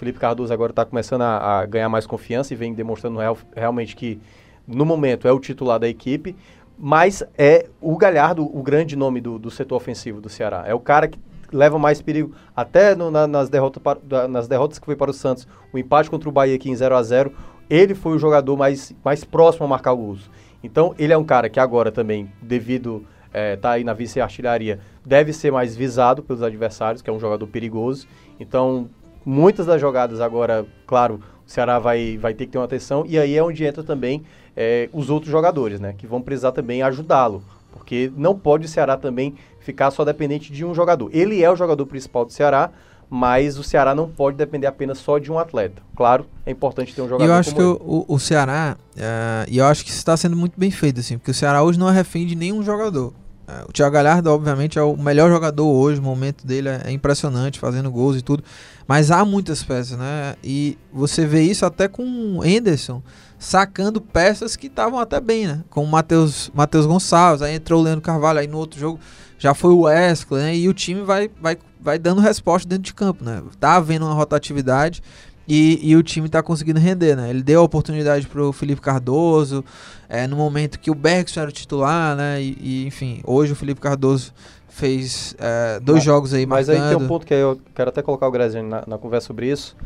O 0.03 0.05
Felipe 0.05 0.19
Cardoso 0.19 0.53
agora 0.53 0.73
está 0.73 0.85
começando 0.85 1.23
a, 1.23 1.61
a 1.61 1.65
ganhar 1.65 1.89
mais 1.89 2.09
confiança 2.09 2.53
e 2.53 2.57
vem 2.57 2.75
demonstrando 2.75 3.21
real- 3.21 3.39
realmente 3.55 3.95
que 3.95 4.21
no 4.67 4.85
momento 4.85 5.29
é 5.29 5.33
o 5.33 5.39
titular 5.39 5.79
da 5.79 5.89
equipe. 5.89 6.35
Mas 6.77 7.23
é 7.39 7.69
o 7.81 7.97
Galhardo 7.97 8.45
o 8.45 8.65
grande 8.65 8.97
nome 8.97 9.21
do, 9.21 9.39
do 9.39 9.49
setor 9.49 9.77
ofensivo 9.77 10.21
do 10.21 10.29
Ceará. 10.29 10.65
É 10.67 10.75
o 10.75 10.81
cara 10.81 11.07
que 11.07 11.17
leva 11.53 11.79
mais 11.79 12.03
perigo 12.03 12.35
até 12.57 12.97
no- 12.97 13.13
na- 13.13 13.29
nas, 13.29 13.49
derrotas 13.49 13.81
para- 13.81 14.27
nas 14.27 14.49
derrotas 14.49 14.81
que 14.81 14.85
foi 14.85 14.97
para 14.97 15.09
o 15.09 15.15
Santos. 15.15 15.47
O 15.73 15.79
empate 15.79 16.11
contra 16.11 16.29
o 16.29 16.33
Bahia 16.33 16.57
aqui 16.57 16.69
em 16.69 16.75
0 16.75 16.97
a 16.97 17.03
0 17.05 17.33
ele 17.71 17.95
foi 17.95 18.17
o 18.17 18.19
jogador 18.19 18.57
mais, 18.57 18.93
mais 19.05 19.23
próximo 19.23 19.67
a 19.67 19.69
marcar 19.69 19.95
gols. 19.95 20.29
Então 20.65 20.97
ele 20.99 21.13
é 21.13 21.17
um 21.17 21.23
cara 21.23 21.49
que 21.49 21.61
agora 21.61 21.93
também, 21.93 22.29
devido 22.43 23.07
estar 23.33 23.57
tá 23.61 23.71
aí 23.71 23.85
na 23.85 23.93
vice-artilharia, 23.93 24.81
deve 25.07 25.33
ser 25.33 25.53
mais 25.53 25.77
visado 25.77 26.25
pelos 26.25 26.43
adversários, 26.43 27.01
que 27.01 27.09
é 27.09 27.13
um 27.13 27.21
jogador 27.21 27.47
perigoso. 27.47 28.09
Então 28.41 28.91
muitas 29.25 29.67
das 29.67 29.81
jogadas 29.81 30.21
agora, 30.21 30.67
claro, 30.87 31.21
o 31.47 31.51
Ceará 31.51 31.79
vai, 31.79 32.17
vai 32.19 32.35
ter 32.35 32.47
que 32.47 32.53
ter 32.53 32.59
uma 32.59 32.65
atenção. 32.65 33.05
E 33.07 33.19
aí 33.19 33.37
é 33.37 33.43
onde 33.43 33.65
entra 33.65 33.83
também 33.83 34.23
é, 34.57 34.89
os 34.93 35.11
outros 35.11 35.31
jogadores, 35.31 35.81
né? 35.81 35.95
Que 35.97 36.07
vão 36.07 36.21
precisar 36.21 36.53
também 36.53 36.83
ajudá-lo. 36.83 37.43
Porque 37.73 38.13
não 38.17 38.39
pode 38.39 38.67
o 38.67 38.69
Ceará 38.69 38.97
também 38.97 39.35
ficar 39.61 39.91
só 39.91 40.05
dependente 40.05 40.53
de 40.53 40.65
um 40.65 40.75
jogador. 40.75 41.11
Ele 41.13 41.43
é 41.43 41.51
o 41.51 41.57
jogador 41.57 41.87
principal 41.87 42.25
do 42.25 42.33
Ceará, 42.33 42.71
mas 43.09 43.59
o 43.59 43.63
Ceará 43.63 43.95
não 43.95 44.09
pode 44.09 44.37
depender 44.37 44.67
apenas 44.67 44.99
só 44.99 45.19
de 45.19 45.31
um 45.31 45.39
atleta. 45.39 45.83
Claro, 45.95 46.27
é 46.47 46.51
importante 46.51 46.95
ter 46.95 47.03
um 47.03 47.09
jogador 47.09 47.25
E 47.25 47.29
eu 47.29 47.35
acho 47.35 47.55
que 47.55 47.63
o, 47.63 48.05
o, 48.09 48.19
Ceará, 48.19 48.77
é, 48.97 49.45
e 49.49 49.59
eu 49.59 49.67
acho 49.67 49.85
que 49.85 49.91
isso 49.91 49.99
está 49.99 50.17
sendo 50.17 50.37
muito 50.37 50.59
bem 50.59 50.71
feito, 50.71 51.01
assim, 51.01 51.19
porque 51.19 51.31
o 51.31 51.35
Ceará 51.35 51.63
hoje 51.63 51.79
não 51.79 51.89
é 51.89 51.93
refém 51.93 52.27
de 52.27 52.35
nenhum 52.35 52.63
jogador. 52.63 53.13
É, 53.53 53.65
o 53.69 53.73
Thiago 53.73 53.93
Galhardo, 53.93 54.31
obviamente, 54.31 54.79
é 54.79 54.83
o 54.83 54.97
melhor 54.97 55.31
jogador 55.31 55.67
hoje, 55.67 56.01
o 56.01 56.03
momento 56.03 56.47
dele 56.47 56.69
é, 56.69 56.83
é 56.87 56.91
impressionante, 56.91 57.59
fazendo 57.59 57.91
gols 57.91 58.17
e 58.17 58.23
tudo. 58.23 58.43
Mas 58.87 59.11
há 59.11 59.25
muitas 59.25 59.63
peças, 59.63 59.99
né? 59.99 60.35
E 60.43 60.79
você 60.93 61.27
vê 61.27 61.43
isso 61.43 61.67
até 61.67 61.89
com 61.89 62.03
o 62.39 62.45
Enderson 62.45 63.03
sacando 63.39 64.01
peças 64.01 64.55
que 64.55 64.69
estavam 64.69 64.99
até 64.99 65.21
bem, 65.21 65.47
né? 65.47 65.65
Como 65.69 65.87
o 65.87 65.91
Matheus 65.91 66.51
Matheus 66.55 66.87
Gonçalves, 66.87 67.43
aí 67.43 67.55
entrou 67.55 67.81
o 67.81 67.83
Leandro 67.83 68.01
Carvalho, 68.01 68.39
aí 68.39 68.47
no 68.47 68.59
outro 68.59 68.79
jogo 68.79 69.01
já 69.39 69.53
foi 69.55 69.73
o 69.73 69.81
Wesley, 69.81 70.41
né? 70.41 70.57
E 70.57 70.69
o 70.69 70.75
time 70.75 71.03
vai, 71.03 71.29
vai, 71.41 71.59
vai 71.81 71.99
dando 71.99 72.21
resposta 72.21 72.69
dentro 72.69 72.85
de 72.85 72.95
campo, 72.95 73.25
né? 73.25 73.43
Tá 73.59 73.75
havendo 73.75 74.07
uma 74.07 74.15
rotatividade 74.15 75.03
e, 75.49 75.79
e 75.91 75.97
o 75.97 76.03
time 76.03 76.29
tá 76.29 76.43
conseguindo 76.43 76.79
render, 76.81 77.17
né? 77.17 77.31
Ele 77.31 77.43
deu 77.43 77.61
a 77.61 77.65
oportunidade 77.65 78.27
pro 78.27 78.53
Felipe 78.53 78.81
Cardoso, 78.81 79.65
é, 80.09 80.27
no 80.27 80.37
momento 80.37 80.79
que 80.79 80.91
o 80.91 80.95
Bergson 80.95 81.41
era 81.41 81.51
o 81.51 81.53
titular, 81.53 82.15
né? 82.17 82.41
E, 82.41 82.57
e, 82.61 82.87
enfim, 82.87 83.21
hoje 83.25 83.53
o 83.53 83.57
Felipe 83.57 83.81
Cardoso 83.81 84.33
fez 84.69 85.35
é, 85.39 85.79
dois 85.81 85.97
Mas- 85.99 86.05
jogos 86.05 86.33
aí 86.35 86.47
Mas 86.47 86.69
marcando. 86.69 86.85
aí 86.91 86.97
tem 86.97 87.05
um 87.05 87.09
ponto 87.09 87.27
que 87.27 87.35
eu 87.35 87.61
quero 87.75 87.91
até 87.91 88.01
colocar 88.03 88.27
o 88.27 88.31
Graziani 88.31 88.69
na, 88.69 88.83
na 88.87 88.99
conversa 88.99 89.27
sobre 89.27 89.51
isso. 89.51 89.77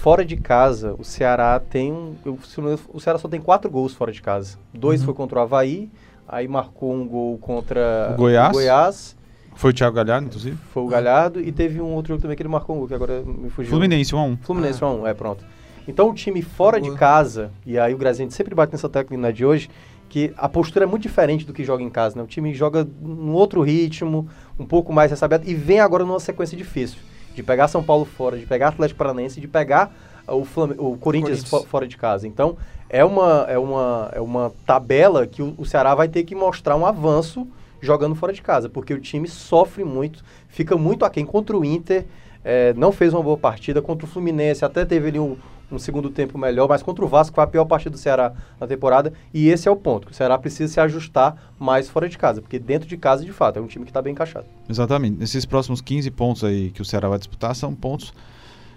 Fora 0.00 0.24
de 0.24 0.36
casa, 0.36 0.94
o 0.98 1.04
Ceará 1.04 1.60
tem 1.60 1.92
um. 1.92 2.16
engano, 2.26 2.78
O 2.92 2.98
Ceará 3.00 3.18
só 3.18 3.28
tem 3.28 3.40
quatro 3.40 3.70
gols 3.70 3.92
fora 3.94 4.10
de 4.10 4.20
casa. 4.20 4.56
Dois 4.74 5.00
Uhum. 5.00 5.06
foi 5.06 5.14
contra 5.14 5.38
o 5.38 5.42
Havaí, 5.42 5.88
aí 6.26 6.48
marcou 6.48 6.92
um 6.92 7.06
gol 7.06 7.38
contra 7.38 8.10
O 8.14 8.16
Goiás. 8.16 8.52
Goiás, 8.52 9.16
Foi 9.54 9.70
o 9.70 9.74
Thiago 9.74 9.94
Galhardo, 9.96 10.26
inclusive. 10.26 10.56
foi 10.72 10.82
o 10.82 10.86
Galhardo, 10.88 11.40
e 11.40 11.52
teve 11.52 11.80
um 11.80 11.94
outro 11.94 12.08
jogo 12.14 12.22
também 12.22 12.36
que 12.36 12.42
ele 12.42 12.48
marcou 12.48 12.74
um 12.76 12.78
gol, 12.80 12.88
que 12.88 12.94
agora 12.94 13.22
me 13.24 13.48
fugiu. 13.50 13.70
Fluminense, 13.70 14.12
1x1. 14.12 14.38
Fluminense 14.42 14.80
1x1, 14.80 15.06
é 15.08 15.14
pronto. 15.14 15.44
Então 15.86 16.08
o 16.10 16.14
time 16.14 16.42
fora 16.42 16.80
de 16.80 16.88
Boa. 16.88 16.98
casa, 16.98 17.50
e 17.66 17.78
aí 17.78 17.92
o 17.94 17.98
Graziani 17.98 18.30
sempre 18.32 18.54
bate 18.54 18.72
nessa 18.72 18.88
tecla 18.88 19.16
na 19.16 19.30
de 19.30 19.44
hoje, 19.44 19.68
que 20.08 20.32
a 20.36 20.48
postura 20.48 20.84
é 20.84 20.86
muito 20.86 21.02
diferente 21.02 21.46
do 21.46 21.52
que 21.52 21.64
joga 21.64 21.82
em 21.82 21.88
casa, 21.90 22.16
né? 22.16 22.22
O 22.22 22.26
time 22.26 22.52
joga 22.54 22.86
num 23.00 23.32
outro 23.32 23.62
ritmo, 23.62 24.28
um 24.58 24.66
pouco 24.66 24.92
mais 24.92 25.10
ressabiado, 25.10 25.48
e 25.48 25.54
vem 25.54 25.80
agora 25.80 26.04
numa 26.04 26.20
sequência 26.20 26.56
difícil. 26.56 26.98
De 27.34 27.42
pegar 27.42 27.66
São 27.68 27.82
Paulo 27.82 28.04
fora, 28.04 28.36
de 28.38 28.44
pegar 28.44 28.68
Atlético 28.68 28.98
Paranaense, 28.98 29.40
de 29.40 29.48
pegar 29.48 29.90
uh, 30.28 30.34
o, 30.34 30.44
Flam- 30.44 30.74
o 30.78 30.96
Corinthians, 30.98 31.40
Corinthians. 31.40 31.48
fo- 31.48 31.64
fora 31.66 31.88
de 31.88 31.96
casa. 31.96 32.28
Então 32.28 32.56
é 32.90 33.02
uma, 33.04 33.46
é 33.48 33.58
uma, 33.58 34.10
é 34.12 34.20
uma 34.20 34.52
tabela 34.66 35.26
que 35.26 35.42
o, 35.42 35.54
o 35.56 35.64
Ceará 35.64 35.94
vai 35.94 36.08
ter 36.08 36.24
que 36.24 36.34
mostrar 36.34 36.76
um 36.76 36.84
avanço 36.84 37.48
jogando 37.82 38.14
fora 38.14 38.32
de 38.32 38.40
casa, 38.40 38.68
porque 38.68 38.94
o 38.94 39.00
time 39.00 39.28
sofre 39.28 39.84
muito, 39.84 40.24
fica 40.48 40.76
muito 40.76 41.04
aquém 41.04 41.26
contra 41.26 41.56
o 41.58 41.64
Inter, 41.64 42.06
é, 42.44 42.72
não 42.74 42.92
fez 42.92 43.12
uma 43.12 43.22
boa 43.22 43.36
partida 43.36 43.82
contra 43.82 44.06
o 44.06 44.08
Fluminense, 44.08 44.64
até 44.64 44.84
teve 44.84 45.08
ali 45.08 45.18
um, 45.18 45.36
um 45.70 45.78
segundo 45.78 46.08
tempo 46.08 46.38
melhor, 46.38 46.68
mas 46.68 46.82
contra 46.82 47.04
o 47.04 47.08
Vasco 47.08 47.34
foi 47.34 47.42
a 47.42 47.46
pior 47.46 47.64
partida 47.64 47.90
do 47.90 47.98
Ceará 47.98 48.32
na 48.60 48.66
temporada, 48.66 49.12
e 49.34 49.48
esse 49.48 49.68
é 49.68 49.70
o 49.70 49.76
ponto, 49.76 50.08
o 50.08 50.14
Ceará 50.14 50.38
precisa 50.38 50.72
se 50.72 50.80
ajustar 50.80 51.52
mais 51.58 51.88
fora 51.88 52.08
de 52.08 52.16
casa, 52.16 52.40
porque 52.40 52.58
dentro 52.58 52.88
de 52.88 52.96
casa, 52.96 53.24
de 53.24 53.32
fato, 53.32 53.58
é 53.58 53.62
um 53.62 53.66
time 53.66 53.84
que 53.84 53.90
está 53.90 54.00
bem 54.00 54.12
encaixado. 54.12 54.46
Exatamente. 54.70 55.22
Esses 55.22 55.44
próximos 55.44 55.80
15 55.80 56.10
pontos 56.12 56.44
aí 56.44 56.70
que 56.70 56.80
o 56.80 56.84
Ceará 56.84 57.08
vai 57.08 57.18
disputar 57.18 57.54
são 57.56 57.74
pontos 57.74 58.14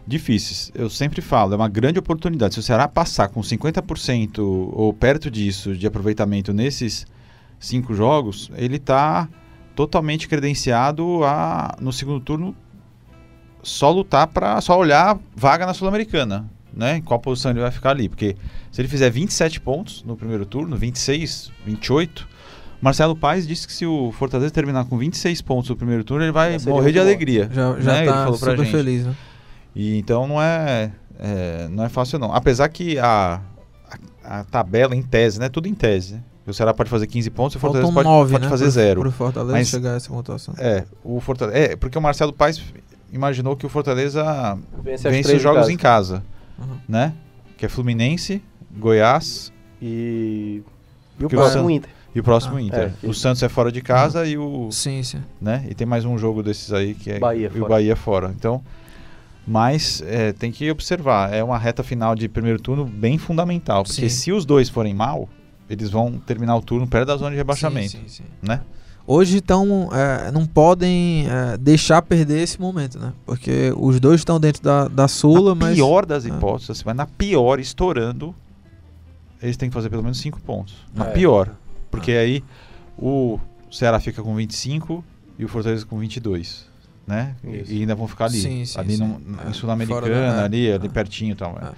difíceis. 0.08 0.72
Eu 0.74 0.90
sempre 0.90 1.22
falo, 1.22 1.54
é 1.54 1.56
uma 1.56 1.70
grande 1.70 2.00
oportunidade. 2.00 2.56
Se 2.56 2.60
o 2.60 2.64
Ceará 2.64 2.88
passar 2.88 3.28
com 3.28 3.42
50% 3.42 4.40
ou 4.40 4.94
perto 4.94 5.32
disso 5.32 5.76
de 5.76 5.86
aproveitamento 5.88 6.54
nesses 6.54 7.06
cinco 7.66 7.94
jogos, 7.94 8.52
ele 8.56 8.78
está 8.78 9.28
totalmente 9.76 10.28
credenciado 10.28 11.24
a, 11.24 11.76
no 11.80 11.92
segundo 11.92 12.20
turno, 12.20 12.56
só 13.62 13.92
lutar 13.92 14.28
para 14.28 14.62
só 14.62 14.78
olhar 14.78 15.20
vaga 15.36 15.66
na 15.66 15.74
Sul-Americana. 15.74 16.50
Né? 16.74 16.98
Em 16.98 17.02
qual 17.02 17.20
posição 17.22 17.52
ele 17.52 17.62
vai 17.62 17.72
ficar 17.72 17.92
ali. 17.92 18.10
Porque 18.10 18.36
se 18.70 18.82
ele 18.82 18.90
fizer 18.90 19.10
27 19.10 19.62
pontos 19.62 20.04
no 20.04 20.18
primeiro 20.18 20.46
turno, 20.46 20.76
26, 20.76 21.50
28, 21.66 22.28
Marcelo 22.82 23.16
Paes 23.16 23.48
disse 23.48 23.66
que 23.66 23.72
se 23.72 23.86
o 23.86 24.12
Fortaleza 24.12 24.52
terminar 24.52 24.84
com 24.86 24.98
26 24.98 25.42
pontos 25.42 25.70
no 25.70 25.76
primeiro 25.78 26.04
turno, 26.04 26.26
ele 26.26 26.34
vai 26.34 26.58
morrer 26.68 26.92
de 26.92 27.00
alegria. 27.00 27.50
Já, 27.52 27.80
já 27.80 27.94
né? 27.94 28.00
Ele 28.00 28.08
tá 28.08 28.24
falou 28.26 28.38
pra 28.38 28.52
super 28.52 28.64
gente. 28.66 28.72
feliz, 28.72 29.06
né? 29.06 29.16
E 29.74 29.98
então 29.98 30.28
não 30.28 30.42
é, 30.42 30.92
é, 31.18 31.68
não 31.70 31.86
é 31.86 31.90
fácil 31.90 32.20
não. 32.20 32.34
Apesar 32.34 32.68
que 32.68 33.00
a, 33.00 33.42
a, 34.22 34.40
a 34.40 34.44
tabela 34.44 34.94
em 34.94 35.02
tese, 35.02 35.40
né? 35.40 35.48
Tudo 35.48 35.70
em 35.70 35.74
tese. 35.74 36.16
né? 36.16 36.24
O 36.48 36.54
Ceará 36.54 36.74
pode 36.74 36.90
fazer 36.90 37.08
15 37.08 37.30
pontos 37.32 37.56
e 37.56 37.58
o 37.58 37.60
Fortaleza 37.60 37.92
Faltam 37.92 38.04
pode, 38.04 38.16
nove, 38.18 38.32
pode 38.34 38.44
né? 38.44 38.50
fazer 38.50 38.64
pro- 38.66 38.72
zero. 38.72 39.02
Pro 39.02 39.12
Fortaleza 39.12 39.52
Mas- 39.54 39.68
chegar 39.68 39.94
a 39.94 39.96
essa 39.96 40.10
pontuação. 40.10 40.54
É, 40.60 40.84
o 41.04 41.20
Fortaleza, 41.20 41.58
é, 41.58 41.76
porque 41.76 41.98
o 41.98 42.02
Marcelo 42.02 42.32
Paes 42.32 42.62
imaginou 43.12 43.56
que 43.56 43.66
o 43.66 43.70
Fortaleza 43.70 44.24
Vence 44.84 45.10
vence 45.10 45.24
três 45.24 45.38
os 45.38 45.42
jogos 45.44 45.62
casa. 45.62 45.72
em 45.72 45.78
casa, 45.78 46.24
Uhum. 46.60 46.78
né? 46.88 47.14
Que 47.58 47.66
é 47.66 47.70
Fluminense, 47.70 48.44
Goiás 48.78 49.52
E, 49.82 50.62
e 51.20 51.24
o 51.24 51.28
o 51.28 51.30
próximo 51.30 51.64
San- 51.68 51.72
Inter. 51.72 51.90
e 52.14 52.20
o 52.20 52.24
próximo 52.24 52.58
Ah, 52.58 52.62
Inter. 52.62 52.94
é. 53.04 53.08
O 53.08 53.14
Santos 53.14 53.42
é 53.42 53.50
fora 53.50 53.72
de 53.72 53.82
casa 53.82 54.26
e 54.28 54.38
o, 54.38 54.70
Sim, 54.72 55.02
sim. 55.02 55.20
né? 55.42 55.66
E 55.70 55.74
tem 55.74 55.88
mais 55.88 56.06
um 56.06 56.18
jogo 56.18 56.44
desses 56.44 56.72
aí 56.74 56.94
que 56.94 57.10
é 57.12 57.20
Bahia 57.20 57.46
e 57.46 57.48
o 57.48 57.52
fora. 57.60 57.70
Bahia 57.70 57.96
fora. 57.96 58.34
Então, 58.38 58.62
mas 59.48 60.02
é, 60.06 60.32
tem 60.34 60.52
que 60.52 60.70
observar, 60.72 61.34
é 61.34 61.44
uma 61.44 61.58
reta 61.58 61.84
final 61.84 62.16
de 62.16 62.28
primeiro 62.28 62.60
turno 62.60 62.86
bem 62.86 63.18
fundamental, 63.18 63.84
porque 63.84 64.02
Sim. 64.02 64.10
se 64.10 64.32
os 64.32 64.46
dois 64.46 64.70
forem 64.70 64.94
mal, 64.94 65.30
eles 65.70 65.90
vão 65.90 66.14
terminar 66.20 66.56
o 66.56 66.62
turno 66.62 66.88
perto 66.88 67.08
da 67.08 67.18
zona 67.18 67.32
de 67.32 67.38
rebaixamento, 67.38 67.92
Sim, 67.92 68.04
sim, 68.08 68.24
sim. 68.24 68.24
né? 68.42 68.62
Hoje 69.08 69.38
então 69.38 69.90
é, 69.94 70.32
não 70.32 70.46
podem 70.48 71.28
é, 71.30 71.58
deixar 71.58 72.02
perder 72.02 72.40
esse 72.42 72.60
momento, 72.60 72.98
né? 73.00 73.14
Porque 73.26 73.72
os 73.78 74.00
dois 74.00 74.22
estão 74.22 74.40
dentro 74.40 74.64
da, 74.64 74.88
da 74.88 75.08
Sula, 75.08 75.54
na 75.54 75.66
mas 75.68 75.76
pior 75.76 76.06
das 76.08 76.26
Ah. 76.26 76.30
hipóteses, 76.30 76.72
assim, 76.72 76.84
mas 76.86 76.96
na 76.96 77.06
pior, 77.06 77.60
estourando, 77.60 78.34
eles 79.42 79.58
têm 79.58 79.70
que 79.70 79.74
fazer 79.74 79.90
pelo 79.90 80.02
menos 80.02 80.18
5 80.20 80.40
pontos. 80.42 80.76
Na 80.94 81.06
É. 81.06 81.12
pior. 81.12 81.52
Porque 81.92 82.12
aí 82.14 82.44
o 82.98 83.40
Ceará 83.72 84.00
fica 84.00 84.24
com 84.24 84.34
25 84.36 85.04
e 85.38 85.46
o 85.46 85.48
Fortaleza 85.48 85.86
com 85.86 86.00
22. 86.00 86.66
Né? 87.06 87.36
E- 87.44 87.58
Isso. 87.58 87.72
E 87.72 87.82
ainda 87.82 87.94
vão 87.94 88.08
ficar 88.08 88.26
ali. 88.26 88.42
Sim, 88.42 88.66
sim, 88.66 88.80
ali 88.80 88.98
sim. 88.98 89.04
no- 89.04 89.22
É, 89.46 89.50
em 89.50 89.54
Sul-Americana, 89.54 90.08
da- 90.08 90.42
é, 90.42 90.44
ali, 90.46 90.72
ali 90.72 90.88
é. 90.88 90.90
pertinho 90.90 91.34
e 91.34 91.36
tal. 91.36 91.56
é. 91.62 91.72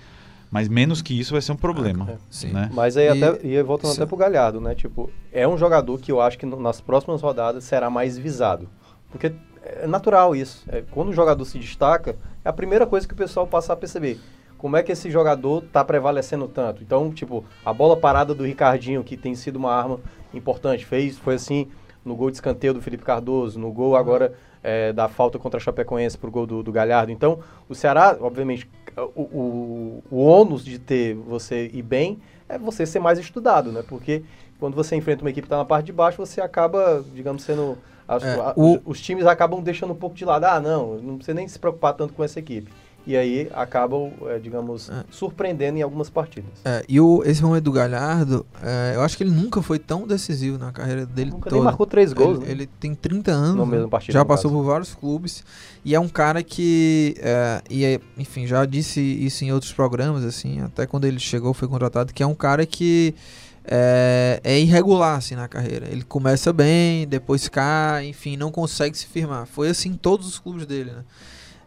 É. 0.48 0.50
Mas 0.52 0.68
menos 0.68 1.02
que 1.02 1.18
isso 1.20 1.34
vai 1.34 1.42
ser 1.42 1.52
um 1.52 1.56
problema. 1.58 2.12
É. 2.12 2.18
sim. 2.30 2.52
né? 2.52 2.70
Mas 2.74 2.96
aí 2.98 3.06
E- 3.08 3.24
até, 3.24 3.46
e 3.48 3.58
aí 3.58 3.64
voltando 3.64 3.92
Sim. 3.92 3.98
até 4.02 4.06
pro 4.06 4.18
Galhardo, 4.18 4.62
né? 4.62 4.74
Tipo, 4.76 5.10
é 5.32 5.48
um 5.48 5.58
jogador 5.58 6.00
que 6.00 6.12
eu 6.12 6.22
acho 6.22 6.38
que 6.38 6.46
no- 6.46 6.60
nas 6.60 6.80
próximas 6.82 7.22
rodadas 7.22 7.64
será 7.64 7.90
mais 7.90 8.18
visado. 8.18 8.68
Porque 9.12 9.34
é 9.64 9.86
natural 9.88 10.36
isso. 10.36 10.64
É, 10.70 10.84
quando 10.92 11.10
o 11.10 11.14
jogador 11.14 11.44
se 11.46 11.60
destaca, 11.60 12.16
é 12.44 12.50
a 12.50 12.54
primeira 12.54 12.86
coisa 12.88 13.08
que 13.08 13.14
o 13.14 13.18
pessoal 13.18 13.46
passa 13.46 13.74
a 13.74 13.76
perceber. 13.76 14.20
Como 14.58 14.76
é 14.76 14.82
que 14.82 14.92
esse 14.92 15.12
jogador 15.12 15.62
tá 15.72 15.84
prevalecendo 15.84 16.48
tanto? 16.48 16.82
Então, 16.82 17.12
tipo, 17.12 17.46
a 17.64 17.72
bola 17.72 17.96
parada 17.96 18.34
do 18.34 18.44
Ricardinho, 18.44 19.04
que 19.04 19.16
tem 19.16 19.36
sido 19.36 19.58
uma 19.58 19.72
arma 19.72 20.00
importante, 20.34 20.86
fez, 20.86 21.18
foi 21.18 21.36
assim 21.36 21.68
no 22.04 22.16
gol 22.16 22.32
de 22.32 22.38
escanteio 22.38 22.74
do 22.74 22.82
Felipe 22.82 23.04
Cardoso, 23.04 23.60
no 23.60 23.72
gol 23.72 23.96
agora 23.96 24.34
é, 24.64 24.92
da 24.94 25.08
falta 25.08 25.38
contra 25.38 25.60
a 25.60 25.62
Chapecoense 25.62 26.18
pro 26.18 26.32
gol 26.32 26.48
do, 26.48 26.64
do 26.64 26.72
Galhardo. 26.72 27.12
Então, 27.12 27.40
o 27.70 27.76
Ceará, 27.76 28.18
obviamente, 28.20 28.68
o, 29.16 29.22
o, 29.22 30.04
o 30.12 30.18
ônus 30.18 30.64
de 30.66 30.80
ter 30.80 31.14
você 31.16 31.70
ir 31.74 31.82
bem 31.82 32.20
é 32.50 32.58
você 32.58 32.86
ser 32.86 33.00
mais 33.00 33.20
estudado, 33.20 33.72
né? 33.72 33.84
Porque 33.88 34.24
quando 34.60 34.76
você 34.76 34.96
enfrenta 34.96 35.24
uma 35.24 35.30
equipe 35.30 35.44
que 35.44 35.48
está 35.48 35.58
na 35.58 35.66
parte 35.66 35.86
de 35.88 35.94
baixo, 35.94 36.18
você 36.18 36.42
acaba, 36.42 37.04
digamos, 37.14 37.44
sendo. 37.44 37.78
as- 38.08 38.24
É, 38.24 38.36
o- 38.56 38.74
os, 38.76 38.80
os 38.86 39.02
times 39.02 39.26
acabam 39.26 39.62
deixando 39.62 39.92
um 39.94 39.96
pouco 39.96 40.16
de 40.16 40.24
lado. 40.26 40.46
Ah, 40.46 40.60
não, 40.60 40.96
não 40.96 41.16
precisa 41.18 41.36
nem 41.36 41.48
se 41.48 41.60
preocupar 41.60 41.94
tanto 41.94 42.14
com 42.14 42.24
essa 42.24 42.40
equipe. 42.40 42.72
E 43.08 43.16
aí 43.16 43.50
acabam, 43.54 44.12
é, 44.28 44.38
digamos, 44.38 44.90
É. 44.90 45.06
surpreendendo 45.10 45.78
em 45.78 45.82
algumas 45.82 46.10
partidas. 46.10 46.52
É, 46.66 46.84
e 46.90 47.00
o, 47.00 47.24
esse 47.26 47.42
momento 47.42 47.64
do 47.64 47.72
Galhardo, 47.72 48.46
é, 48.62 48.96
eu 48.96 49.02
acho 49.02 49.16
que 49.16 49.24
ele 49.24 49.32
nunca 49.32 49.62
foi 49.62 49.80
tão 49.80 50.06
decisivo 50.06 50.58
na 50.58 50.74
carreira 50.74 51.06
dele 51.06 51.32
Nunca 51.32 51.50
toda. 51.50 51.56
nem 51.56 51.64
marcou 51.64 51.86
três 51.86 52.12
gols, 52.12 52.40
ele, 52.40 52.46
né? 52.46 52.52
ele 52.52 52.68
tem 52.80 52.94
30 52.94 53.32
anos, 53.32 53.66
né? 53.66 53.72
mesma 53.72 53.88
partida, 53.88 54.12
já 54.12 54.20
no 54.20 54.26
passou 54.26 54.52
caso. 54.52 54.62
por 54.62 54.68
vários 54.70 54.94
clubes 54.94 55.42
e 55.86 55.96
é 55.96 56.00
um 56.00 56.10
cara 56.10 56.44
que, 56.44 57.16
é, 57.20 57.62
e 57.70 57.86
é, 57.86 58.00
enfim, 58.18 58.46
já 58.46 58.66
disse 58.66 59.00
isso 59.00 59.46
em 59.46 59.54
outros 59.54 59.72
programas, 59.72 60.26
assim, 60.26 60.60
até 60.60 60.86
quando 60.86 61.06
ele 61.06 61.18
chegou 61.20 61.54
foi 61.54 61.70
contratado, 61.70 62.14
que 62.14 62.22
é 62.22 62.28
um 62.28 62.36
cara 62.36 62.66
que 62.66 63.16
é, 63.64 64.40
é 64.44 64.60
irregular 64.60 65.18
assim 65.18 65.36
na 65.36 65.48
carreira. 65.48 65.88
Ele 65.90 66.04
começa 66.04 66.52
bem, 66.54 67.08
depois 67.08 67.48
cai, 67.48 68.08
enfim, 68.08 68.36
não 68.38 68.52
consegue 68.52 68.98
se 68.98 69.06
firmar. 69.06 69.46
Foi 69.46 69.70
assim 69.70 69.90
em 69.90 69.96
todos 69.96 70.28
os 70.28 70.40
clubes 70.40 70.66
dele, 70.66 70.92
né? 70.92 71.04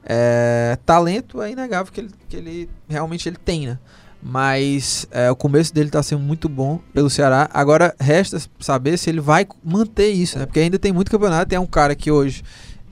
É, 0.05 0.79
talento 0.87 1.41
é 1.43 1.51
inegável 1.53 1.93
que 1.93 2.01
ele, 2.01 2.11
que 2.29 2.37
ele 2.37 2.71
realmente 2.89 3.29
ele 3.29 3.37
tem, 3.37 3.67
né? 3.67 3.79
Mas 4.23 5.07
é, 5.11 5.31
o 5.31 5.37
começo 5.37 5.73
dele 5.75 5.89
está 5.89 6.03
sendo 6.03 6.21
muito 6.23 6.49
bom 6.49 6.79
pelo 6.93 7.09
Ceará. 7.09 7.49
Agora 7.55 7.95
resta 7.99 8.39
saber 8.59 8.99
se 8.99 9.09
ele 9.09 9.21
vai 9.21 9.47
manter 9.65 10.09
isso, 10.11 10.39
né? 10.39 10.45
Porque 10.47 10.61
ainda 10.61 10.79
tem 10.79 10.93
muito 10.93 11.11
campeonato. 11.11 11.55
É 11.55 11.61
um 11.61 11.67
cara 11.67 11.95
que 11.95 12.11
hoje 12.11 12.43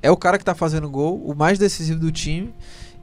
é 0.03 0.11
o 0.11 0.17
cara 0.17 0.39
que 0.39 0.43
está 0.43 0.55
fazendo 0.55 0.89
gol, 0.89 1.21
o 1.25 1.35
mais 1.35 1.59
decisivo 1.59 2.01
do 2.01 2.11
time. 2.11 2.53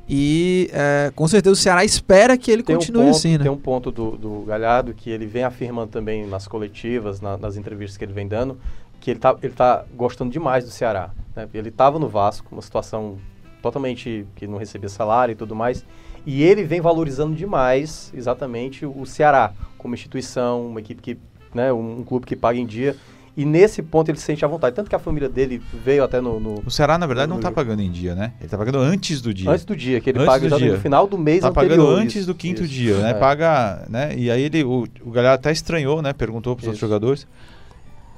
E 0.07 0.69
é, 0.71 1.11
com 1.15 1.27
certeza 1.27 1.53
o 1.53 1.55
Ceará 1.55 1.83
espera 1.83 2.37
que 2.37 2.49
ele 2.51 2.61
Tem 2.63 2.75
continue 2.75 3.01
um 3.03 3.05
ponto, 3.05 3.15
assim, 3.17 3.37
né? 3.37 3.43
Tem 3.43 3.51
um 3.51 3.57
ponto 3.57 3.91
do, 3.91 4.17
do 4.17 4.41
Galhardo 4.47 4.93
que 4.93 5.09
ele 5.09 5.25
vem 5.25 5.43
afirmando 5.43 5.91
também 5.91 6.25
nas 6.27 6.47
coletivas, 6.47 7.21
na- 7.21 7.37
nas 7.37 7.57
entrevistas 7.57 7.97
que 7.97 8.05
ele 8.05 8.13
vem 8.13 8.27
dando, 8.27 8.59
que 8.99 9.11
ele 9.11 9.19
tá, 9.19 9.35
ele 9.41 9.53
tá 9.53 9.83
gostando 9.95 10.31
demais 10.31 10.63
do 10.63 10.69
Ceará. 10.71 11.09
né? 11.35 11.47
Ele 11.53 11.69
estava 11.69 11.97
no 11.99 12.07
Vasco, 12.07 12.47
uma 12.51 12.61
situação 12.61 13.17
totalmente 13.65 14.27
que 14.35 14.45
não 14.45 14.57
recebia 14.59 14.89
salário 14.89 15.33
e 15.33 15.35
tudo 15.35 15.55
mais. 15.55 15.83
E 16.25 16.43
ele 16.43 16.63
vem 16.63 16.81
valorizando 16.81 17.35
demais, 17.35 18.11
exatamente, 18.15 18.85
o 18.85 19.05
Ceará 19.05 19.53
como 19.77 19.93
instituição, 19.93 20.67
uma 20.67 20.79
equipe 20.79 21.01
que, 21.01 21.17
né, 21.53 21.71
um, 21.71 21.99
um 21.99 22.03
clube 22.03 22.25
que 22.25 22.35
paga 22.35 22.57
em 22.59 22.65
dia. 22.65 22.95
E 23.37 23.43
nesse 23.43 23.81
ponto 23.83 24.09
ele 24.09 24.17
se 24.17 24.23
sente 24.23 24.45
à 24.45 24.47
vontade. 24.47 24.75
Tanto 24.75 24.89
que 24.89 24.95
a 24.95 24.99
família 24.99 25.27
dele 25.27 25.61
veio 25.83 26.03
até 26.03 26.21
no. 26.21 26.39
no 26.39 26.63
O 26.65 26.71
Ceará, 26.71 26.97
na 26.97 27.05
verdade, 27.05 27.27
no 27.27 27.35
não 27.35 27.41
tá 27.41 27.49
jogo. 27.49 27.55
pagando 27.55 27.81
em 27.81 27.91
dia, 27.91 28.15
né? 28.15 28.31
Ele 28.39 28.47
tá 28.47 28.57
pagando 28.57 28.77
antes 28.77 29.19
do 29.21 29.33
dia. 29.33 29.51
antes 29.51 29.65
do 29.65 29.75
dia, 29.75 29.99
que 29.99 30.09
ele 30.09 30.19
Antes 30.19 30.31
paga 30.33 30.49
no 30.49 30.79
final 30.79 31.05
do 31.05 31.17
mês 31.17 31.41
tá 31.41 31.49
anterior. 31.49 31.69
pagando 31.77 31.89
antes 31.89 32.15
isso, 32.15 32.27
do 32.27 32.33
quinto 32.33 32.63
isso. 32.63 32.71
dia, 32.73 32.97
né? 32.99 33.09
É. 33.11 33.13
Paga, 33.13 33.85
né? 33.89 34.15
E 34.15 34.31
aí 34.31 34.41
ele, 34.43 34.63
o, 34.63 34.87
o 35.01 35.11
galera 35.11 35.33
até 35.35 35.51
estranhou, 35.51 36.01
né? 36.01 36.13
Perguntou 36.13 36.55
pros 36.55 36.65
outros 36.67 36.81
Isso. 36.81 36.87
jogadores. 36.87 37.27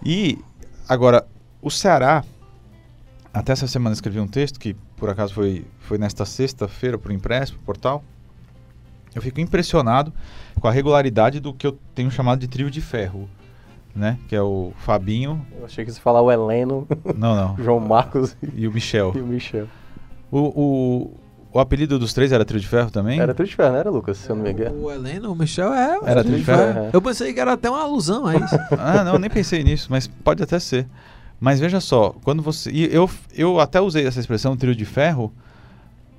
E 0.05 0.37
agora, 0.87 1.25
o 1.63 1.71
Ceará, 1.71 2.23
até 3.39 3.53
essa 3.53 3.67
semana 3.67 3.91
eu 3.91 3.95
escrevi 3.95 4.19
um 4.19 4.27
texto 4.27 4.59
que 4.59 4.73
por 4.95 5.09
acaso 5.09 5.33
foi, 5.33 5.65
foi 5.79 5.97
nesta 5.97 6.25
sexta-feira 6.25 6.97
pro 6.97 7.13
impresso, 7.13 7.53
pro 7.53 7.61
portal. 7.63 8.03
Eu 9.15 9.21
fico 9.21 9.39
impressionado 9.39 10.13
com 10.59 10.67
a 10.67 10.71
regularidade 10.71 11.39
do 11.39 11.53
que 11.53 11.65
eu 11.65 11.77
tenho 11.95 12.11
chamado 12.11 12.39
de 12.39 12.47
trio 12.47 12.69
de 12.69 12.81
ferro, 12.81 13.27
né? 13.95 14.17
Que 14.27 14.35
é 14.35 14.41
o 14.41 14.73
Fabinho, 14.77 15.45
Eu 15.57 15.65
achei 15.65 15.83
que 15.85 15.91
você 15.91 15.97
ia 15.97 16.01
falar 16.03 16.21
o 16.21 16.31
Heleno, 16.31 16.87
não, 17.15 17.35
não, 17.35 17.55
o 17.55 17.57
João 17.63 17.79
Marcos 17.79 18.35
e 18.55 18.67
o 18.67 18.71
Michel. 18.71 19.13
e 19.15 19.19
o 19.19 19.25
Michel. 19.25 19.67
O, 20.31 20.39
o, 20.39 21.13
o 21.53 21.59
apelido 21.59 21.97
dos 21.97 22.13
três 22.13 22.31
era 22.31 22.43
trio 22.45 22.59
de 22.59 22.67
ferro 22.67 22.91
também? 22.91 23.19
Era 23.19 23.33
tudo 23.33 23.47
de 23.47 23.55
ferro, 23.55 23.71
não 23.71 23.79
era, 23.79 23.89
Lucas? 23.89 24.17
Se 24.17 24.29
eu 24.29 24.35
não 24.35 24.43
me 24.43 24.51
engano. 24.51 24.83
O 24.83 24.91
Heleno, 24.91 25.31
o 25.31 25.35
Michel 25.35 25.73
é. 25.73 25.97
Era 26.03 26.23
Trio 26.23 26.23
Trio 26.23 26.37
de 26.39 26.43
Ferro? 26.43 26.79
É. 26.79 26.89
Eu 26.93 27.01
pensei 27.01 27.33
que 27.33 27.39
era 27.39 27.53
até 27.53 27.69
uma 27.69 27.81
alusão 27.81 28.25
a 28.25 28.35
isso. 28.35 28.55
Ah, 28.77 29.03
não, 29.03 29.17
nem 29.17 29.29
pensei 29.29 29.63
nisso, 29.63 29.87
mas 29.89 30.05
pode 30.07 30.43
até 30.43 30.59
ser. 30.59 30.85
Mas 31.39 31.59
veja 31.59 31.79
só, 31.79 32.15
quando 32.23 32.41
você. 32.41 32.71
E 32.71 32.93
eu, 32.93 33.09
eu 33.35 33.59
até 33.59 33.79
usei 33.79 34.05
essa 34.05 34.19
expressão 34.19 34.57
trio 34.57 34.75
de 34.75 34.85
ferro, 34.85 35.31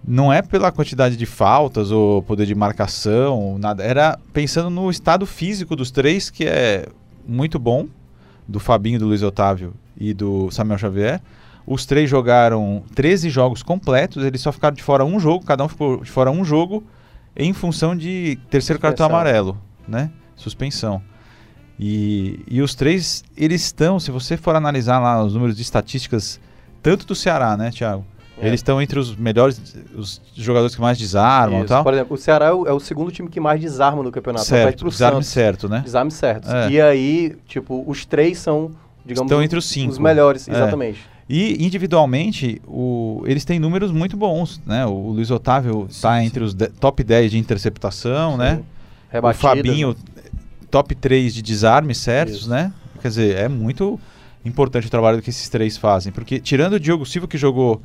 não 0.06 0.32
é 0.32 0.40
pela 0.42 0.70
quantidade 0.70 1.16
de 1.16 1.26
faltas 1.26 1.90
ou 1.90 2.22
poder 2.22 2.46
de 2.46 2.54
marcação, 2.54 3.58
nada. 3.58 3.82
Era 3.82 4.18
pensando 4.32 4.70
no 4.70 4.90
estado 4.90 5.26
físico 5.26 5.74
dos 5.74 5.90
três, 5.90 6.30
que 6.30 6.44
é 6.44 6.86
muito 7.26 7.58
bom, 7.58 7.88
do 8.46 8.60
Fabinho, 8.60 8.98
do 8.98 9.06
Luiz 9.06 9.22
Otávio 9.22 9.74
e 9.96 10.14
do 10.14 10.50
Samuel 10.50 10.78
Xavier. 10.78 11.20
Os 11.66 11.84
três 11.84 12.08
jogaram 12.08 12.82
13 12.94 13.28
jogos 13.28 13.62
completos, 13.62 14.24
eles 14.24 14.40
só 14.40 14.50
ficaram 14.50 14.74
de 14.74 14.82
fora 14.82 15.04
um 15.04 15.20
jogo, 15.20 15.44
cada 15.44 15.62
um 15.64 15.68
ficou 15.68 16.02
de 16.02 16.10
fora 16.10 16.30
um 16.30 16.42
jogo 16.44 16.82
em 17.36 17.52
função 17.52 17.94
de 17.94 18.38
terceiro 18.48 18.80
cartão 18.80 19.04
amarelo, 19.04 19.58
né? 19.86 20.10
Suspensão. 20.34 21.02
E, 21.78 22.40
e 22.48 22.60
os 22.60 22.74
três, 22.74 23.22
eles 23.36 23.62
estão, 23.62 24.00
se 24.00 24.10
você 24.10 24.36
for 24.36 24.56
analisar 24.56 24.98
lá 24.98 25.22
os 25.22 25.34
números 25.34 25.56
de 25.56 25.62
estatísticas, 25.62 26.40
tanto 26.82 27.06
do 27.06 27.14
Ceará, 27.14 27.56
né, 27.56 27.70
Thiago? 27.70 28.04
É. 28.40 28.46
Eles 28.46 28.60
estão 28.60 28.80
entre 28.80 28.98
os 28.98 29.16
melhores, 29.16 29.60
os 29.96 30.20
jogadores 30.36 30.74
que 30.74 30.80
mais 30.80 30.96
desarmam 30.96 31.58
e 31.58 31.62
Isso. 31.62 31.68
tal. 31.68 31.82
Por 31.82 31.92
exemplo, 31.92 32.14
o 32.14 32.18
Ceará 32.18 32.46
é 32.46 32.52
o, 32.52 32.66
é 32.68 32.72
o 32.72 32.78
segundo 32.80 33.10
time 33.10 33.28
que 33.28 33.40
mais 33.40 33.60
desarma 33.60 34.02
no 34.02 34.10
campeonato. 34.12 34.44
certo, 34.46 34.88
desarme 34.88 35.16
Santos. 35.16 35.28
certo, 35.28 35.68
né? 35.68 35.80
Desarme 35.84 36.10
certos. 36.10 36.48
É. 36.50 36.70
E 36.70 36.80
aí, 36.80 37.36
tipo, 37.48 37.82
os 37.86 38.04
três 38.04 38.38
são, 38.38 38.70
digamos, 39.04 39.28
Estão 39.30 39.42
entre 39.42 39.58
os 39.58 39.66
cinco. 39.66 39.90
os 39.92 39.98
melhores, 39.98 40.48
É. 40.48 40.52
exatamente. 40.52 41.00
E 41.28 41.64
individualmente, 41.64 42.62
o, 42.66 43.22
eles 43.26 43.44
têm 43.44 43.58
números 43.58 43.90
muito 43.90 44.16
bons, 44.16 44.60
né? 44.64 44.86
O 44.86 45.10
Luiz 45.10 45.30
Otávio 45.30 45.86
está 45.90 46.18
sim. 46.20 46.26
entre 46.26 46.42
os 46.44 46.54
de- 46.54 46.68
top 46.68 47.02
10 47.04 47.32
de 47.32 47.38
interceptação, 47.38 48.36
né? 48.36 48.62
Sim. 49.12 49.18
O. 49.20 49.32
Fabinho, 49.34 49.96
top 50.70 50.94
3 50.94 51.34
de 51.34 51.42
desarme 51.42 51.94
certos, 51.94 52.40
Isso. 52.40 52.50
né? 52.50 52.72
Quer 53.00 53.08
dizer, 53.08 53.36
é 53.36 53.48
muito 53.48 53.98
importante 54.44 54.86
o 54.86 54.90
trabalho 54.90 55.22
que 55.22 55.30
esses 55.30 55.48
três 55.48 55.76
fazem. 55.76 56.12
Porque, 56.12 56.40
tirando 56.40 56.74
o 56.74 56.80
Diogo 56.80 57.06
Silva, 57.06 57.28
que 57.28 57.38
jogou 57.38 57.80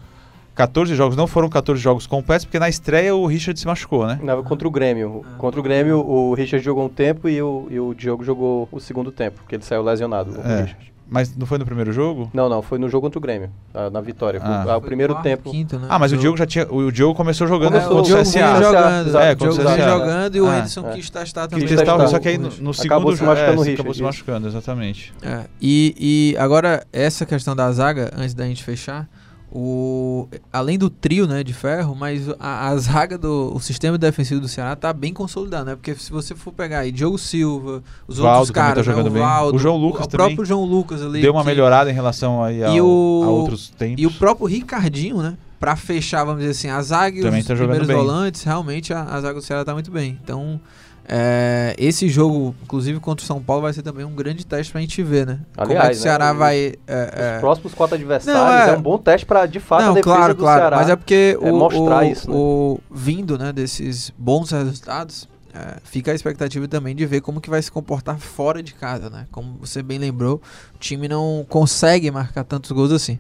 14 0.56 0.96
jogos, 0.96 1.16
não 1.16 1.28
foram 1.28 1.50
14 1.50 1.82
jogos 1.82 2.06
completos, 2.06 2.46
porque 2.46 2.60
na 2.60 2.70
estreia 2.70 3.16
o 3.16 3.26
Richard 3.26 3.60
se 3.60 3.66
machucou, 3.66 4.06
né? 4.06 4.20
Não, 4.22 4.44
contra 4.44 4.68
o 4.68 4.72
Grêmio. 4.72 5.26
Contra 5.38 5.60
o 5.60 5.64
Grêmio, 5.64 6.00
o 6.00 6.34
Richard 6.34 6.64
jogou 6.64 6.86
um 6.86 6.90
tempo 6.90 7.28
e 7.28 7.42
o, 7.42 7.68
e 7.70 7.80
o 7.80 7.94
Diogo 7.94 8.24
jogou 8.24 8.68
o 8.72 8.80
segundo 8.80 9.12
tempo, 9.12 9.38
porque 9.42 9.56
ele 9.56 9.64
saiu 9.64 9.82
lesionado. 9.82 10.40
o 10.40 10.42
É. 10.42 10.93
Mas 11.14 11.36
não 11.38 11.46
foi 11.46 11.60
no 11.60 11.66
primeiro 11.66 11.94
jogo? 11.94 12.30
Não, 12.34 12.50
não, 12.50 12.62
foi 12.64 12.80
no 12.80 12.90
jogo 12.90 13.06
contra 13.06 13.20
o 13.20 13.22
Grêmio, 13.22 13.52
ah, 13.74 13.90
na 13.92 14.02
vitória. 14.02 14.40
Foi- 14.42 14.50
Ah. 14.50 14.64
ah, 14.68 14.78
o 14.78 14.80
Foi 14.82 14.88
primeiro 14.88 15.14
quarto, 15.14 15.24
tempo. 15.24 15.52
Quinto, 15.52 15.78
né? 15.78 15.86
Ah, 15.90 16.00
mas 16.00 16.12
o 16.12 16.16
Jogo- 16.16 16.22
Diogo 16.24 16.38
já 16.38 16.46
tinha. 16.48 16.68
O 16.72 16.92
Diogo 16.92 17.14
começou 17.16 17.46
jogando 17.48 17.70
Começou 17.74 17.92
É, 17.92 17.94
o 17.94 17.98
contra 17.98 18.08
Diogo 18.16 18.22
o 18.22 18.32
vinha 18.32 18.44
CSA. 18.48 18.64
jogando, 18.64 19.18
é, 19.20 19.30
É, 19.30 19.32
o 19.32 19.36
Diogo 19.36 19.56
contra 19.56 19.72
o 19.72 19.76
CSA. 19.78 19.90
jogando 19.90 20.36
e 20.36 20.42
o 20.42 20.48
Ah, 20.48 20.60
Edson 20.60 20.90
é. 20.90 20.94
quis 20.94 21.10
testar 21.10 21.48
também. 21.48 21.68
Quis 21.68 21.78
testar, 21.78 22.08
só 22.08 22.18
o- 22.18 22.20
que 22.20 22.28
aí 22.30 22.38
no, 22.38 22.44
no 22.44 22.50
Acabou 22.50 22.74
segundo 22.74 23.16
se 23.18 23.24
machucando 23.24 23.52
é, 23.52 23.56
o 23.56 23.60
Richard, 23.60 23.74
acabou 23.74 23.94
se 23.94 24.02
machucando, 24.02 24.48
exatamente. 24.48 25.14
É, 25.22 25.44
e, 25.62 26.34
e 26.34 26.38
agora, 26.40 26.84
essa 26.92 27.26
questão 27.26 27.56
da 27.56 27.72
zaga, 27.72 28.12
antes 28.18 28.34
da 28.34 28.46
gente 28.46 28.64
fechar, 28.64 29.08
o, 29.56 30.28
além 30.52 30.80
do 30.80 30.90
trio 30.90 31.28
né, 31.28 31.44
de 31.44 31.54
ferro, 31.54 31.96
mas 31.96 32.28
a, 32.40 32.70
a 32.70 32.78
zaga 32.78 33.20
do 33.20 33.52
o 33.56 33.60
sistema 33.60 34.00
defensivo 34.00 34.42
do 34.42 34.48
Ceará 34.48 34.76
tá 34.76 34.92
bem 34.92 35.14
consolidado, 35.14 35.66
né? 35.66 35.76
Porque 35.76 35.94
se 35.94 36.12
você 36.12 36.34
for 36.34 36.52
pegar 36.52 36.80
aí 36.80 36.92
Diogo 36.92 37.20
Silva, 37.20 37.84
os 38.08 38.18
Valdo 38.18 38.40
outros 38.40 38.50
tá 38.56 38.62
caras, 38.62 38.88
né, 38.88 38.92
jogando 38.94 39.08
o 39.08 39.12
bem. 39.12 39.22
Valdo, 39.22 39.56
O 39.56 39.60
João 39.60 39.78
Lucas 39.78 40.06
o 40.06 40.10
também 40.10 40.28
próprio 40.28 40.46
João 40.46 40.66
Lucas 40.66 41.04
ali. 41.04 41.22
Deu 41.22 41.32
uma 41.34 41.42
que- 41.42 41.48
melhorada 41.48 41.92
em 41.92 41.94
relação 41.94 42.44
aí 42.44 42.64
ao- 42.64 42.74
E 42.76 42.82
o- 42.82 43.22
a 43.24 43.30
outros 43.30 43.70
tempos. 43.70 44.02
E 44.02 44.08
o 44.08 44.12
próprio 44.12 44.48
Ricardinho, 44.48 45.22
né? 45.22 45.38
Pra 45.60 45.76
fechar, 45.76 46.24
vamos 46.26 46.40
dizer 46.42 46.52
assim, 46.52 46.70
a 46.70 46.82
zaga 46.82 47.20
e 47.20 47.22
Também 47.22 47.40
os 47.42 47.46
tá 47.48 47.56
primeiros 47.56 47.88
bem. 47.88 47.96
volantes, 47.96 48.44
realmente 48.44 48.92
a, 48.92 49.04
a 49.04 49.22
zaga 49.22 49.36
do 49.36 49.42
Ceará 49.42 49.64
tá 49.64 49.74
muito 49.74 49.92
bem. 49.92 50.18
Então, 50.22 50.60
é, 51.08 51.76
esse 51.78 52.08
jogo, 52.08 52.56
inclusive 52.64 53.00
contra 53.00 53.24
o 53.24 53.28
São 53.28 53.42
Paulo, 53.42 53.64
vai 53.64 53.74
ser 53.74 53.82
também 53.82 54.06
um 54.06 54.16
grande 54.16 54.46
teste 54.46 54.72
pra 54.72 54.80
gente 54.82 55.02
ver, 55.04 55.26
né? 55.28 55.40
Como 55.56 55.66
é 55.72 55.76
que 55.76 55.78
Aliás, 55.80 56.00
o 56.00 56.02
Ceará 56.02 56.34
né, 56.34 56.40
vai. 56.40 56.68
Os 56.68 56.74
é, 56.88 57.10
é, 57.36 57.40
próximos 57.40 57.74
quatro 57.74 57.96
adversários 57.96 58.42
Não, 58.42 58.50
é- 58.54 58.70
é... 58.70 58.78
um 58.78 58.82
bom 58.82 58.98
teste 58.98 59.26
para, 59.26 59.46
de 59.46 59.60
fato, 59.60 59.82
a 59.82 59.86
não, 59.88 59.94
defesa 59.94 60.16
claro, 60.16 60.34
do 60.34 60.40
claro. 60.40 60.60
Ceará. 60.62 60.78
Mas 60.78 60.90
é 60.90 60.96
porque 60.96 61.38
é 61.42 61.52
o, 61.52 61.56
mostrar 61.56 62.04
o- 62.04 62.04
isso, 62.04 62.30
né? 62.30 62.36
o- 62.38 62.80
vindo 62.90 63.38
né, 63.38 63.52
desses 63.52 64.12
bons 64.18 64.52
resultados, 64.52 65.28
é, 65.54 65.78
fica 65.84 66.12
a 66.12 66.16
expectativa 66.16 66.68
também 66.68 66.96
de 66.96 67.06
ver 67.06 67.22
como 67.22 67.40
que 67.40 67.50
vai 67.50 67.62
se 67.62 67.72
comportar 67.72 68.18
fora 68.18 68.64
de 68.64 68.74
casa, 68.74 69.10
né? 69.10 69.28
Como 69.32 69.58
você 69.60 69.84
bem 69.84 70.00
lembrou, 70.00 70.42
o 70.74 70.78
time 70.80 71.08
não 71.08 71.46
consegue 71.48 72.10
marcar 72.10 72.44
tantos 72.44 72.72
gols 72.72 72.92
assim. 72.92 73.20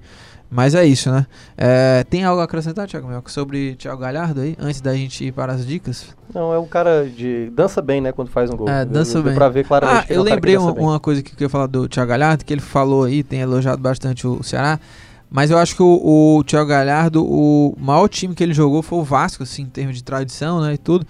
Mas 0.49 0.75
é 0.75 0.85
isso, 0.85 1.11
né? 1.11 1.25
É, 1.57 2.03
tem 2.07 2.23
algo 2.23 2.39
a 2.39 2.43
acrescentar, 2.43 2.87
Thiago 2.87 3.07
Melco, 3.07 3.31
sobre 3.31 3.75
Thiago 3.75 3.99
Galhardo 3.99 4.41
aí, 4.41 4.55
antes 4.59 4.81
da 4.81 4.95
gente 4.95 5.25
ir 5.25 5.31
para 5.31 5.51
as 5.53 5.65
dicas? 5.65 6.15
Não, 6.31 6.53
é 6.53 6.59
um 6.59 6.67
cara 6.67 7.09
de... 7.09 7.49
Dança 7.49 7.81
bem, 7.81 7.99
né, 7.99 8.11
quando 8.11 8.29
faz 8.29 8.51
um 8.51 8.55
gol. 8.55 8.69
É, 8.69 8.85
dança 8.85 9.13
Deu 9.13 9.23
bem. 9.23 9.33
pra 9.33 9.49
ver 9.49 9.65
claramente 9.65 10.11
Ah, 10.11 10.13
é 10.13 10.15
eu 10.15 10.21
um 10.21 10.25
cara 10.25 10.39
que 10.39 10.47
lembrei 10.47 10.57
uma, 10.57 10.71
uma 10.73 10.99
coisa 10.99 11.23
que 11.23 11.31
eu 11.31 11.33
queria 11.33 11.49
falar 11.49 11.65
do 11.65 11.87
Thiago 11.87 12.09
Galhardo, 12.09 12.45
que 12.45 12.53
ele 12.53 12.61
falou 12.61 13.03
aí, 13.05 13.23
tem 13.23 13.39
elogiado 13.39 13.81
bastante 13.81 14.27
o 14.27 14.43
Ceará. 14.43 14.79
Mas 15.27 15.49
eu 15.49 15.57
acho 15.57 15.75
que 15.75 15.81
o, 15.81 16.37
o 16.37 16.43
Thiago 16.43 16.69
Galhardo, 16.69 17.25
o 17.25 17.75
maior 17.79 18.07
time 18.07 18.35
que 18.35 18.43
ele 18.43 18.53
jogou 18.53 18.83
foi 18.83 18.99
o 18.99 19.03
Vasco, 19.03 19.41
assim, 19.41 19.63
em 19.63 19.69
termos 19.69 19.95
de 19.95 20.03
tradição, 20.03 20.61
né, 20.61 20.75
e 20.75 20.77
tudo. 20.77 21.07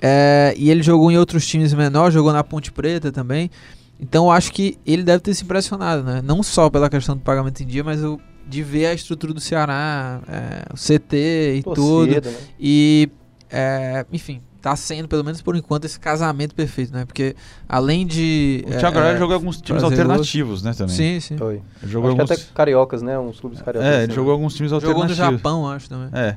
É, 0.00 0.54
e 0.56 0.70
ele 0.70 0.82
jogou 0.82 1.10
em 1.10 1.16
outros 1.16 1.46
times 1.46 1.72
menores, 1.72 2.14
jogou 2.14 2.32
na 2.32 2.44
Ponte 2.44 2.70
Preta 2.70 3.10
também. 3.10 3.50
Então 3.98 4.26
eu 4.26 4.30
acho 4.30 4.52
que 4.52 4.78
ele 4.86 5.02
deve 5.02 5.20
ter 5.20 5.34
se 5.34 5.44
impressionado, 5.44 6.02
né? 6.02 6.20
Não 6.22 6.42
só 6.42 6.68
pela 6.68 6.88
questão 6.90 7.16
do 7.16 7.22
pagamento 7.22 7.62
em 7.62 7.66
dia, 7.66 7.82
mas 7.82 8.04
o, 8.04 8.20
de 8.46 8.62
ver 8.62 8.86
a 8.86 8.94
estrutura 8.94 9.32
do 9.32 9.40
Ceará, 9.40 10.20
é, 10.28 10.72
o 10.72 10.76
CT 10.76 11.56
e 11.56 11.62
tudo. 11.62 12.06
Torcida, 12.06 12.30
né? 12.30 12.36
E, 12.60 13.08
é, 13.50 14.04
enfim, 14.12 14.42
tá 14.60 14.76
sendo, 14.76 15.08
pelo 15.08 15.24
menos 15.24 15.40
por 15.40 15.56
enquanto, 15.56 15.86
esse 15.86 15.98
casamento 15.98 16.54
perfeito, 16.54 16.92
né? 16.92 17.06
Porque 17.06 17.34
além 17.66 18.06
de. 18.06 18.64
O 18.66 18.78
Thiago 18.78 18.98
é, 18.98 19.16
jogou 19.16 19.34
em 19.34 19.38
alguns 19.38 19.60
times 19.62 19.82
alternativos, 19.82 20.62
né, 20.62 20.74
também. 20.74 20.94
Sim, 20.94 21.20
sim. 21.20 21.38
Foi. 21.38 21.62
Jogou 21.82 22.10
Acho 22.10 22.16
que 22.16 22.20
alguns... 22.22 22.42
até 22.42 22.52
cariocas, 22.54 23.00
né? 23.00 23.18
Uns 23.18 23.40
clubes 23.40 23.62
cariocas. 23.62 23.90
É, 23.90 23.94
assim. 23.94 24.04
ele 24.04 24.12
jogou 24.12 24.32
alguns 24.32 24.54
times 24.54 24.70
Jogou 24.70 24.88
no 24.88 25.02
alternativos. 25.02 25.40
Japão, 25.40 25.68
acho 25.70 25.88
também. 25.88 26.08
É. 26.12 26.36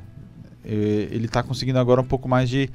Ele 0.63 1.27
tá 1.27 1.41
conseguindo 1.41 1.79
agora 1.79 1.99
um 1.99 2.05
pouco 2.05 2.29
mais 2.29 2.49
de 2.49 2.69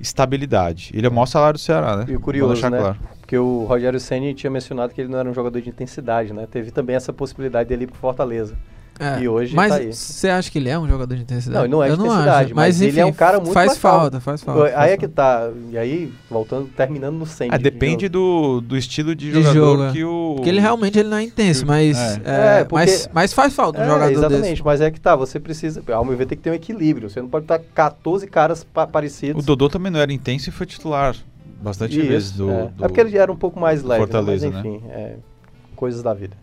estabilidade. 0.00 0.90
Ele 0.94 1.06
é 1.06 1.10
o 1.10 1.12
maior 1.12 1.26
salário 1.26 1.58
do 1.58 1.60
Ceará, 1.60 1.96
né? 1.96 2.06
E 2.08 2.16
o 2.16 2.20
curioso, 2.20 2.68
né? 2.68 2.78
claro. 2.78 2.98
Porque 3.20 3.36
o 3.36 3.64
Rogério 3.64 4.00
Ceni 4.00 4.32
tinha 4.34 4.50
mencionado 4.50 4.94
que 4.94 5.00
ele 5.00 5.10
não 5.10 5.18
era 5.18 5.28
um 5.28 5.34
jogador 5.34 5.60
de 5.60 5.68
intensidade, 5.68 6.32
né? 6.32 6.46
Teve 6.50 6.70
também 6.70 6.96
essa 6.96 7.12
possibilidade 7.12 7.68
dele 7.68 7.84
ir 7.84 7.88
pro 7.88 7.96
Fortaleza. 7.96 8.56
É, 9.00 9.20
E 9.20 9.28
hoje 9.28 9.54
mas 9.54 9.70
tá 9.72 9.78
aí. 9.78 9.92
você 9.92 10.28
acha 10.28 10.50
que 10.50 10.58
ele 10.58 10.68
é 10.68 10.78
um 10.78 10.88
jogador 10.88 11.14
de 11.14 11.22
intensidade? 11.22 11.56
Não, 11.56 11.64
ele 11.64 11.70
não 11.72 11.82
é 11.84 11.88
Eu 11.90 11.92
de 11.92 11.98
não 11.98 12.06
intensidade, 12.06 12.44
acho, 12.46 12.54
mas 12.56 12.80
ele 12.80 12.98
é 12.98 13.04
um 13.06 13.12
cara 13.12 13.38
muito 13.38 13.52
faz 13.52 13.76
falta, 13.78 14.20
faz 14.20 14.42
falta. 14.42 14.64
aí 14.64 14.72
faz 14.72 14.90
é 14.92 14.96
que 14.96 15.06
tá. 15.08 15.50
E 15.70 15.78
aí, 15.78 16.12
voltando, 16.28 16.68
terminando 16.68 17.14
no 17.16 17.24
100. 17.26 17.48
Ah, 17.52 17.56
de- 17.56 17.62
depende 17.62 17.96
de 18.06 18.08
do, 18.08 18.60
do 18.60 18.76
estilo 18.76 19.14
de 19.14 19.26
De 19.30 19.32
jogador 19.42 19.54
jogo, 19.54 19.82
é. 19.84 19.92
que 19.92 20.04
o. 20.04 20.32
Porque 20.36 20.48
ele 20.50 20.60
realmente 20.60 20.98
ele 20.98 21.08
não 21.08 21.16
é 21.18 21.22
intenso, 21.22 21.64
mas, 21.66 21.96
É. 21.96 22.20
é, 22.24 22.60
É, 22.60 22.64
porque- 22.64 22.74
mas, 22.74 23.08
mas 23.12 23.32
faz 23.32 23.54
falta 23.54 23.78
um 23.80 23.82
É, 23.84 23.86
jogador 23.86 24.10
exatamente, 24.12 24.50
desse. 24.50 24.64
mas 24.64 24.80
é 24.80 24.90
que 24.90 25.00
tá, 25.00 25.14
você 25.14 25.38
precisa, 25.38 25.82
ao 25.92 26.04
meu 26.04 26.16
ver, 26.16 26.26
tem 26.26 26.36
que 26.36 26.42
ter 26.44 26.50
um 26.50 26.54
equilíbrio. 26.54 27.08
Você 27.08 27.20
não 27.20 27.28
pode 27.28 27.44
estar 27.44 27.58
14 27.74 28.26
caras 28.26 28.64
pa- 28.64 28.86
parecidos. 28.86 29.42
O 29.42 29.46
Dodô 29.46 29.68
também 29.68 29.92
não 29.92 30.00
era 30.00 30.12
intenso 30.12 30.48
e 30.48 30.52
foi 30.52 30.66
titular 30.66 31.14
bastante 31.62 31.98
Isso, 31.98 32.08
vezes 32.08 32.32
do, 32.32 32.50
é. 32.50 32.62
do- 32.76 32.84
é 32.84 32.88
porque 32.88 33.00
ele 33.00 33.16
era 33.16 33.30
um 33.30 33.36
pouco 33.36 33.58
mais 33.60 33.82
leve, 33.82 34.00
né? 34.00 34.06
Fortaleza, 34.06 34.50
mas 34.50 34.54
né? 34.54 34.68
enfim, 34.70 34.82
é, 34.88 35.14
coisas 35.76 36.02
da 36.02 36.12
vida. 36.14 36.36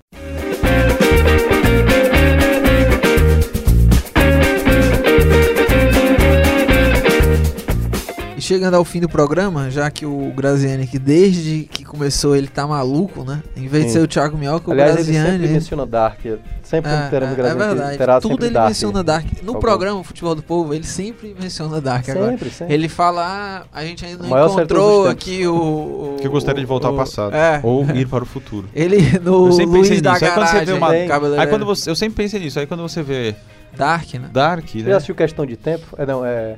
Chegando 8.45 8.75
ao 8.75 8.85
fim 8.85 8.99
do 8.99 9.09
programa, 9.09 9.69
já 9.69 9.89
que 9.89 10.05
o 10.05 10.31
Graziani, 10.35 10.85
que 10.87 10.99
desde 10.99 11.63
que 11.71 11.83
começou 11.83 12.35
ele 12.35 12.47
tá 12.47 12.65
maluco, 12.67 13.23
né? 13.23 13.41
Em 13.57 13.67
vez 13.67 13.85
de 13.85 13.89
Sim. 13.91 13.97
ser 13.99 14.03
o 14.03 14.07
Thiago 14.07 14.37
Minhoca, 14.37 14.71
Aliás, 14.71 14.91
o 14.95 14.99
ele 14.99 15.03
Graziani. 15.11 15.31
sempre 15.39 15.47
menciona 15.53 15.85
Dark. 15.85 16.19
Sempre 16.63 16.91
É, 16.91 17.07
teremos 17.09 17.29
é, 17.37 17.39
é 17.39 17.43
Graziani, 17.43 17.75
verdade. 17.75 17.97
terá 17.97 18.21
Tudo 18.21 18.31
sempre 18.31 18.45
ele 18.47 18.53
Dark. 18.53 18.67
menciona 18.69 19.03
Dark. 19.03 19.25
No 19.43 19.49
Algum. 19.49 19.59
programa 19.59 20.03
Futebol 20.03 20.35
do 20.35 20.43
Povo, 20.43 20.73
ele 20.73 20.83
sempre 20.83 21.35
menciona 21.39 21.81
Dark 21.81 22.07
agora. 22.09 22.31
Sempre, 22.31 22.49
sempre. 22.49 22.73
Ele 22.73 22.87
fala, 22.89 23.25
ah, 23.25 23.65
a 23.77 23.83
gente 23.83 24.05
ainda 24.05 24.23
não 24.27 24.29
de 24.47 24.53
encontrou 24.53 25.07
aqui 25.07 25.45
o, 25.47 25.55
o- 25.55 26.17
Que 26.21 26.27
eu 26.27 26.31
gostaria 26.31 26.61
de 26.61 26.67
voltar 26.67 26.87
o- 26.89 26.91
ao 26.91 26.97
passado. 26.97 27.35
É. 27.35 27.59
Ou 27.63 27.83
ir 27.95 28.07
para 28.07 28.23
o 28.23 28.27
futuro. 28.27 28.67
Ele 28.73 28.97
no 29.21 29.47
Eu 29.47 29.51
sempre 29.51 29.71
pensei 29.79 29.89
Luiz 29.91 30.01
da 30.01 30.13
nisso. 30.13 30.25
Aí 30.25 30.31
quando 30.31 30.47
você 30.47 30.65
vê 30.65 30.71
uma- 30.73 30.87
cabeleireiro. 31.07 31.41
Aí 31.41 31.47
quando 31.47 31.65
você, 31.65 31.89
eu 31.89 31.95
sempre 31.95 32.15
pensei 32.23 32.39
nisso. 32.39 32.59
Aí 32.59 32.67
quando 32.67 32.81
você 32.81 33.01
vê 33.03 33.35
Dark, 33.75 34.13
né? 34.13 34.29
Dark, 34.31 34.65
Você 34.67 34.77
né? 34.79 34.89
já 34.91 34.97
assistiu 34.97 35.15
Questão 35.15 35.45
de 35.45 35.57
Tempo? 35.57 35.85
É, 35.97 36.05
não, 36.05 36.25
é... 36.25 36.55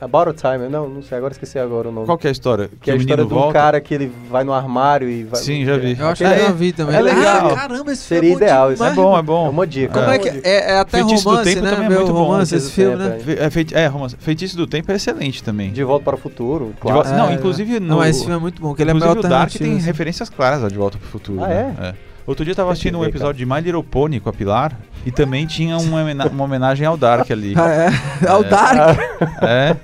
About 0.00 0.30
a 0.30 0.32
Time. 0.32 0.68
Não, 0.70 0.88
não 0.88 1.02
sei, 1.02 1.18
agora 1.18 1.32
esqueci 1.32 1.58
agora 1.58 1.88
o 1.88 1.92
nome. 1.92 2.06
Qual 2.06 2.16
que 2.16 2.26
é 2.26 2.30
a 2.30 2.32
história? 2.32 2.70
que 2.80 2.90
é 2.90 2.94
a 2.94 2.96
o 2.96 3.00
história 3.00 3.24
um 3.24 3.28
volta. 3.28 3.52
cara 3.52 3.80
que 3.80 3.92
ele 3.92 4.10
vai 4.30 4.42
no 4.44 4.52
armário 4.52 5.08
e 5.10 5.24
vai... 5.24 5.40
Sim, 5.40 5.64
já 5.64 5.76
vi. 5.76 5.96
Eu 5.98 6.08
acho 6.08 6.18
que 6.18 6.24
Aquele 6.24 6.40
eu 6.40 6.44
é- 6.44 6.48
já 6.48 6.52
vi 6.54 6.72
também. 6.72 6.96
é 6.96 7.00
legal. 7.02 7.50
Ah, 7.50 7.54
caramba, 7.56 7.92
esse 7.92 8.02
Seria 8.02 8.30
filme 8.30 8.34
é 8.34 8.38
bom 8.38 8.44
ideal, 8.46 8.72
isso 8.72 8.84
É 8.84 8.90
bom, 8.94 9.18
é 9.18 9.22
bom. 9.22 9.46
É 9.46 9.50
uma 9.50 9.66
dica. 9.66 9.92
Como 9.92 10.04
uma 10.06 10.14
é 10.14 10.18
que 10.18 10.28
é? 10.28 10.40
É 10.44 10.78
até 10.78 10.98
Feitiço 10.98 11.24
do 11.24 11.30
romance, 11.30 11.50
Tempo 11.54 11.64
né? 11.64 11.70
também 11.70 11.86
é 11.86 11.88
Meu 11.90 11.98
muito 12.00 12.12
bom. 12.12 12.22
romance 12.24 12.54
esse 12.54 12.70
Feitiço 12.70 12.98
do 12.98 13.04
filme, 13.04 13.34
né? 13.36 13.44
É, 13.46 13.50
feiti 13.50 13.74
é, 13.74 13.86
romance. 13.86 14.16
Feitiço 14.18 14.56
do 14.56 14.66
Tempo 14.66 14.90
é 14.90 14.94
excelente 14.96 15.42
também. 15.44 15.70
De 15.70 15.84
Volta 15.84 16.04
para 16.04 16.14
o 16.14 16.18
Futuro, 16.18 16.72
De 16.82 16.92
volta-. 16.92 17.10
Não, 17.16 17.28
É, 17.28 17.34
inclusive 17.34 17.78
Não, 17.80 17.86
no. 17.88 17.96
mas 17.98 18.16
esse 18.16 18.20
filme 18.24 18.36
é 18.36 18.40
muito 18.40 18.60
bom, 18.62 18.74
que 18.74 18.82
ele 18.82 18.90
é 18.90 18.94
meio 18.94 19.10
o 19.10 19.22
Dark 19.22 19.50
tem 19.52 19.76
assim. 19.76 19.84
referências 19.84 20.28
claras 20.30 20.70
De 20.72 20.78
Volta 20.78 20.96
pro 20.98 21.08
Futuro. 21.08 21.44
Ah, 21.44 21.48
né? 21.48 21.76
É. 21.80 22.09
Outro 22.26 22.44
dia 22.44 22.52
eu 22.52 22.56
tava 22.56 22.70
assistindo 22.72 22.98
um 22.98 23.04
episódio 23.04 23.38
de 23.38 23.46
My 23.46 23.60
Little 23.60 23.82
Pony 23.82 24.20
com 24.20 24.28
a 24.28 24.32
Pilar 24.32 24.76
e 25.04 25.10
também 25.10 25.46
tinha 25.46 25.76
uma, 25.78 26.02
uma 26.30 26.44
homenagem 26.44 26.86
ao 26.86 26.96
Dark 26.96 27.30
ali. 27.30 27.54
Ah, 27.58 27.68
é? 27.70 28.28
Ao 28.28 28.42
É. 28.42 28.44
Dark. 28.48 28.98
É. 29.42 29.76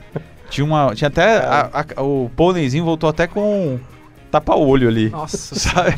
Tinha 0.50 0.64
uma. 0.64 0.94
Tinha 0.94 1.08
até. 1.08 1.38
a- 1.38 1.70
a- 1.96 2.02
o 2.02 2.30
pôneizinho 2.36 2.84
voltou 2.84 3.08
até 3.10 3.26
com 3.26 3.78
tapa-olho 4.30 4.88
ali. 4.88 5.10
Nossa. 5.10 5.54
Sabe? 5.58 5.96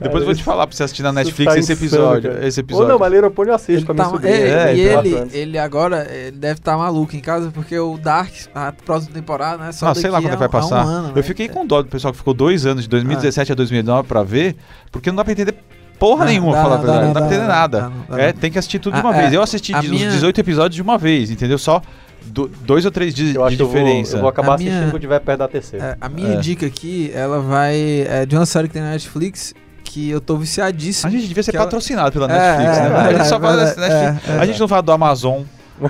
Depois 0.00 0.22
eu 0.22 0.26
vou 0.26 0.34
te 0.34 0.42
falar 0.42 0.66
pra 0.66 0.76
você 0.76 0.82
assistir 0.84 1.02
na 1.02 1.12
Netflix 1.12 1.52
tá 1.52 1.58
esse 1.58 1.72
insano, 1.72 1.86
episódio. 1.86 2.30
cara. 2.32 2.46
esse 2.46 2.60
Ou 2.60 2.64
episódio. 2.64 2.88
não, 2.88 2.98
mas 2.98 3.32
Pony 3.34 3.48
eu 3.48 3.54
assisto 3.54 3.90
Ele 3.92 3.98
tá, 3.98 4.04
sobrinha. 4.08 4.34
é, 4.34 4.48
É, 4.48 4.72
e 4.72 4.76
de 4.76 4.80
ele, 4.82 5.30
ele 5.32 5.58
agora 5.58 6.06
ele 6.10 6.36
deve 6.36 6.60
estar 6.60 6.76
maluco 6.76 7.14
em 7.16 7.20
casa, 7.20 7.50
porque 7.50 7.78
o 7.78 7.98
Dark, 7.98 8.32
a 8.54 8.72
próxima 8.72 9.14
temporada, 9.14 9.64
né? 9.64 9.72
Só 9.72 9.88
Ah, 9.88 9.94
sei 9.94 10.10
lá 10.10 10.20
quando 10.20 10.32
a- 10.32 10.36
vai 10.36 10.46
a 10.46 10.48
um 10.48 10.52
passar. 10.52 10.82
ano, 10.82 11.06
né? 11.08 11.12
Eu 11.16 11.22
fiquei 11.24 11.48
com 11.48 11.66
dó 11.66 11.82
do 11.82 11.88
pessoal 11.88 12.12
que 12.12 12.18
ficou 12.18 12.34
dois 12.34 12.64
anos, 12.66 12.84
de 12.84 12.88
2017 12.88 13.52
a 13.52 13.54
2019, 13.54 14.06
pra 14.06 14.22
ver, 14.22 14.56
porque 14.92 15.10
não 15.10 15.16
dá 15.16 15.24
pra 15.24 15.32
entender 15.32 15.54
porra 15.98 16.24
Não, 16.24 16.30
nenhuma, 16.32 16.52
dá, 16.52 16.60
pra 16.60 16.62
falar 16.62 16.74
a 16.74 16.78
não, 16.78 16.84
verdade. 16.84 17.00
dá, 17.00 17.06
Não 17.06 17.12
dá 17.14 17.20
pra 17.20 17.28
entender 17.28 17.46
dá, 17.48 17.54
nada. 17.54 17.80
dá, 17.80 17.88
não, 17.90 18.16
dá, 18.16 18.22
É, 18.22 18.32
tem 18.32 18.50
que 18.52 18.58
assistir 18.58 18.78
tudo 18.78 18.94
de 18.94 19.00
uma 19.00 19.14
é, 19.16 19.20
vez. 19.22 19.32
Eu 19.32 19.42
assisti 19.42 19.72
de- 19.72 19.90
os 19.90 19.98
18 20.12 20.38
episódios 20.40 20.76
de 20.76 20.82
uma 20.82 20.96
vez, 20.96 21.30
entendeu? 21.30 21.58
Só 21.58 21.82
do- 22.24 22.46
dois 22.46 22.84
ou 22.84 22.90
três 22.90 23.14
dias 23.14 23.34
Eu 23.34 23.40
de 23.42 23.46
acho 23.48 23.56
que 23.56 23.62
eu 23.62 23.66
vou, 23.68 23.74
diferença. 23.76 24.16
eu 24.16 24.20
vou 24.20 24.28
acabar 24.28 24.52
A 24.52 24.54
assistindo 24.56 24.76
minha- 24.78 24.90
quando 24.90 25.00
tiver 25.00 25.18
perto 25.20 25.38
da 25.38 25.48
terceira. 25.48 25.84
É, 25.84 25.96
a 26.00 26.08
minha 26.08 26.34
É. 26.34 26.36
dica 26.36 26.66
aqui, 26.66 27.10
ela 27.14 27.40
vai. 27.40 27.76
É 28.08 28.24
de 28.26 28.36
uma 28.36 28.46
série 28.46 28.68
que 28.68 28.74
tem 28.74 28.82
na 28.82 28.90
Netflix 28.90 29.54
que 29.88 30.10
eu 30.10 30.20
tô 30.20 30.36
viciadíssimo. 30.36 31.08
A 31.08 31.10
gente 31.12 31.26
devia 31.28 31.42
ser 31.42 31.54
ela- 31.54 31.64
patrocinado 31.64 32.12
pela 32.12 32.26
É, 32.26 32.58
Netflix, 32.58 32.78
é, 32.78 32.88
né? 32.88 32.88
é, 32.88 33.00
a 33.00 33.12
gente 33.14 33.28
só 33.28 33.36
é, 33.36 33.40
fala 33.40 33.64
Netflix. 33.64 33.90
é, 33.90 34.16
é. 34.28 34.38
a 34.40 34.46
gente 34.46 34.60
não 34.60 34.68
fala 34.68 34.82
do 34.82 34.92
Amazon, 34.92 35.42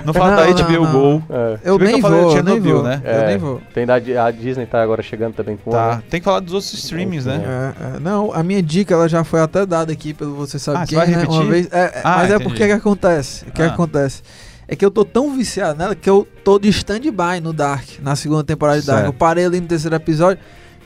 não 0.05 0.13
fala 0.13 0.35
Não, 0.45 0.53
da 0.55 0.63
HBO 0.63 0.83
não. 0.85 0.91
Go. 1.19 1.23
É. 1.29 1.59
Eu 1.63 1.79
nem 1.79 1.95
eu 1.95 2.01
vou, 2.01 2.37
eu 2.37 2.43
nem 2.43 2.59
vou. 2.59 2.83
né? 2.83 3.01
Eu 3.03 3.11
É, 3.11 3.25
nem 3.27 3.37
vou. 3.37 3.61
Tem 3.73 3.85
da, 3.85 3.95
a 3.95 4.31
Disney 4.31 4.65
tá 4.67 4.81
agora 4.81 5.01
chegando 5.01 5.33
também 5.33 5.57
com 5.57 5.71
Tá. 5.71 5.85
uma. 5.93 6.03
Tem 6.09 6.19
que 6.19 6.23
falar 6.25 6.39
dos 6.41 6.53
outros 6.53 6.71
streamings, 6.73 7.25
né? 7.25 7.41
É, 7.43 7.95
é, 7.97 7.99
não, 7.99 8.31
a 8.33 8.43
minha 8.43 8.61
dica 8.61 8.93
ela 8.93 9.09
já 9.09 9.23
foi 9.23 9.41
até 9.41 9.65
dada 9.65 9.91
aqui 9.91 10.13
pelo 10.13 10.35
você 10.35 10.59
sabe 10.59 10.77
Ah, 10.77 10.81
você 10.81 10.89
quem, 10.89 10.97
vai 10.97 11.07
né? 11.07 11.13
repetir? 11.15 11.41
Uma 11.41 11.45
vez, 11.51 11.67
é, 11.71 11.79
é, 11.79 12.01
Ah, 12.03 12.17
mas 12.17 12.23
é 12.31 12.35
entendi. 12.35 12.43
porque 12.43 12.65
que 12.67 12.71
acontece? 12.71 13.45
O 13.45 13.51
que, 13.51 13.61
Ah. 13.63 13.67
que 13.67 13.73
acontece? 13.73 14.21
É 14.67 14.75
que 14.75 14.85
eu 14.85 14.91
tô 14.91 15.03
tão 15.03 15.35
viciado 15.35 15.77
nela 15.79 15.95
que 15.95 16.07
eu 16.07 16.27
tô 16.43 16.59
de 16.59 16.69
stand-by 16.69 17.41
no 17.41 17.51
Dark, 17.51 17.85
na 18.03 18.15
segunda 18.15 18.43
temporada 18.43 18.79
de 18.79 18.85
Dark. 18.85 18.99
Certo. 18.99 19.09
Eu 19.09 19.13
parei 19.13 19.43
ali 19.45 19.59
no 19.59 19.65
terceiro 19.65 19.95
episódio, 19.95 20.37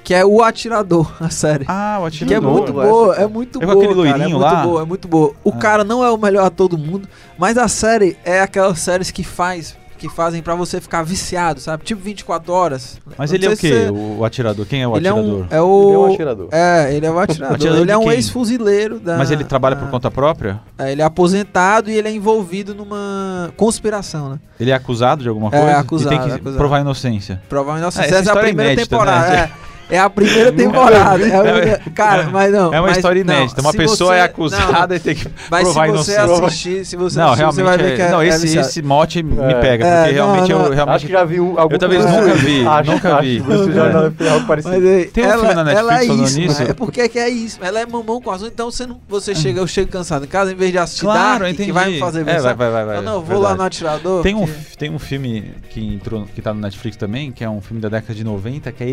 que 0.04 0.14
é 0.14 0.26
o 0.26 0.42
Atirador, 0.44 1.12
a 1.22 1.30
série. 1.30 1.66
Ah, 1.68 1.98
o 2.00 2.10
que 2.12 2.18
é 2.24 2.26
atirador. 2.26 2.52
muito 2.52 2.74
boa 2.74 3.16
é 3.16 3.28
muito 3.28 3.60
É 3.62 3.66
com 3.66 3.74
boa, 3.74 3.84
aquele 3.86 4.12
cara, 4.12 4.24
é 4.24 4.28
muito 4.28 4.38
lá? 4.40 4.56
boa, 4.66 4.82
é 4.82 4.86
muito 4.86 5.08
boa. 5.08 5.34
O 5.44 5.50
Ah. 5.52 5.58
cara 5.58 5.84
não 5.84 6.04
é 6.04 6.12
o 6.12 6.18
melhor 6.18 6.46
ator 6.46 6.68
do 6.68 6.78
mundo, 6.78 7.08
mas 7.38 7.58
a 7.58 7.68
série 7.68 8.18
é 8.26 8.42
aquelas 8.42 8.80
séries 8.80 9.12
que 9.12 9.24
faz, 9.24 9.78
que 9.98 10.10
fazem 10.10 10.42
pra 10.42 10.54
você 10.54 10.82
ficar 10.82 11.02
viciado, 11.04 11.62
sabe? 11.62 11.86
Tipo 11.86 12.02
24 12.02 12.52
horas. 12.52 13.00
Mas 13.18 13.30
Não 13.32 13.38
ele 13.38 13.46
é 13.46 13.50
o 13.50 13.56
quê? 13.58 13.70
você- 13.70 13.90
O 14.20 14.26
atirador? 14.26 14.66
Quem 14.66 14.82
é 14.82 14.88
o 14.88 14.98
ele 14.98 15.08
é 15.08 15.10
atirador? 15.12 15.34
um, 15.40 15.44
é 15.44 15.46
Ele 15.46 15.56
é 15.56 15.62
o 15.62 16.02
um 16.02 16.14
atirador. 16.14 16.48
é, 16.52 16.94
ele 16.94 17.06
é 17.06 17.12
o 17.12 17.20
atirador. 17.20 17.56
Atirador 17.56 17.82
ele 17.84 17.92
é 17.92 17.98
um 17.98 18.12
ex-fuzileiro 18.12 19.00
da. 19.00 19.18
Mas 19.18 19.32
ele 19.32 19.46
trabalha 19.46 19.78
por 19.78 19.90
conta 19.90 20.12
própria? 20.12 20.60
É, 20.78 20.92
ele 20.92 21.02
é 21.02 21.06
aposentado 21.06 21.90
e 21.90 21.94
ele 21.96 22.10
é 22.10 22.12
envolvido 22.12 22.76
numa 22.76 23.50
conspiração, 23.56 24.30
né? 24.32 24.40
Ele 24.60 24.72
é 24.72 24.74
acusado 24.74 25.24
de 25.24 25.30
alguma 25.30 25.48
É, 25.48 25.60
coisa? 25.62 25.78
acusado, 25.78 26.14
e 26.16 26.18
tem 26.20 26.28
que 26.28 26.34
acusado. 26.36 26.58
provar 26.58 26.82
inocência. 26.82 27.42
Provar 27.48 27.78
inocência. 27.80 28.02
É, 28.06 28.10
essa 28.10 28.16
Essa 28.16 28.16
é 28.16 28.20
a 28.20 28.22
história 28.24 28.40
é 28.40 28.50
primeira 28.50 28.74
inédita, 28.74 28.90
temporada. 28.98 29.30
né? 29.30 29.36
É, 29.38 29.52
é 29.90 30.00
a 30.00 30.10
primeira 30.10 30.52
temporada. 30.52 31.26
é 31.28 31.36
a 31.36 31.42
primeira- 31.44 31.82
Cara, 31.94 32.30
mas 32.32 32.52
não. 32.52 32.74
É 32.74 32.80
uma 32.80 32.88
mas 32.88 32.98
história 32.98 33.24
não, 33.24 33.34
inédita. 33.34 33.62
Uma 33.62 33.74
pessoa 33.74 34.14
você- 34.14 34.20
é 34.20 34.24
acusada 34.24 34.96
e 34.96 35.00
tem 35.00 35.16
que 35.16 35.26
Não, 35.26 35.32
mas 35.52 35.64
provar 35.64 35.84
a 35.84 35.86
se 35.88 35.92
você 35.98 36.14
inocência. 36.14 36.46
assistir, 36.48 36.86
se 36.86 36.96
você 36.96 37.20
Não, 37.20 37.26
assistir, 37.26 37.40
realmente. 37.40 37.56
você 37.56 37.64
vai 37.64 37.78
ver 37.78 37.92
é- 37.92 37.96
que 37.96 38.02
é, 38.02 38.12
não, 38.12 38.22
é 38.22 38.28
esse, 38.28 38.42
viciado. 38.42 38.68
esse 38.68 38.82
mote 38.82 39.24
me 39.24 39.42
É. 39.42 39.54
pega, 39.62 39.86
É, 39.86 40.04
porque 40.04 40.18
não, 40.20 40.26
realmente 40.26 40.52
não. 40.52 40.66
eu 40.66 40.72
realmente. 40.74 40.96
Acho 40.96 41.06
que 41.06 41.12
já 41.12 41.24
vi 41.26 41.40
um, 41.40 41.60
algum 41.60 41.74
Eu 41.76 41.80
talvez 41.80 42.06
nunca 42.06 42.34
vi, 42.36 42.68
Acho, 42.68 42.92
nunca 42.92 43.14
acho 43.16 43.22
vi. 43.24 43.36
que 43.42 43.48
você 43.48 43.72
já 43.72 43.92
já 43.92 44.12
fez 44.12 44.32
algo 44.32 44.48
parecido. 44.48 44.74
Mas 44.80 45.12
Tem 45.12 45.24
um 45.24 45.28
ela, 45.28 45.38
filme 45.48 45.54
na 45.64 45.72
ela 45.72 45.92
Netflix 45.94 46.04
é 46.04 46.08
falando 46.08 46.26
isso, 46.28 46.40
nisso? 46.40 46.64
É 46.64 46.74
porque 46.74 47.02
é 47.02 47.08
que 47.10 47.20
é 47.20 47.30
isso. 47.30 47.60
Ela 47.62 47.80
é 47.80 47.86
mamão 47.86 48.22
com 48.22 48.32
azul, 48.32 48.48
então 48.48 48.72
você, 48.72 48.86
não, 48.86 49.00
você 49.08 49.36
chega, 49.36 49.60
eu 49.60 49.68
chego 49.68 49.92
cansado 49.92 50.26
em 50.26 50.28
casa, 50.28 50.52
em 50.52 50.56
vez 50.56 50.72
de 50.72 50.78
assistir 50.78 51.02
Claro, 51.06 51.40
Dark, 51.40 51.54
entendi. 51.54 51.66
que 51.68 51.72
vai 51.72 51.90
me 51.92 52.00
fazer 52.00 52.22
É, 52.22 52.24
pensar. 52.24 52.54
vai, 52.54 52.70
vai, 52.72 52.86
vai, 52.86 53.02
não, 53.02 53.22
vou 53.22 53.40
lá 53.40 53.56
no 53.56 53.64
atirador. 53.64 54.24
Tem 54.24 54.34
um, 54.36 54.48
tem 54.78 54.90
um 54.90 55.00
filme 55.00 55.54
que 55.70 55.80
entrou, 55.86 56.26
que 56.34 56.42
tá 56.42 56.54
no 56.54 56.62
Netflix 56.62 56.96
também, 56.98 57.32
que 57.32 57.44
é 57.44 57.50
um 57.50 57.62
filme 57.62 57.82
da 57.82 57.90
década 57.90 58.14
de 58.14 58.24
90, 58.24 58.72
que 58.72 58.84
é 58.84 58.90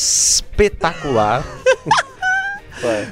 espetacular. 0.00 1.44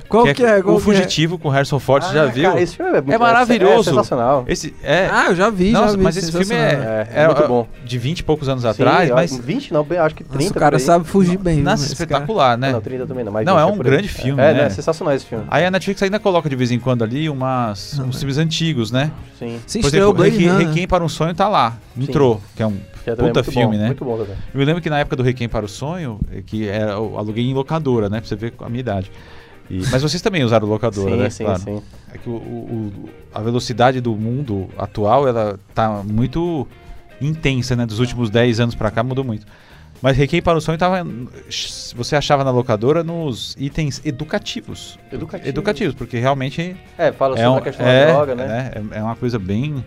Qual 0.08 0.24
que 0.24 0.42
é? 0.44 0.62
Qual 0.62 0.76
o 0.76 0.80
que 0.80 0.90
é? 0.90 0.94
Fugitivo 0.94 1.38
com 1.38 1.48
Harrison 1.48 1.78
Ford, 1.78 2.02
você 2.04 2.14
já 2.14 2.22
Ah, 2.24 2.26
viu? 2.26 2.48
cara, 2.50 2.60
esse 2.60 2.76
filme 2.76 2.90
é, 2.96 3.00
muito, 3.02 3.18
maravilhoso. 3.20 3.90
É, 3.90 3.92
sensacional. 3.92 4.44
Esse 4.48 4.74
é. 4.82 5.08
Ah, 5.10 5.26
eu 5.28 5.34
já 5.36 5.50
vi, 5.50 5.70
Nossa, 5.72 5.90
já 5.92 5.96
vi. 5.96 6.02
mas 6.02 6.16
esse 6.16 6.32
filme 6.32 6.54
é, 6.54 7.06
É, 7.14 7.22
é 7.22 7.26
muito 7.26 7.46
bom. 7.48 7.66
de 7.84 7.98
20 7.98 8.20
e 8.20 8.22
poucos 8.22 8.48
anos 8.48 8.62
Sim, 8.62 8.68
atrás, 8.68 9.10
mas 9.10 9.36
20 9.36 9.72
não, 9.72 9.84
bem, 9.84 9.98
acho 9.98 10.14
que 10.14 10.24
30 10.24 10.38
Nossa, 10.44 10.50
o 10.56 10.60
cara 10.60 10.78
sabe 10.78 11.04
fugir 11.06 11.38
bem. 11.38 11.60
nossa, 11.62 11.86
espetacular, 11.92 12.56
né? 12.56 12.72
Não, 12.72 12.80
30 12.80 13.06
também 13.06 13.24
não, 13.24 13.32
mas 13.32 13.44
Não, 13.46 13.58
é 13.58 13.64
20 13.64 13.74
um 13.74 13.78
grande 13.78 14.08
filme, 14.08 14.40
É, 14.42 14.54
né? 14.54 14.62
é 14.66 14.70
sensacional 14.70 15.14
esse 15.14 15.26
filme. 15.26 15.44
Aí 15.48 15.64
a 15.64 15.70
Netflix 15.70 16.02
ainda 16.02 16.18
coloca 16.18 16.48
de 16.48 16.56
vez 16.56 16.70
em 16.70 16.78
quando 16.78 17.02
ali 17.04 17.28
umas, 17.28 17.98
uns 17.98 18.16
é. 18.16 18.18
filmes 18.18 18.38
antigos, 18.38 18.90
né? 18.90 19.10
Sim. 19.38 19.58
Se 19.66 19.78
Por 19.80 19.86
estreou 19.86 20.14
exemplo, 20.14 20.48
Blade 20.48 20.64
Requiem, 20.64 20.86
para 20.88 21.04
um 21.04 21.08
Sonho 21.08 21.34
tá 21.34 21.48
lá. 21.48 21.76
Entrou, 21.96 22.40
que 22.56 22.62
é 22.62 22.66
um 22.66 22.76
Que 23.04 23.10
é 23.10 23.14
puta 23.14 23.22
muito 23.24 23.42
filme, 23.44 23.76
bom, 23.76 23.80
né? 23.82 23.86
Muito 23.86 24.04
bom 24.04 24.16
também. 24.18 24.34
Eu 24.54 24.58
me 24.58 24.64
lembro 24.64 24.80
que 24.82 24.88
na 24.90 24.98
época 25.00 25.16
do 25.16 25.22
Requiem 25.22 25.48
para 25.48 25.64
o 25.64 25.68
Sonho, 25.68 26.18
eh, 26.32 26.42
que 26.44 26.68
era, 26.68 26.92
eu 26.92 27.16
aluguei 27.18 27.44
em 27.44 27.54
locadora, 27.54 28.08
né? 28.08 28.20
Pra 28.20 28.28
você 28.28 28.36
ver 28.36 28.52
a 28.60 28.68
minha 28.68 28.80
idade. 28.80 29.10
E- 29.70 29.82
mas 29.90 30.02
vocês 30.02 30.22
também 30.22 30.42
usaram 30.44 30.66
locadora, 30.66 31.10
sim, 31.10 31.16
né? 31.22 31.30
sim, 31.30 31.44
Claro. 31.44 31.60
sim. 31.60 31.82
É 32.12 32.18
que 32.18 32.28
o, 32.28 32.32
o- 32.34 33.08
a 33.34 33.40
velocidade 33.40 34.00
do 34.00 34.14
mundo 34.16 34.68
atual, 34.78 35.28
ela 35.28 35.58
tá 35.74 36.02
muito 36.04 36.66
intensa, 37.20 37.74
né? 37.76 37.84
Dos 37.84 37.98
últimos 37.98 38.30
10 38.30 38.60
anos 38.60 38.74
pra 38.74 38.90
cá 38.90 39.02
mudou 39.02 39.24
muito. 39.24 39.46
Mas 40.00 40.16
Requiem 40.16 40.40
para 40.40 40.56
o 40.56 40.60
Sonho 40.60 40.78
tava, 40.78 41.04
você 41.96 42.14
achava 42.14 42.44
na 42.44 42.52
locadora 42.52 43.02
nos 43.02 43.56
itens 43.58 44.00
educativos. 44.04 44.96
Educativo. 45.12 45.48
Educativos, 45.48 45.94
porque 45.96 46.18
realmente 46.18 46.76
É, 46.96 47.10
fala 47.10 47.36
sobre 47.36 47.44
é, 47.46 47.50
um- 47.50 47.56
a 47.56 47.60
questão 47.60 47.84
é, 47.86 48.06
da 48.06 48.12
droga, 48.12 48.34
né? 48.36 48.70
é, 48.92 48.98
é 48.98 49.02
uma 49.02 49.16
coisa 49.16 49.38
bem, 49.40 49.84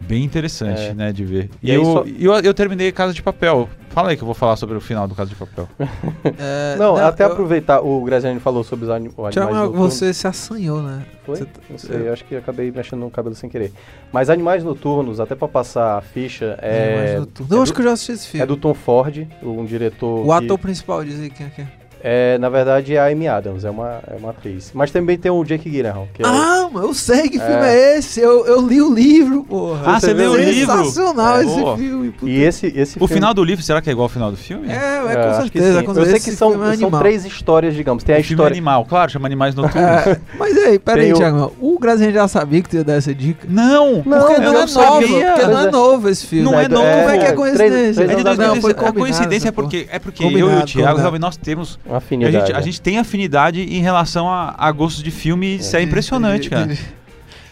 bem 0.00 0.24
interessante, 0.24 0.80
É. 0.80 0.94
né, 0.94 1.12
de 1.12 1.24
ver. 1.24 1.50
E 1.62 1.70
E, 1.70 1.74
eu, 1.74 1.84
só- 1.84 2.04
e 2.06 2.24
eu, 2.24 2.32
eu 2.34 2.54
terminei 2.54 2.90
Casa 2.92 3.12
de 3.12 3.22
Papel. 3.22 3.68
Fala 3.90 4.10
aí 4.10 4.16
que 4.16 4.22
eu 4.22 4.26
vou 4.26 4.34
falar 4.34 4.54
sobre 4.56 4.76
o 4.76 4.80
final 4.80 5.08
do 5.08 5.14
Casa 5.14 5.30
de 5.30 5.34
Papel. 5.36 5.68
É, 6.38 6.76
Não, 6.78 6.96
até 6.96 7.24
eu- 7.24 7.32
aproveitar, 7.32 7.80
o 7.80 8.02
Graziani 8.04 8.38
falou 8.38 8.62
sobre 8.62 8.84
os 8.84 8.90
anim- 8.90 9.08
o 9.16 9.28
Tiago, 9.30 9.48
animais 9.48 9.66
noturnos. 9.70 9.94
você 9.94 10.14
se 10.14 10.26
assanhou, 10.26 10.82
né? 10.82 11.02
Foi? 11.24 11.36
Você 11.36 11.46
Não 11.70 11.78
sei, 11.78 12.08
eu 12.08 12.12
acho 12.12 12.24
que 12.24 12.34
eu 12.34 12.38
acabei 12.38 12.70
mexendo 12.70 13.00
no 13.00 13.10
cabelo 13.10 13.34
sem 13.34 13.50
querer. 13.50 13.72
Mas 14.12 14.30
Animais 14.30 14.62
Noturnos, 14.62 15.18
até 15.20 15.34
pra 15.34 15.48
passar 15.48 15.98
a 15.98 16.00
ficha, 16.00 16.58
é, 16.62 16.94
Animais 16.94 17.20
Noturnos. 17.20 17.50
Eu 17.52 17.58
é 17.58 17.62
acho 17.62 17.72
do- 17.72 17.74
que 17.74 17.80
eu 17.80 17.84
já 17.84 17.92
assisti 17.92 18.12
esse 18.12 18.28
filme. 18.28 18.42
é 18.42 18.46
do 18.46 18.56
Tom 18.56 18.74
Ford, 18.74 19.26
um 19.42 19.64
diretor 19.64 20.20
O 20.20 20.24
que- 20.38 20.44
ator 20.44 20.58
principal, 20.58 21.04
diz 21.04 21.18
aí 21.20 21.30
quem 21.30 21.46
é 21.46 21.50
que 21.50 21.62
é. 21.62 21.68
É, 22.02 22.38
na 22.38 22.48
verdade, 22.48 22.94
é 22.94 22.98
a 23.00 23.06
Amy 23.06 23.26
Adams, 23.28 23.64
é 23.64 23.70
uma, 23.70 24.00
é 24.06 24.16
uma 24.18 24.30
atriz. 24.30 24.70
Mas 24.74 24.90
também 24.90 25.18
tem 25.18 25.30
o 25.30 25.42
Jake 25.44 25.68
Gyllenhaal, 25.68 26.08
que 26.14 26.22
é 26.22 26.26
o- 26.26 26.28
Ah, 26.28 26.68
mas 26.72 26.82
eu 26.84 26.94
sei 26.94 27.28
que 27.28 27.38
É. 27.38 27.40
filme 27.46 27.66
é 27.66 27.98
esse. 27.98 28.20
Eu, 28.20 28.46
eu 28.46 28.66
li 28.66 28.80
o 28.80 28.92
livro, 28.94 29.44
porra. 29.44 29.82
Ah, 29.96 30.00
você 30.00 30.12
leu 30.12 30.32
o 30.32 30.36
livro? 30.36 30.76
Sensacional 30.84 31.38
É, 31.38 31.44
esse 31.44 31.54
boa. 31.60 31.76
filme. 31.76 32.10
puta. 32.12 32.30
E 32.30 32.42
esse, 32.42 32.66
esse 32.66 32.96
O 32.96 33.06
filme- 33.06 33.14
final 33.14 33.34
do 33.34 33.42
livro, 33.44 33.64
será 33.64 33.80
que 33.82 33.88
é 33.88 33.92
igual 33.92 34.04
ao 34.04 34.08
final 34.08 34.30
do 34.30 34.36
filme? 34.36 34.68
É, 34.68 34.72
é, 34.74 34.76
É, 34.76 35.14
com 35.14 35.20
acho 35.30 35.50
que 35.50 35.58
certeza. 35.58 35.80
sim. 35.80 35.84
com 35.86 35.92
Eu 35.92 36.04
sei 36.06 36.20
que 36.20 36.30
são, 36.32 36.64
é 36.72 36.76
são 36.76 36.90
três 36.90 37.24
histórias, 37.24 37.74
digamos. 37.74 38.04
Tem 38.04 38.14
a 38.16 38.18
o 38.18 38.22
filme 38.22 38.32
é 38.32 38.34
história. 38.34 38.54
animal, 38.54 38.84
claro, 38.84 39.10
chama 39.10 39.26
Animais 39.26 39.54
Noturnos. 39.54 39.78
É, 40.06 40.20
mas 40.38 40.56
aí, 40.56 40.78
peraí, 40.78 41.04
Tem 41.04 41.12
o- 41.12 41.16
Thiago. 41.16 41.52
O 41.60 41.78
Grazinha 41.78 42.12
já 42.12 42.28
sabia 42.28 42.62
que 42.62 42.68
tu 42.68 42.76
ia 42.76 42.84
dar 42.84 42.94
essa 42.94 43.14
dica. 43.14 43.46
Não, 43.48 44.02
Não, 44.04 44.18
porque 44.18 44.38
não, 44.38 44.52
não 44.52 44.60
é 44.60 44.66
novo, 44.66 45.00
porque 45.00 45.46
não 45.46 45.60
é 45.60 45.64
é- 45.66 45.70
novo 45.70 46.08
esse 46.08 46.26
filme. 46.26 46.44
Não 46.44 46.58
é 46.58 46.64
É, 46.64 46.68
novo. 46.68 46.82
Como 46.86 47.08
é 47.10 47.18
que 47.18 47.24
é 47.24 47.32
coincidência? 47.32 48.02
É 48.04 48.06
de 48.06 48.24
Não, 48.24 48.34
foi 48.60 48.74
2016. 48.74 48.88
A 48.88 48.92
coincidência 48.92 49.48
é 49.48 49.52
porque, 49.52 49.88
é 49.90 50.00
eu 50.40 50.50
e 50.50 50.54
o 50.56 50.64
Thiago, 50.64 50.98
realmente, 50.98 51.20
nós 51.22 51.36
temos. 51.36 51.78
Uma 51.88 51.94
A 51.94 51.98
afinidade. 51.98 52.46
gente, 52.46 52.52
a 52.56 52.60
gente 52.60 52.80
tem 52.80 52.98
afinidade 52.98 53.60
em 53.62 53.80
relação 53.80 54.28
a, 54.28 54.54
a 54.56 54.70
gostos 54.70 55.02
de 55.02 55.10
filme, 55.10 55.56
isso 55.56 55.76
é 55.76 55.82
impressionante, 55.82 56.48
cara. 56.50 56.76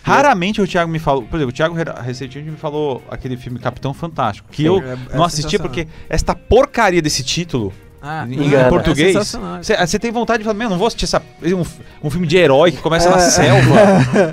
Raramente 0.03 0.61
o 0.63 0.67
Thiago 0.69 0.91
me 0.91 1.01
falou. 1.01 1.23
Por 1.23 1.37
exemplo, 1.37 1.51
o 1.51 1.53
Thiago 1.53 1.75
re- 1.75 1.85
recentemente 2.05 2.51
me 2.53 2.57
falou 2.57 3.03
aquele 3.11 3.37
filme 3.37 3.59
Capitão 3.59 3.93
Fantástico. 3.93 4.49
Que 4.53 4.65
eu 4.65 4.81
É- 4.81 4.93
é 5.13 5.17
não 5.17 5.25
assisti 5.25 5.51
sensacional. 5.51 5.69
porque 5.69 5.89
esta 6.09 6.33
porcaria 6.35 7.03
desse 7.03 7.25
título. 7.25 7.73
Ah, 8.07 8.27
em 8.29 8.69
português. 8.69 9.11
É 9.17 9.19
sensacional. 9.19 9.59
Você 9.63 9.99
tem 9.99 10.13
vontade 10.13 10.39
de 10.39 10.45
falar, 10.45 10.57
meu, 10.57 10.71
não 10.71 10.79
vou 10.79 10.87
assistir 10.87 11.05
essa, 11.07 11.21
um, 11.43 11.63
um 12.07 12.11
filme 12.11 12.27
de 12.27 12.37
herói 12.37 12.71
que 12.73 12.79
começa 12.79 13.09
É. 13.09 13.11
na 13.11 13.19
selva. 13.19 13.75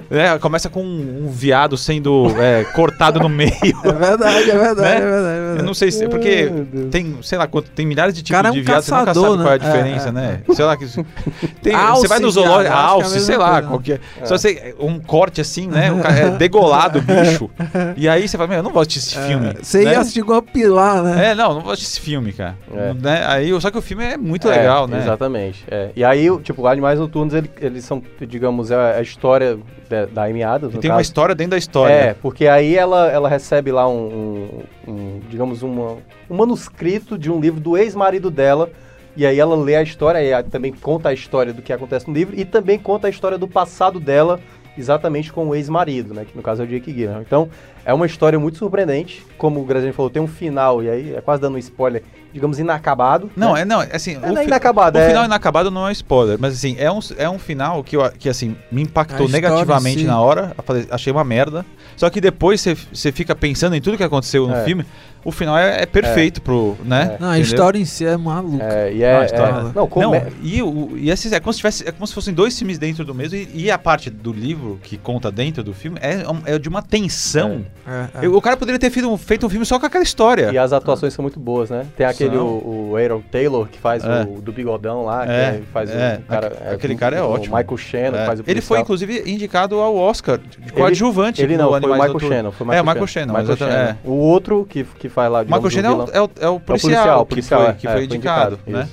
né, 0.10 0.38
começa 0.40 0.70
com 0.70 0.84
um, 0.84 1.26
um 1.26 1.32
viado 1.32 1.76
sendo 1.78 2.28
é, 2.40 2.64
cortado 2.66 3.20
no 3.20 3.30
meio. 3.30 3.52
É 3.84 3.92
verdade, 3.92 4.52
é 4.52 4.58
verdade, 4.58 4.82
Né? 4.82 4.98
é 4.98 5.02
verdade, 5.02 5.28
é 5.28 5.40
verdade. 5.40 5.60
Eu 5.60 5.64
não 5.64 5.74
sei 5.74 5.92
se. 5.92 6.08
Porque 6.08 6.52
tem, 6.92 7.18
sei 7.24 7.38
lá, 7.38 7.48
quanto, 7.48 7.72
tem 7.72 7.86
milhares 7.86 8.14
de 8.14 8.22
tipos 8.22 8.36
Cara, 8.38 8.50
é 8.50 8.52
um 8.52 8.54
de 8.54 8.62
viado, 8.62 8.82
você 8.84 8.92
nunca 8.92 9.06
caçador, 9.06 9.32
sabe 9.32 9.44
qual 9.44 9.54
é 9.54 9.56
a 9.56 9.60
né? 9.60 9.66
diferença, 9.66 10.10
É, 10.10 10.12
né? 10.12 10.42
Sei 10.54 10.66
lá 10.66 10.78
que. 10.78 10.86
Tem, 11.62 11.74
Alce, 11.74 12.02
você 12.02 12.08
vai 12.08 12.20
no 12.20 12.30
zoológico, 12.30 12.74
é 12.74 12.78
alce, 12.78 13.20
sei 13.22 13.38
lá, 13.38 13.46
coisa, 13.46 13.62
né? 13.62 13.68
qualquer. 13.70 14.00
Só 14.26 14.38
sei, 14.38 14.76
um 14.80 15.00
corte 15.00 15.42
assim, 15.42 15.68
né? 15.68 15.92
O 15.92 16.00
cara 16.00 16.16
é 16.16 16.30
degolado 16.32 17.00
o 17.00 17.02
bicho. 17.04 17.50
E 17.98 18.08
aí 18.08 18.28
você 18.28 18.38
fala, 18.38 18.48
meu, 18.50 18.58
eu 18.58 18.64
não 18.64 18.72
vou 18.72 18.82
assistir 18.82 19.00
esse 19.00 19.28
filme. 19.28 19.54
Você 19.62 19.84
né? 19.86 19.92
ia 19.94 20.00
assistir 20.00 20.24
com 20.24 20.34
uma 20.34 20.42
pilar, 20.42 21.02
né? 21.04 21.32
É, 21.32 21.36
não, 21.36 21.54
não 21.56 21.62
vou 21.62 21.72
assistir 21.74 21.92
esse 21.94 22.02
filme, 22.02 22.34
cara. 22.34 22.56
É. 22.74 22.94
Né? 22.94 23.24
Aí, 23.28 23.54
só 23.64 23.72
que 23.72 23.78
o 23.78 23.82
filme 23.82 24.04
é 24.04 24.18
muito 24.18 24.48
É, 24.48 24.58
legal, 24.58 24.88
né? 24.88 24.98
Exatamente. 25.00 25.64
é. 25.72 25.90
E 25.96 26.04
aí, 26.04 26.30
o- 26.30 26.40
tipo, 26.40 26.68
Animais 26.68 27.00
Noturnos, 27.00 27.34
ele- 27.34 27.50
eles 27.60 27.84
são, 27.86 28.02
digamos, 28.28 28.70
é 28.72 28.98
a 28.98 29.02
história 29.02 29.58
da, 29.90 30.06
da 30.06 30.24
Amy 30.26 30.44
Adams, 30.44 30.78
tem 30.78 30.92
uma 30.92 30.98
caso. 30.98 31.08
história 31.10 31.34
dentro 31.34 31.52
da 31.52 31.58
história. 31.58 31.94
É, 31.94 32.14
porque 32.14 32.46
aí 32.48 32.76
ela, 32.76 33.10
ela 33.10 33.30
recebe 33.30 33.72
lá 33.72 33.88
um, 33.90 34.44
um- 34.88 34.92
um, 34.92 35.20
digamos, 35.30 35.64
uma, 35.64 35.98
um 36.30 36.36
manuscrito 36.36 37.18
de 37.18 37.32
um 37.32 37.40
livro 37.40 37.60
do 37.60 37.78
ex-marido 37.78 38.30
dela. 38.30 38.70
E 39.16 39.26
aí 39.26 39.40
ela 39.40 39.56
lê 39.56 39.76
a 39.76 39.82
história 39.84 40.20
e 40.40 40.44
também 40.44 40.72
conta 40.74 41.10
a 41.10 41.14
história 41.14 41.54
do 41.54 41.62
que 41.62 41.72
acontece 41.72 42.08
no 42.08 42.14
livro 42.14 42.36
e 42.38 42.44
também 42.44 42.80
conta 42.80 43.08
a 43.08 43.10
história 43.10 43.38
do 43.38 43.48
passado 43.48 44.00
dela, 44.00 44.40
exatamente 44.78 45.32
com 45.32 45.48
o 45.48 45.56
ex-marido, 45.56 46.14
né? 46.14 46.26
Que 46.26 46.36
no 46.36 46.42
caso 46.44 46.62
é 46.62 46.66
o 46.66 46.68
Jake 46.68 46.92
Gyllenhaal. 46.92 47.22
Então, 47.22 47.50
é 47.86 47.94
uma 47.94 48.06
história 48.06 48.40
muito 48.40 48.58
surpreendente. 48.58 49.26
Como 49.38 49.62
o 49.62 49.66
Graziani 49.66 49.94
falou, 49.94 50.10
tem 50.10 50.22
um 50.22 50.28
final, 50.28 50.82
e 50.84 50.90
aí 50.90 51.16
é 51.16 51.22
quase 51.22 51.42
dando 51.42 51.56
um 51.56 51.58
spoiler, 51.58 52.02
digamos, 52.32 52.58
inacabado. 52.60 53.30
Não, 53.36 53.54
né? 53.54 53.62
é, 53.62 53.66
não, 53.66 53.82
é 53.82 53.90
assim. 53.96 54.16
É, 54.22 54.32
não 54.32 54.38
é 54.42 54.46
inacabado, 54.46 54.98
O 54.98 55.02
é- 55.02 55.08
final 55.08 55.26
inacabado 55.26 55.70
não 55.70 55.88
é 55.88 55.92
spoiler, 55.92 56.38
mas 56.40 56.54
assim, 56.56 56.76
é 56.80 56.92
um, 56.92 57.00
é 57.18 57.30
um 57.30 57.38
final 57.40 57.84
que, 57.84 57.96
eu, 57.98 58.12
que 58.18 58.30
assim, 58.30 58.56
me 58.72 58.82
impactou 58.82 59.28
negativamente 59.30 60.00
si. 60.02 60.06
na 60.06 60.20
hora. 60.20 60.54
Eu 60.58 60.64
falei, 60.64 60.88
achei 60.90 61.12
uma 61.12 61.24
merda. 61.24 61.66
Só 61.96 62.10
que 62.10 62.20
depois 62.20 62.60
você- 62.62 62.76
você 62.92 63.12
fica 63.12 63.36
pensando 63.36 63.76
em 63.76 63.82
tudo 63.82 63.98
que 63.98 64.04
aconteceu 64.04 64.48
no 64.48 64.56
É. 64.56 64.64
filme. 64.66 64.86
O 65.26 65.32
final 65.32 65.58
é, 65.58 65.84
é 65.84 65.86
perfeito 65.86 66.42
pro. 66.42 66.76
né? 66.84 67.18
Não, 67.20 67.30
a 67.30 67.38
Entendeu? 67.38 67.42
história 67.54 67.80
em 67.80 67.86
si 67.86 68.06
é 68.06 68.18
maluca. 68.18 68.64
É, 68.64 68.92
e 68.94 69.00
Não, 69.00 69.06
é, 69.06 69.18
a 69.20 69.26
história- 69.26 69.54
é- 69.70 69.72
não, 69.74 69.88
como 69.88 70.06
Não, 70.08 70.16
é- 70.16 70.28
e, 70.42 70.62
o, 70.62 70.92
e 70.98 71.10
esses, 71.10 71.32
é, 71.32 71.40
como 71.40 71.54
se 71.54 71.58
tivesse, 71.58 71.88
é 71.88 71.92
como 71.92 72.06
se 72.06 72.14
fossem 72.14 72.34
dois 72.34 72.58
filmes 72.58 72.78
dentro 72.78 73.06
do 73.06 73.16
mesmo, 73.16 73.38
e, 73.38 73.50
e 73.54 73.72
a 73.72 73.78
parte 73.78 74.10
do 74.10 74.34
livro 74.34 74.80
que 74.84 74.98
conta 74.98 75.32
dentro 75.32 75.64
do 75.64 75.74
filme 75.74 75.98
é, 76.02 76.24
é 76.54 76.60
de 76.60 76.68
uma 76.68 76.82
tensão. 76.82 77.66
É, 77.88 78.22
é. 78.22 78.26
Eu- 78.26 78.36
o 78.36 78.42
cara 78.42 78.58
poderia 78.58 78.80
ter 78.80 78.90
feito 78.90 79.10
um, 79.10 79.18
feito 79.18 79.46
um 79.46 79.50
filme 79.50 79.66
só 79.66 79.80
com 79.80 79.86
aquela 79.86 80.04
história. 80.04 80.52
E 80.52 80.58
as 80.58 80.74
atuações 80.74 81.14
são 81.14 81.24
muito 81.24 81.40
boas, 81.40 81.70
né? 81.70 81.86
Tem 81.96 82.06
aquele, 82.06 82.36
o, 82.38 82.90
o 82.92 82.98
Aaron 82.98 83.22
Taylor, 83.32 83.68
que 83.68 83.80
faz 83.80 84.04
É. 84.04 84.24
o 84.24 84.42
do 84.42 84.52
bigodão 84.52 85.06
lá, 85.06 85.26
É, 85.26 85.58
que 85.60 85.66
faz 85.72 85.90
é. 85.90 86.20
o 86.22 86.28
cara... 86.28 86.48
Aque- 86.48 86.74
aquele 86.76 86.96
cara 86.96 87.16
é 87.18 87.22
o 87.22 87.30
ótimo. 87.30 87.56
Michael 87.56 87.78
Shannon, 87.78 88.18
É. 88.18 88.20
que 88.22 88.26
faz 88.26 88.40
o 88.40 88.44
ele 88.46 88.62
foi, 88.62 88.78
policial. 88.78 88.82
inclusive, 88.82 89.32
indicado 89.32 89.80
ao 89.80 89.96
Oscar 89.96 90.38
de 90.38 90.74
coadjuvante. 90.74 91.42
Ele 91.42 91.56
no 91.58 91.64
não, 91.64 91.70
foi 91.82 91.90
o 91.90 91.94
Michael. 91.94 92.20
Shannon. 92.20 92.52
Foi 92.52 92.76
É, 92.76 92.82
o 92.82 92.86
Michael 92.86 93.08
Shannon, 93.08 93.28
Michael 93.34 93.44
exatamente, 93.46 93.78
Shannon. 93.78 93.98
O 94.04 94.18
outro 94.18 94.66
que, 94.70 94.84
que 94.84 95.10
faz 95.14 95.32
lá... 95.32 95.42
O 95.42 95.46
Michael 95.46 95.62
o 95.62 95.68
é 96.12 96.18
é 96.18 96.18
é 96.18 96.22
o 96.22 96.30
É 96.42 96.50
o 96.50 96.60
policial, 96.60 97.26
policial, 97.26 97.26
que, 97.26 97.42
foi, 97.42 97.66
é, 97.66 97.74
que 97.74 97.88
é, 97.88 97.92
foi 97.94 98.04
indicado, 98.06 98.56
indicado, 98.56 98.72
né? 98.72 98.90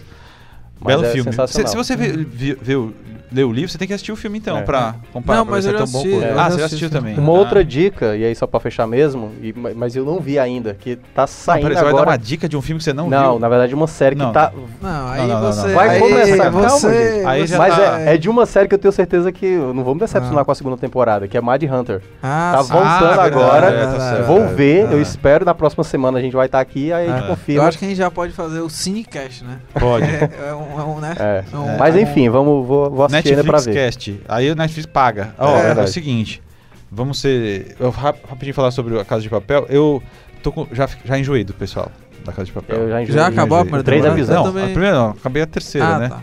Belo 0.83 1.05
é 1.05 1.11
filme. 1.11 1.31
Se, 1.49 1.67
se 1.67 1.77
você 1.77 1.97
vê- 1.97 2.13
vê 2.61 2.75
o- 2.77 2.95
ler 3.33 3.45
o 3.45 3.53
livro, 3.53 3.71
você 3.71 3.79
tem 3.79 3.87
que 3.89 3.95
assistir 3.95 4.13
o 4.13 4.17
filme 4.17 4.39
então, 4.39 4.59
É. 4.59 4.63
pra 4.63 4.95
comparar. 5.13 5.39
Não, 5.39 5.47
pra 5.47 5.55
mas 5.57 5.65
ver 5.65 5.71
se 5.71 5.77
eu 5.77 5.77
é 5.77 5.79
já 5.79 5.85
tão 5.85 5.93
bom 5.93 5.99
assisti, 6.09 6.25
eu 6.25 6.33
Ah, 6.41 6.43
já 6.45 6.51
você 6.51 6.63
assistiu 6.65 6.91
também. 6.91 7.17
Uma 7.19 7.33
Ah. 7.33 7.39
outra 7.39 7.65
dica, 7.65 8.17
e 8.17 8.25
aí 8.25 8.35
só 8.35 8.47
pra 8.47 8.59
fechar 8.61 8.87
mesmo, 8.87 9.31
e- 9.43 9.55
mas 9.75 9.95
eu 9.97 10.05
não 10.05 10.19
vi 10.21 10.39
ainda, 10.39 10.75
que 10.75 10.97
tá 11.15 11.23
Não, 11.23 11.27
saindo 11.29 11.63
peraí, 11.63 11.77
você 11.77 11.83
vai 11.85 11.93
dar 11.93 11.99
agora... 11.99 12.11
uma 12.11 12.19
dica 12.19 12.49
de 12.49 12.57
um 12.57 12.63
filme 12.63 12.79
que 12.79 12.85
você 12.85 12.93
não, 12.93 13.09
Não, 13.09 13.31
viu? 13.33 13.39
na 13.41 13.49
verdade 13.49 13.75
uma 13.75 13.87
série 13.87 14.17
que 14.17 14.23
Não. 14.23 14.33
tá... 14.33 14.53
Não, 14.81 15.09
aí 15.09 15.21
Não, 15.21 15.29
não, 15.29 15.41
não, 15.43 15.53
você... 15.53 15.69
não. 15.69 15.75
Vai 15.75 15.89
aí 15.91 16.01
começar, 16.01 16.37
calma, 16.51 16.69
você. 16.69 17.23
Aí 17.27 17.41
você- 17.43 17.47
já 17.47 17.59
Mas 17.59 17.77
tá- 17.77 18.01
é, 18.01 18.15
é 18.15 18.17
de 18.19 18.29
uma 18.29 18.47
série 18.47 18.69
que 18.69 18.75
eu 18.75 18.79
tenho 18.79 18.93
certeza 18.93 19.31
que 19.33 19.47
eu 19.47 19.73
não 19.75 19.85
vou 19.85 19.95
me 19.95 20.01
decepcionar 20.01 20.41
Ah. 20.41 20.45
com 20.45 20.53
a 20.53 20.55
segunda 20.55 20.77
temporada, 20.77 21.29
que 21.29 21.37
é 21.37 21.41
Mad 21.41 21.63
Hunter. 21.63 22.03
Ah, 22.23 22.53
Tá 22.57 22.63
voltando 22.63 23.21
Ah, 23.21 23.25
agora. 23.25 23.67
é, 23.71 23.87
tá. 23.87 24.23
Vou 24.27 24.47
ver, 24.49 24.87
Ah. 24.89 24.93
eu 24.93 25.01
espero 25.01 25.45
na 25.45 25.55
próxima 25.55 25.85
semana 25.85 26.19
a 26.19 26.23
gente 26.23 26.35
vai 26.35 26.47
estar 26.47 26.61
aqui, 26.61 26.93
aí 26.93 27.09
a 27.09 27.13
gente 27.17 27.25
Ah, 27.25 27.29
confirma. 27.29 27.63
Eu 27.63 27.69
acho 27.69 27.79
que 27.79 27.85
a 27.85 27.89
gente 27.89 27.99
já 27.99 28.11
pode 28.11 28.33
fazer 28.33 28.61
o 28.61 28.69
Cinecast, 28.69 29.45
né? 29.45 29.59
Pode. 29.79 30.01
É, 30.41 30.49
é 30.51 30.55
um, 30.55 30.99
é 30.99 31.01
né? 31.01 31.15
É. 31.19 31.45
É 31.53 31.57
um- 31.57 31.77
Mas 31.79 31.95
é 31.97 32.01
enfim, 32.01 32.29
vamos, 32.29 32.67
vou, 32.67 33.05
assistir 33.05 33.20
Netflix 33.25 33.65
ver. 33.67 33.75
Cast. 33.75 34.21
Aí 34.29 34.51
o 34.51 34.55
Netflix 34.57 34.87
paga. 34.87 35.35
Ó, 35.39 35.57
É 35.57 35.71
é, 35.79 35.83
o 35.83 35.87
seguinte. 35.89 36.43
Vamos 36.91 37.21
ser. 37.21 37.77
Eu 37.79 37.91
rap- 37.91 38.21
rapidinho 38.29 38.55
falar 38.55 38.71
sobre 38.71 38.99
a 38.99 39.05
Casa 39.05 39.23
de 39.23 39.29
Papel. 39.31 39.67
Eu 39.69 40.03
tô 40.43 40.51
com- 40.53 40.67
já, 40.73 40.89
já 41.05 41.19
enjoei 41.19 41.45
do 41.45 41.55
pessoal 41.55 41.91
da 42.25 42.33
Casa 42.33 42.47
de 42.47 42.53
Papel. 42.53 42.79
Eu 42.79 42.89
já, 42.91 43.03
enjoei, 43.03 43.19
Já 43.19 43.27
acabou 43.29 43.59
a 43.59 43.61
enjoei. 43.61 43.83
primeira 43.83 43.85
Três 43.85 44.03
temporada? 44.03 44.21
episódios. 44.21 44.45
Não, 44.47 44.53
também- 44.53 44.65
a 44.71 44.73
primeira 44.73 44.97
não, 44.97 45.11
acabei 45.11 45.43
a 45.43 45.47
terceira, 45.47 45.87
ah, 45.87 45.99
né? 45.99 46.09
tá. 46.09 46.23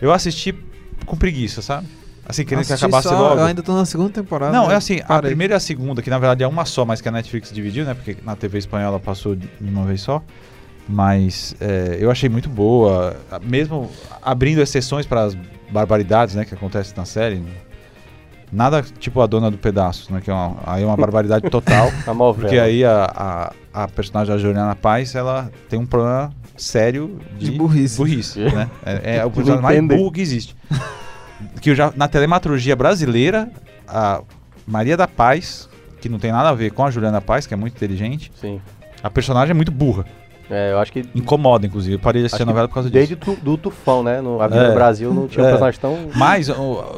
Eu 0.00 0.12
assisti 0.12 0.54
com 1.06 1.16
preguiça, 1.16 1.62
sabe? 1.62 1.86
Assim, 2.26 2.44
querendo 2.44 2.64
que 2.66 2.72
acabasse 2.72 3.08
só- 3.08 3.18
logo. 3.20 3.40
Eu 3.40 3.44
ainda 3.46 3.62
tô 3.62 3.72
na 3.74 3.84
segunda 3.84 4.10
temporada. 4.10 4.52
Não, 4.52 4.68
né? 4.68 4.74
é 4.74 4.76
assim, 4.76 5.00
a 5.00 5.06
Parei. 5.06 5.30
primeira 5.30 5.54
e 5.54 5.56
a 5.56 5.60
segunda, 5.60 6.00
que 6.00 6.08
na 6.10 6.18
verdade 6.18 6.42
é 6.44 6.46
uma 6.46 6.64
só, 6.64 6.84
mas 6.84 7.00
que 7.00 7.08
a 7.08 7.12
Netflix 7.12 7.50
dividiu, 7.52 7.84
né? 7.84 7.92
Porque 7.94 8.16
na 8.24 8.36
TV 8.36 8.58
espanhola 8.58 9.00
passou 9.00 9.34
de 9.34 9.48
uma 9.60 9.84
vez 9.84 10.00
só. 10.00 10.22
Mas 10.88 11.54
é, 11.60 11.96
eu 12.00 12.10
achei 12.10 12.28
muito 12.28 12.48
boa, 12.48 13.16
a- 13.30 13.38
mesmo 13.38 13.90
abrindo 14.22 14.60
exceções 14.60 15.06
para 15.06 15.22
as 15.24 15.36
barbaridades, 15.70 16.34
né, 16.34 16.44
que 16.44 16.54
acontecem 16.54 16.94
na 16.96 17.04
série. 17.04 17.42
Nada 18.52 18.82
tipo 18.82 19.20
a 19.20 19.26
dona 19.26 19.48
do 19.50 19.56
pedaço, 19.58 20.12
né? 20.12 20.20
Que 20.20 20.28
é 20.28 20.34
uma, 20.34 20.56
aí 20.66 20.82
é 20.82 20.86
uma 20.86 20.96
barbaridade 20.96 21.48
total. 21.48 21.86
A. 22.06 22.34
Porque 22.34 22.58
aí 22.58 22.84
a, 22.84 23.52
a, 23.72 23.82
a 23.84 23.88
personagem 23.88 24.34
da 24.34 24.40
Juliana 24.40 24.74
Paz, 24.74 25.14
ela 25.14 25.50
tem 25.68 25.78
um 25.78 25.86
problema 25.86 26.32
sério 26.56 27.20
de, 27.38 27.50
De 27.50 27.56
burrice. 27.56 27.96
burrice, 27.96 28.40
né? 28.40 28.68
É, 28.84 29.18
é 29.18 29.24
o 29.24 29.28
De 29.30 29.36
personagem 29.36 29.62
mais 29.82 30.00
burro 30.00 30.10
que 30.10 30.20
existe. 30.20 30.56
que 31.60 31.70
eu 31.70 31.74
já, 31.76 31.92
na 31.94 32.08
telematurgia 32.08 32.74
brasileira, 32.74 33.48
a 33.86 34.20
Maria 34.66 34.96
da 34.96 35.06
Paz, 35.06 35.68
que 36.00 36.08
não 36.08 36.18
tem 36.18 36.32
nada 36.32 36.48
a 36.48 36.54
ver 36.54 36.72
com 36.72 36.84
a 36.84 36.90
Juliana 36.90 37.20
Paz, 37.20 37.46
que 37.46 37.54
é 37.54 37.56
muito 37.56 37.76
inteligente, 37.76 38.32
Sim. 38.34 38.60
a 39.00 39.08
personagem 39.08 39.52
é 39.52 39.54
muito 39.54 39.70
burra. 39.70 40.04
É, 40.50 40.72
eu 40.72 40.78
acho 40.80 40.92
que 40.92 41.04
Incomoda, 41.14 41.66
inclusive. 41.66 41.94
Eu 41.94 41.98
parei 42.00 42.22
de 42.22 42.26
assistir 42.26 42.42
a 42.42 42.46
novela 42.46 42.66
por 42.66 42.74
causa 42.74 42.90
desde 42.90 43.14
disso. 43.14 43.36
tu, 43.36 43.40
do 43.44 43.56
Tufão, 43.56 44.02
né? 44.02 44.20
No 44.20 44.42
Avenida 44.42 44.68
É. 44.68 44.74
Brasil 44.74 45.14
não 45.14 45.28
tinha 45.28 45.44
um 45.44 45.46
É. 45.46 45.50
personagem 45.50 45.80
tão... 45.80 45.96
Mas 46.14 46.48
o- 46.48 46.54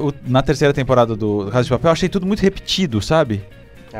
o- 0.08 0.12
na 0.26 0.40
terceira 0.42 0.72
temporada 0.72 1.14
do 1.14 1.48
Casa 1.52 1.64
de 1.64 1.70
Papel, 1.70 1.88
eu 1.88 1.92
achei 1.92 2.08
tudo 2.08 2.26
muito 2.26 2.40
repetido, 2.40 3.00
sabe? 3.02 3.44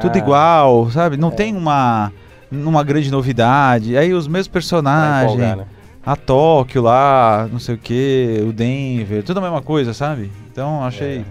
Tudo 0.00 0.16
Ah, 0.16 0.18
igual, 0.18 0.90
sabe? 0.90 1.18
Não 1.18 1.28
É. 1.28 1.32
tem 1.32 1.54
uma, 1.54 2.10
uma 2.50 2.82
grande 2.82 3.10
novidade. 3.10 3.94
Aí 3.96 4.14
os 4.14 4.26
mesmos 4.26 4.48
personagens. 4.48 5.32
empolgar, 5.32 5.56
né? 5.58 5.66
A 6.04 6.16
Tóquio 6.16 6.80
lá, 6.82 7.46
não 7.52 7.58
sei 7.60 7.74
o 7.74 7.78
que, 7.78 8.42
o 8.48 8.52
Denver, 8.52 9.22
tudo 9.22 9.36
a 9.38 9.42
mesma 9.42 9.60
coisa, 9.62 9.92
sabe? 9.94 10.32
Então 10.50 10.82
achei 10.82 11.24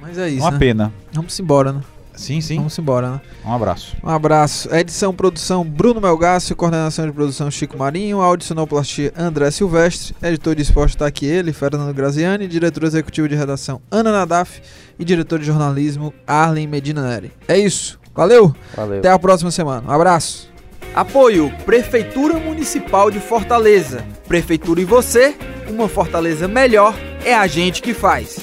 Mas 0.00 0.18
é 0.18 0.28
isso, 0.28 0.42
uma 0.44 0.50
né? 0.50 0.58
pena. 0.58 0.92
Vamos 1.12 1.38
embora, 1.40 1.72
né? 1.72 1.80
Sim, 2.18 2.40
sim. 2.40 2.56
Vamos 2.56 2.76
embora, 2.76 3.12
né? 3.12 3.20
Um 3.44 3.52
abraço. 3.52 3.96
Um 4.02 4.08
abraço. 4.08 4.74
Edição, 4.74 5.14
produção, 5.14 5.64
Bruno 5.64 6.00
Melgácio. 6.00 6.56
Coordenação 6.56 7.06
de 7.06 7.12
produção, 7.12 7.48
Chico 7.48 7.78
Marinho. 7.78 8.20
Áudio, 8.20 8.46
sonoplastia, 8.46 9.12
André 9.16 9.50
Silvestre. 9.52 10.16
Editor 10.20 10.56
de 10.56 10.62
esporte 10.62 10.96
está 10.96 11.06
aqui 11.06 11.26
ele, 11.26 11.52
Fernando 11.52 11.94
Graziani. 11.94 12.48
Diretor 12.48 12.82
executivo 12.84 13.28
de 13.28 13.36
redação, 13.36 13.80
Ana 13.88 14.10
Nadaf. 14.10 14.60
E 14.98 15.04
diretor 15.04 15.38
de 15.38 15.44
jornalismo, 15.44 16.12
Arlen 16.26 16.66
Medina 16.66 17.08
Neri. 17.08 17.30
É 17.46 17.56
isso. 17.56 18.00
Valeu. 18.12 18.52
Valeu. 18.74 18.98
Até 18.98 19.10
a 19.10 19.18
próxima 19.18 19.52
semana. 19.52 19.88
Um 19.88 19.92
abraço. 19.92 20.50
Apoio 20.94 21.52
Prefeitura 21.64 22.34
Municipal 22.40 23.12
de 23.12 23.20
Fortaleza. 23.20 24.04
Prefeitura 24.26 24.80
e 24.80 24.84
você, 24.84 25.36
uma 25.68 25.88
Fortaleza 25.88 26.48
melhor 26.48 26.96
é 27.24 27.32
a 27.32 27.46
gente 27.46 27.80
que 27.80 27.94
faz. 27.94 28.38